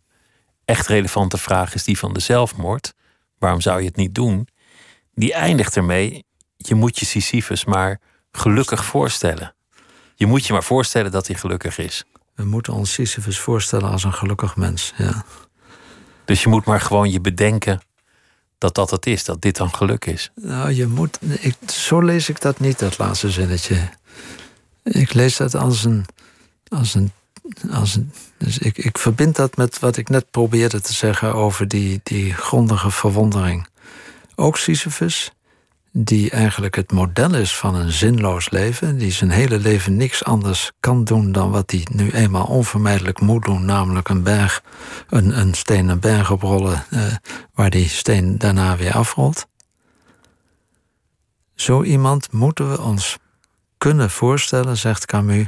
echt 0.64 0.86
relevante 0.86 1.38
vraag 1.38 1.74
is 1.74 1.84
die 1.84 1.98
van 1.98 2.12
de 2.12 2.20
zelfmoord. 2.20 2.92
Waarom 3.38 3.60
zou 3.60 3.80
je 3.80 3.86
het 3.86 3.96
niet 3.96 4.14
doen? 4.14 4.48
Die 5.14 5.32
eindigt 5.32 5.76
ermee, 5.76 6.24
je 6.56 6.74
moet 6.74 6.98
je 6.98 7.06
Sisyphus 7.06 7.64
maar 7.64 8.00
gelukkig 8.32 8.84
voorstellen. 8.84 9.54
Je 10.20 10.26
moet 10.26 10.46
je 10.46 10.52
maar 10.52 10.64
voorstellen 10.64 11.10
dat 11.10 11.26
hij 11.26 11.36
gelukkig 11.36 11.78
is. 11.78 12.04
We 12.34 12.44
moeten 12.44 12.72
ons 12.72 12.92
Sisyphus 12.92 13.38
voorstellen 13.38 13.90
als 13.90 14.04
een 14.04 14.12
gelukkig 14.12 14.56
mens, 14.56 14.92
ja. 14.96 15.24
Dus 16.24 16.42
je 16.42 16.48
moet 16.48 16.64
maar 16.64 16.80
gewoon 16.80 17.10
je 17.10 17.20
bedenken 17.20 17.80
dat 18.58 18.74
dat 18.74 18.90
het 18.90 19.06
is, 19.06 19.24
dat 19.24 19.42
dit 19.42 19.56
dan 19.56 19.74
geluk 19.74 20.04
is. 20.04 20.30
Nou, 20.34 20.70
je 20.70 20.86
moet. 20.86 21.18
Ik, 21.40 21.56
zo 21.70 22.00
lees 22.00 22.28
ik 22.28 22.40
dat 22.40 22.60
niet, 22.60 22.78
dat 22.78 22.98
laatste 22.98 23.30
zinnetje. 23.30 23.88
Ik 24.82 25.12
lees 25.12 25.36
dat 25.36 25.54
als 25.54 25.84
een. 25.84 26.06
Als 26.68 26.94
een, 26.94 27.12
als 27.70 27.94
een 27.94 28.12
dus 28.36 28.58
ik, 28.58 28.78
ik 28.78 28.98
verbind 28.98 29.36
dat 29.36 29.56
met 29.56 29.78
wat 29.78 29.96
ik 29.96 30.08
net 30.08 30.30
probeerde 30.30 30.80
te 30.80 30.92
zeggen 30.92 31.34
over 31.34 31.68
die, 31.68 32.00
die 32.02 32.32
grondige 32.32 32.90
verwondering. 32.90 33.66
Ook 34.34 34.56
Sisyphus, 34.56 35.32
die 35.92 36.30
eigenlijk 36.30 36.74
het 36.74 36.92
model 36.92 37.34
is 37.34 37.56
van 37.56 37.74
een 37.74 37.92
zinloos 37.92 38.50
leven, 38.50 38.98
die 38.98 39.12
zijn 39.12 39.30
hele 39.30 39.58
leven 39.58 39.96
niks 39.96 40.24
anders 40.24 40.72
kan 40.80 41.04
doen 41.04 41.32
dan 41.32 41.50
wat 41.50 41.70
hij 41.70 41.86
nu 41.92 42.10
eenmaal 42.10 42.46
onvermijdelijk 42.46 43.20
moet 43.20 43.44
doen, 43.44 43.64
namelijk 43.64 44.08
een 44.08 44.22
berg, 44.22 44.62
een, 45.08 45.38
een 45.38 45.54
steen 45.54 45.88
een 45.88 46.00
berg 46.00 46.30
oprollen, 46.30 46.84
eh, 46.90 47.02
waar 47.54 47.70
die 47.70 47.88
steen 47.88 48.38
daarna 48.38 48.76
weer 48.76 48.92
afrolt. 48.92 49.46
Zo 51.54 51.82
iemand 51.82 52.32
moeten 52.32 52.70
we 52.70 52.80
ons 52.80 53.18
kunnen 53.78 54.10
voorstellen, 54.10 54.76
zegt 54.76 55.06
Camus, 55.06 55.46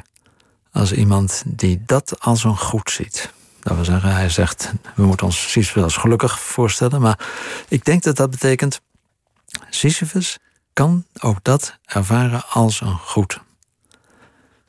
als 0.73 0.93
iemand 0.93 1.43
die 1.47 1.83
dat 1.87 2.21
als 2.21 2.45
een 2.45 2.57
goed 2.57 2.91
ziet. 2.91 3.33
Dat 3.61 3.75
wil 3.75 3.85
zeggen, 3.85 4.15
hij 4.15 4.29
zegt, 4.29 4.73
we 4.95 5.03
moeten 5.07 5.27
ons 5.27 5.41
Sisyphus 5.41 5.75
wel 5.75 5.85
als 5.85 5.97
gelukkig 5.97 6.41
voorstellen, 6.41 7.01
maar 7.01 7.19
ik 7.69 7.85
denk 7.85 8.03
dat 8.03 8.17
dat 8.17 8.31
betekent, 8.31 8.81
Sisyphus 9.71 10.39
kan 10.73 11.07
ook 11.21 11.39
dat 11.43 11.79
ervaren 11.85 12.49
als 12.49 12.81
een 12.81 12.99
goed. 12.99 13.41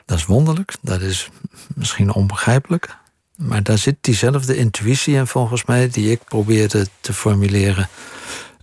Dat 0.06 0.18
is 0.18 0.26
wonderlijk, 0.26 0.76
dat 0.82 1.02
is 1.02 1.30
misschien 1.76 2.14
onbegrijpelijk, 2.14 2.98
maar 3.36 3.64
daar 3.64 3.78
zit 3.78 3.98
diezelfde 4.02 4.56
intuïtie 4.56 5.16
in 5.16 5.28
volgens 5.28 5.66
mij, 5.66 5.90
die 5.90 6.12
ik 6.12 6.24
probeerde 6.24 6.88
te 7.00 7.14
formuleren 7.14 7.90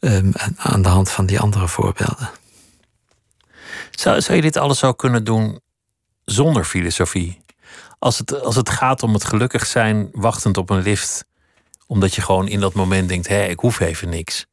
um, 0.01 0.33
aan 0.57 0.83
de 0.83 0.89
hand 0.89 1.11
van 1.11 1.26
die 1.26 1.41
andere 1.41 1.68
voorbeelden. 1.68 2.31
Zou, 3.91 4.35
je 4.35 4.41
dit 4.41 4.57
alles 4.57 4.85
ook 4.85 4.99
kunnen 4.99 5.24
doen 5.24 5.61
zonder 6.24 6.64
filosofie? 6.64 7.43
Als 7.99 8.18
het, 8.18 8.43
als 8.43 8.57
het 8.57 8.70
gaat 8.70 9.03
om 9.03 9.12
het 9.12 9.24
gelukkig 9.24 9.66
zijn 9.66 10.09
wachtend 10.12 10.57
op 10.57 10.70
een 10.70 10.83
lift, 10.83 11.24
omdat 11.87 12.14
je 12.14 12.22
gewoon 12.22 12.49
in 12.49 12.61
dat 12.61 12.74
moment 12.74 13.09
denkt: 13.09 13.28
hé, 13.28 13.45
ik 13.45 13.59
hoef 13.59 13.81
even 13.81 14.09
niks. 14.09 14.47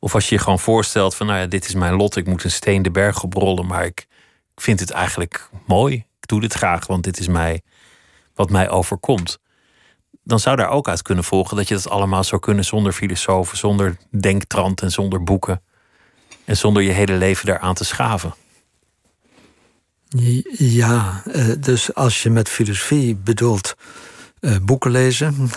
Of 0.00 0.14
als 0.14 0.28
je 0.28 0.34
je 0.34 0.40
gewoon 0.40 0.58
voorstelt 0.58 1.14
van, 1.14 1.26
nou 1.26 1.38
ja, 1.38 1.46
dit 1.46 1.64
is 1.64 1.74
mijn 1.74 1.94
lot, 1.94 2.16
ik 2.16 2.26
moet 2.26 2.44
een 2.44 2.50
steen 2.50 2.82
de 2.82 2.90
berg 2.90 3.22
oprollen, 3.22 3.66
maar 3.66 3.84
ik, 3.84 4.08
vind 4.56 4.80
het 4.80 4.90
eigenlijk 4.90 5.50
mooi. 5.66 5.94
Ik 5.94 6.26
doe 6.26 6.40
dit 6.40 6.52
graag, 6.52 6.86
want 6.86 7.04
dit 7.04 7.18
is 7.18 7.28
mij, 7.28 7.62
wat 8.34 8.50
mij 8.50 8.70
overkomt. 8.70 9.38
Dan 10.24 10.40
zou 10.40 10.56
daar 10.56 10.68
ook 10.68 10.88
uit 10.88 11.02
kunnen 11.02 11.24
volgen 11.24 11.56
dat 11.56 11.68
je 11.68 11.74
dat 11.74 11.88
allemaal 11.88 12.24
zou 12.24 12.40
kunnen 12.40 12.64
zonder 12.64 12.92
filosofen, 12.92 13.58
zonder 13.58 13.96
denktrand 14.20 14.82
en 14.82 14.90
zonder 14.90 15.22
boeken. 15.22 15.62
En 16.44 16.56
zonder 16.56 16.82
je 16.82 16.90
hele 16.90 17.14
leven 17.14 17.46
daaraan 17.46 17.74
te 17.74 17.84
schaven. 17.84 18.34
Ja, 20.56 21.22
eh, 21.24 21.48
dus 21.58 21.94
als 21.94 22.22
je 22.22 22.30
met 22.30 22.48
filosofie 22.48 23.16
bedoelt 23.16 23.74
uh, 24.40 24.56
boeken 24.62 24.90
lezen. 24.90 25.50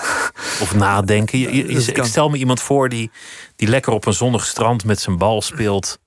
Of 0.62 0.76
nadenken. 0.76 1.40
Je, 1.40 1.50
ik 1.68 2.04
stel 2.04 2.30
me 2.30 2.38
iemand 2.38 2.62
voor 2.62 2.90
die, 2.90 3.12
die 3.56 3.68
lekker 3.68 3.94
op 3.94 4.06
een 4.06 4.14
zonnig 4.14 4.46
strand 4.46 4.86
met 4.86 5.00
zijn 5.00 5.18
bal 5.18 5.42
speelt. 5.42 6.00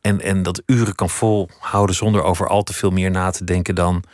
En, 0.00 0.20
en 0.20 0.42
dat 0.42 0.62
uren 0.66 0.94
kan 0.94 1.10
volhouden 1.10 1.96
zonder 1.96 2.22
over 2.22 2.48
al 2.48 2.62
te 2.62 2.72
veel 2.72 2.90
meer 2.90 3.10
na 3.10 3.30
te 3.30 3.44
denken 3.44 3.74
dan 3.74 4.04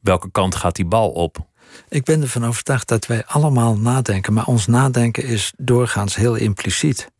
welke 0.00 0.30
kant 0.30 0.54
gaat 0.54 0.76
die 0.76 0.84
bal 0.84 1.10
op. 1.10 1.46
Ik 1.88 2.04
ben 2.04 2.22
ervan 2.22 2.46
overtuigd 2.46 2.88
dat 2.88 3.06
wij 3.06 3.24
allemaal 3.26 3.76
nadenken, 3.76 4.32
maar 4.32 4.46
ons 4.46 4.66
nadenken 4.66 5.24
is 5.24 5.52
doorgaans 5.56 6.14
heel 6.16 6.34
impliciet. 6.34 7.10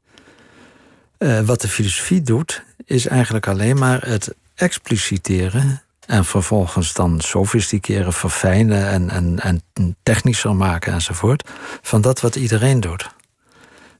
Uh, 1.18 1.41
wat 1.41 1.61
de 1.61 1.68
filosofie 1.68 2.22
doet, 2.22 2.64
is 2.85 3.07
eigenlijk 3.07 3.47
alleen 3.49 3.79
maar 3.79 4.09
het 4.09 4.35
expliciteren 4.55 5.83
en 6.07 6.25
vervolgens 6.25 6.93
dan 6.93 7.21
sofisticeren, 7.21 8.13
verfijnen 8.13 8.89
en, 8.89 9.11
en, 9.11 9.41
en 9.75 9.97
technischer 10.03 10.57
maken 10.57 10.93
enzovoort. 10.93 11.49
Van 11.83 12.01
dat 12.01 12.21
wat 12.21 12.37
iedereen 12.37 12.81
doet. 12.81 13.11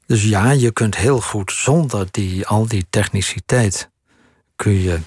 Dus 0.07 0.25
ja, 0.25 0.51
je 0.51 0.73
kunt 0.73 0.97
heel 0.97 1.21
goed 1.21 1.53
zonder 1.53 2.07
die, 2.11 2.47
al 2.47 2.67
die 2.67 2.87
techniciteit. 2.91 3.91
kun 4.57 4.81
je 4.83 4.99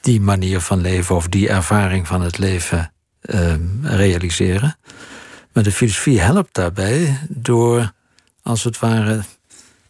die 0.00 0.20
manier 0.20 0.60
van 0.60 0.80
leven 0.80 1.16
of 1.16 1.28
die 1.28 1.48
ervaring 1.48 2.06
van 2.06 2.20
het 2.20 2.38
leven 2.38 2.92
uh, 3.22 3.54
realiseren. 3.82 4.76
Maar 5.52 5.62
de 5.62 5.72
filosofie 5.72 6.20
helpt 6.20 6.54
daarbij 6.54 7.18
door, 7.28 7.92
als 8.42 8.64
het 8.64 8.78
ware, 8.78 9.22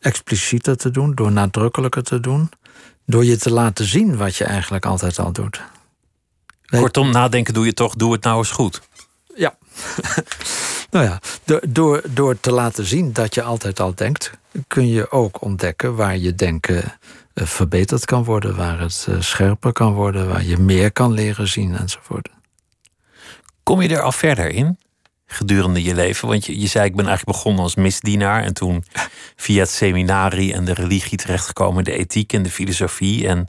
explicieter 0.00 0.76
te 0.76 0.90
doen, 0.90 1.14
door 1.14 1.32
nadrukkelijker 1.32 2.02
te 2.02 2.20
doen, 2.20 2.50
door 3.06 3.24
je 3.24 3.36
te 3.36 3.50
laten 3.50 3.84
zien 3.84 4.16
wat 4.16 4.36
je 4.36 4.44
eigenlijk 4.44 4.86
altijd 4.86 5.18
al 5.18 5.32
doet. 5.32 5.62
Kortom, 6.80 7.10
nadenken 7.10 7.54
doe 7.54 7.64
je 7.64 7.74
toch, 7.74 7.94
doe 7.94 8.12
het 8.12 8.22
nou 8.22 8.38
eens 8.38 8.50
goed. 8.50 8.80
Ja. 9.36 9.56
nou 10.90 11.04
ja, 11.04 11.20
door, 11.68 12.02
door 12.08 12.40
te 12.40 12.52
laten 12.52 12.84
zien 12.84 13.12
dat 13.12 13.34
je 13.34 13.42
altijd 13.42 13.80
al 13.80 13.94
denkt, 13.94 14.30
kun 14.66 14.88
je 14.88 15.10
ook 15.10 15.42
ontdekken 15.42 15.94
waar 15.94 16.16
je 16.16 16.34
denken 16.34 16.98
eh, 17.34 17.46
verbeterd 17.46 18.04
kan 18.04 18.24
worden, 18.24 18.56
waar 18.56 18.80
het 18.80 19.06
eh, 19.08 19.20
scherper 19.20 19.72
kan 19.72 19.92
worden, 19.92 20.28
waar 20.28 20.44
je 20.44 20.58
meer 20.58 20.92
kan 20.92 21.12
leren 21.12 21.48
zien 21.48 21.76
enzovoort. 21.76 22.28
Kom 23.62 23.82
je 23.82 23.88
er 23.88 24.02
al 24.02 24.12
verder 24.12 24.48
in 24.48 24.78
gedurende 25.26 25.82
je 25.82 25.94
leven? 25.94 26.28
Want 26.28 26.46
je, 26.46 26.60
je 26.60 26.66
zei, 26.66 26.84
ik 26.84 26.96
ben 26.96 27.06
eigenlijk 27.06 27.36
begonnen 27.36 27.62
als 27.62 27.74
misdienaar 27.74 28.42
en 28.42 28.54
toen 28.54 28.84
via 29.36 29.60
het 29.60 29.70
seminarie 29.70 30.52
en 30.52 30.64
de 30.64 30.74
religie 30.74 31.18
terechtgekomen, 31.18 31.84
de 31.84 31.96
ethiek 31.96 32.32
en 32.32 32.42
de 32.42 32.50
filosofie 32.50 33.28
en 33.28 33.48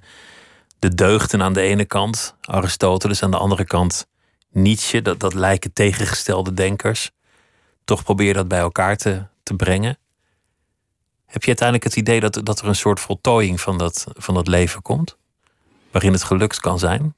de 0.84 0.96
deugden 0.96 1.42
aan 1.42 1.54
de 1.54 1.62
ene 1.62 1.86
kant, 1.86 2.36
Aristoteles 2.42 3.24
aan 3.24 3.32
de 3.32 3.38
andere 3.38 3.66
kant, 3.66 4.08
Nietzsche, 4.52 5.02
dat, 5.02 5.20
dat 5.20 5.34
lijken 5.34 5.74
tegengestelde 5.74 6.54
denkers. 6.54 7.12
Toch 7.84 8.04
probeer 8.04 8.28
je 8.28 8.34
dat 8.34 8.48
bij 8.48 8.60
elkaar 8.60 8.98
te, 8.98 9.26
te 9.44 9.54
brengen. 9.54 9.98
Heb 11.26 11.42
je 11.42 11.48
uiteindelijk 11.48 11.88
het 11.88 11.96
idee 11.96 12.20
dat, 12.20 12.40
dat 12.44 12.60
er 12.60 12.68
een 12.68 12.76
soort 12.76 13.00
voltooiing 13.00 13.62
van 13.62 13.78
dat, 13.78 14.06
van 14.14 14.34
dat 14.34 14.48
leven 14.48 14.82
komt? 14.82 15.18
Waarin 15.92 16.12
het 16.12 16.24
gelukt 16.24 16.60
kan 16.60 16.80
zijn? 16.80 17.16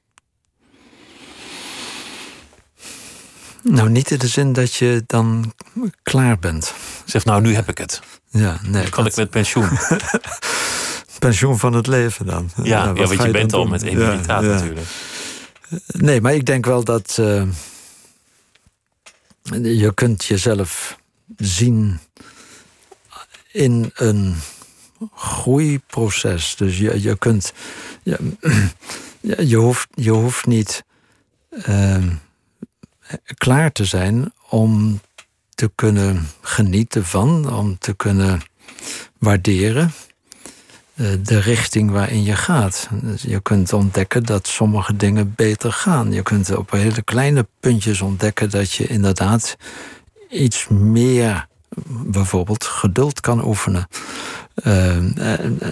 Nou, 3.62 3.88
niet 3.88 4.10
in 4.10 4.18
de 4.18 4.28
zin 4.28 4.52
dat 4.52 4.74
je 4.74 5.02
dan 5.06 5.52
klaar 6.02 6.38
bent. 6.38 6.74
Zeg 7.04 7.24
nou, 7.24 7.40
nu 7.42 7.54
heb 7.54 7.68
ik 7.68 7.78
het. 7.78 8.00
Ja, 8.30 8.58
nee. 8.62 8.88
Kan 8.88 9.06
ik 9.06 9.16
met 9.16 9.30
pensioen. 9.30 9.68
pensioen 11.18 11.58
van 11.58 11.72
het 11.72 11.86
leven 11.86 12.26
dan. 12.26 12.50
Ja, 12.56 12.64
ja, 12.64 12.84
ja 12.84 13.06
want 13.06 13.22
je, 13.22 13.30
bent 13.30 13.52
al 13.52 13.66
met 13.66 13.82
emeritaat 13.82 14.42
ja, 14.42 14.48
natuurlijk. 14.48 14.86
Nee, 15.86 16.20
maar 16.20 16.34
ik 16.34 16.46
denk 16.46 16.64
wel 16.64 16.84
dat 16.84 17.16
uh, 17.20 17.42
je 19.62 19.94
kunt 19.94 20.24
jezelf 20.24 20.98
zien 21.36 21.98
in 23.52 23.90
een 23.94 24.36
groeiproces. 25.14 26.54
Dus 26.56 26.78
je, 26.78 27.02
je 27.02 27.18
kunt. 27.18 27.52
Je, 28.02 28.18
je, 29.50 29.56
hoeft, 29.56 29.88
je 29.94 30.10
hoeft 30.10 30.46
niet 30.46 30.84
uh, 31.68 32.04
klaar 33.34 33.72
te 33.72 33.84
zijn 33.84 34.32
om 34.48 35.00
te 35.54 35.70
kunnen 35.74 36.28
genieten 36.40 37.04
van, 37.04 37.54
om 37.54 37.78
te 37.78 37.94
kunnen 37.94 38.40
waarderen 39.18 39.82
eh, 39.84 40.05
de 40.96 41.38
richting 41.38 41.90
waarin 41.90 42.22
je 42.22 42.36
gaat. 42.36 42.88
Dus 42.92 43.22
je 43.22 43.40
kunt 43.40 43.72
ontdekken 43.72 44.22
dat 44.22 44.46
sommige 44.46 44.96
dingen 44.96 45.32
beter 45.36 45.72
gaan. 45.72 46.12
Je 46.12 46.22
kunt 46.22 46.56
op 46.56 46.70
hele 46.70 47.02
kleine 47.02 47.46
puntjes 47.60 48.00
ontdekken 48.00 48.50
dat 48.50 48.72
je 48.72 48.86
inderdaad 48.86 49.56
iets 50.30 50.68
meer, 50.68 51.46
bijvoorbeeld 52.06 52.64
geduld 52.64 53.20
kan 53.20 53.44
oefenen. 53.44 53.88
Eh, 54.54 54.96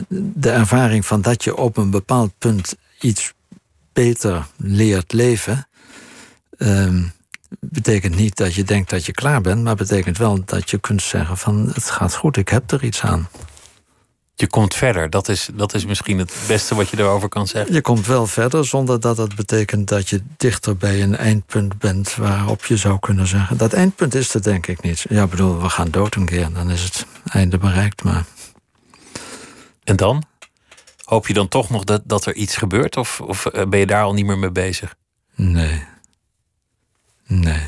de 0.08 0.50
ervaring 0.50 1.06
van 1.06 1.20
dat 1.20 1.44
je 1.44 1.56
op 1.56 1.76
een 1.76 1.90
bepaald 1.90 2.32
punt 2.38 2.76
iets 3.00 3.32
beter 3.92 4.46
leert 4.56 5.12
leven. 5.12 5.66
Ehm, 6.58 7.02
betekent 7.60 8.16
niet 8.16 8.36
dat 8.36 8.54
je 8.54 8.64
denkt 8.64 8.90
dat 8.90 9.06
je 9.06 9.12
klaar 9.12 9.40
bent, 9.40 9.62
maar 9.62 9.76
betekent 9.76 10.18
wel 10.18 10.44
dat 10.44 10.70
je 10.70 10.78
kunt 10.78 11.02
zeggen 11.02 11.36
van 11.36 11.70
het 11.74 11.90
gaat 11.90 12.14
goed, 12.14 12.36
ik 12.36 12.48
heb 12.48 12.70
er 12.70 12.84
iets 12.84 13.02
aan 13.02 13.28
je 14.34 14.46
komt 14.46 14.74
verder. 14.74 15.10
Dat 15.10 15.28
is, 15.28 15.48
dat 15.54 15.74
is 15.74 15.84
misschien 15.84 16.18
het 16.18 16.34
beste 16.46 16.74
wat 16.74 16.88
je 16.88 16.98
erover 16.98 17.28
kan 17.28 17.46
zeggen. 17.46 17.74
Je 17.74 17.80
komt 17.80 18.06
wel 18.06 18.26
verder 18.26 18.64
zonder 18.64 19.00
dat 19.00 19.16
het 19.16 19.34
betekent 19.34 19.88
dat 19.88 20.08
je 20.08 20.22
dichter 20.36 20.76
bij 20.76 21.02
een 21.02 21.16
eindpunt 21.16 21.78
bent 21.78 22.14
waarop 22.14 22.64
je 22.64 22.76
zou 22.76 22.98
kunnen 22.98 23.26
zeggen. 23.26 23.56
Dat 23.56 23.72
eindpunt 23.72 24.14
is 24.14 24.34
er 24.34 24.42
denk 24.42 24.66
ik 24.66 24.82
niet. 24.82 25.04
Ja, 25.08 25.26
bedoel, 25.26 25.62
we 25.62 25.68
gaan 25.68 25.90
dood 25.90 26.14
een 26.14 26.26
keer, 26.26 26.52
dan 26.52 26.70
is 26.70 26.82
het 26.82 27.06
einde 27.24 27.58
bereikt. 27.58 28.02
Maar... 28.02 28.24
En 29.84 29.96
dan? 29.96 30.24
Hoop 31.04 31.26
je 31.26 31.34
dan 31.34 31.48
toch 31.48 31.70
nog 31.70 31.84
dat, 31.84 32.02
dat 32.04 32.26
er 32.26 32.34
iets 32.34 32.56
gebeurt? 32.56 32.96
Of, 32.96 33.20
of 33.20 33.46
eh, 33.46 33.66
ben 33.66 33.78
je 33.78 33.86
daar 33.86 34.02
al 34.02 34.14
niet 34.14 34.26
meer 34.26 34.38
mee 34.38 34.50
bezig? 34.50 34.94
Nee. 35.34 35.84
Nee. 37.26 37.62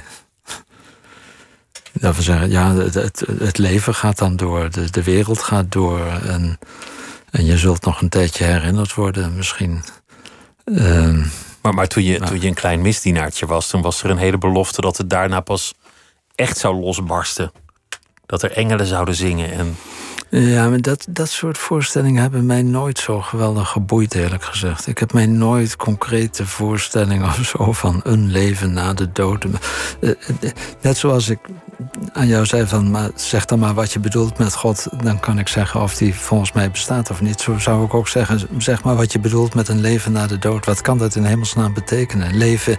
Dat 2.00 2.16
we 2.16 2.22
zeggen, 2.22 2.50
ja, 2.50 2.74
het, 2.74 3.24
het, 3.38 3.58
leven 3.58 3.94
gaat 3.94 4.18
dan 4.18 4.36
door, 4.36 4.70
de, 4.70 4.90
de 4.90 5.02
wereld 5.02 5.42
gaat 5.42 5.72
door. 5.72 6.06
En, 6.06 6.58
en 7.30 7.44
je 7.44 7.58
zult 7.58 7.84
nog 7.84 8.00
een 8.00 8.08
tijdje 8.08 8.44
herinnerd 8.44 8.94
worden, 8.94 9.36
misschien. 9.36 9.82
Uh, 10.64 11.24
maar, 11.62 11.74
maar 11.74 11.86
toen, 11.86 12.02
je, 12.02 12.20
toen 12.20 12.40
je 12.40 12.46
een 12.46 12.54
klein 12.54 12.80
misdienaartje 12.80 13.46
was, 13.46 13.68
toen 13.68 13.82
was 13.82 14.02
er 14.02 14.10
een 14.10 14.18
hele 14.18 14.38
belofte 14.38 14.80
dat 14.80 14.96
het 14.96 15.10
daarna 15.10 15.40
pas 15.40 15.74
echt 16.34 16.58
zou 16.58 16.80
losbarsten. 16.80 17.52
Dat 18.26 18.42
er 18.42 18.52
engelen 18.52 18.86
zouden 18.86 19.14
zingen. 19.14 19.52
En... 19.52 19.76
Ja, 20.28 20.68
maar 20.68 20.80
dat, 20.80 21.06
dat 21.10 21.28
soort 21.28 21.58
voorstellingen 21.58 22.22
hebben 22.22 22.46
mij 22.46 22.62
nooit 22.62 22.98
zo 22.98 23.20
geweldig 23.20 23.68
geboeid, 23.68 24.14
eerlijk 24.14 24.44
gezegd. 24.44 24.86
Ik 24.86 24.98
heb 24.98 25.12
mij 25.12 25.26
nooit 25.26 25.76
concrete 25.76 26.46
voorstellingen 26.46 27.26
of 27.40 27.54
zo 27.56 27.72
van 27.72 28.00
een 28.04 28.30
leven 28.30 28.72
na 28.72 28.92
de 28.92 29.12
dood. 29.12 29.44
Eh, 30.00 30.10
eh, 30.10 30.16
net 30.80 30.96
zoals 30.96 31.28
ik 31.28 31.38
aan 32.12 32.26
jou 32.26 32.46
zei 32.46 32.66
van, 32.66 32.90
maar 32.90 33.10
zeg 33.14 33.44
dan 33.44 33.58
maar 33.58 33.74
wat 33.74 33.92
je 33.92 34.00
bedoelt 34.00 34.38
met 34.38 34.54
God, 34.54 34.86
dan 35.02 35.20
kan 35.20 35.38
ik 35.38 35.48
zeggen 35.48 35.82
of 35.82 35.94
die 35.94 36.14
volgens 36.14 36.52
mij 36.52 36.70
bestaat 36.70 37.10
of 37.10 37.20
niet. 37.20 37.40
Zo 37.40 37.58
zou 37.58 37.84
ik 37.84 37.94
ook 37.94 38.08
zeggen, 38.08 38.40
zeg 38.58 38.84
maar 38.84 38.96
wat 38.96 39.12
je 39.12 39.18
bedoelt 39.18 39.54
met 39.54 39.68
een 39.68 39.80
leven 39.80 40.12
na 40.12 40.26
de 40.26 40.38
dood. 40.38 40.66
Wat 40.66 40.80
kan 40.80 40.98
dat 40.98 41.14
in 41.14 41.24
hemelsnaam 41.24 41.74
betekenen? 41.74 42.36
Leven, 42.36 42.78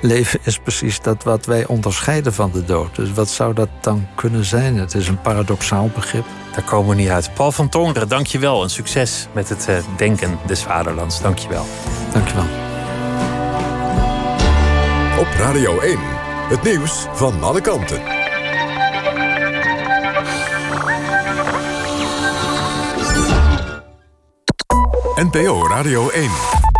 leven 0.00 0.40
is 0.42 0.58
precies 0.58 1.00
dat 1.00 1.22
wat 1.22 1.46
wij 1.46 1.66
onderscheiden 1.66 2.34
van 2.34 2.50
de 2.52 2.64
dood. 2.64 2.96
Dus 2.96 3.12
wat 3.12 3.28
zou 3.28 3.54
dat 3.54 3.68
dan 3.80 4.06
kunnen 4.14 4.44
zijn? 4.44 4.76
Het 4.76 4.94
is 4.94 5.08
een 5.08 5.20
paradoxaal 5.20 5.90
begrip. 5.94 6.26
Daar 6.54 6.64
komen 6.64 6.96
we 6.96 7.02
niet 7.02 7.08
uit. 7.08 7.34
Paul 7.34 7.52
van 7.52 7.68
Tongeren, 7.68 8.08
dank 8.08 8.26
je 8.26 8.38
wel 8.38 8.62
en 8.62 8.70
succes 8.70 9.28
met 9.32 9.48
het 9.48 9.66
uh, 9.68 9.76
denken 9.96 10.38
des 10.46 10.62
vaderlands. 10.62 11.20
Dank 11.20 11.38
je 11.38 11.48
wel. 11.48 11.66
Dank 12.12 12.28
je 12.28 12.34
wel. 12.34 12.44
Op 15.18 15.26
Radio 15.38 15.80
1, 15.80 15.98
het 16.48 16.62
nieuws 16.62 17.06
van 17.12 17.42
alle 17.42 17.60
kanten. 17.60 18.02
NPO 25.16 25.68
Radio 25.68 26.08
1. 26.08 26.73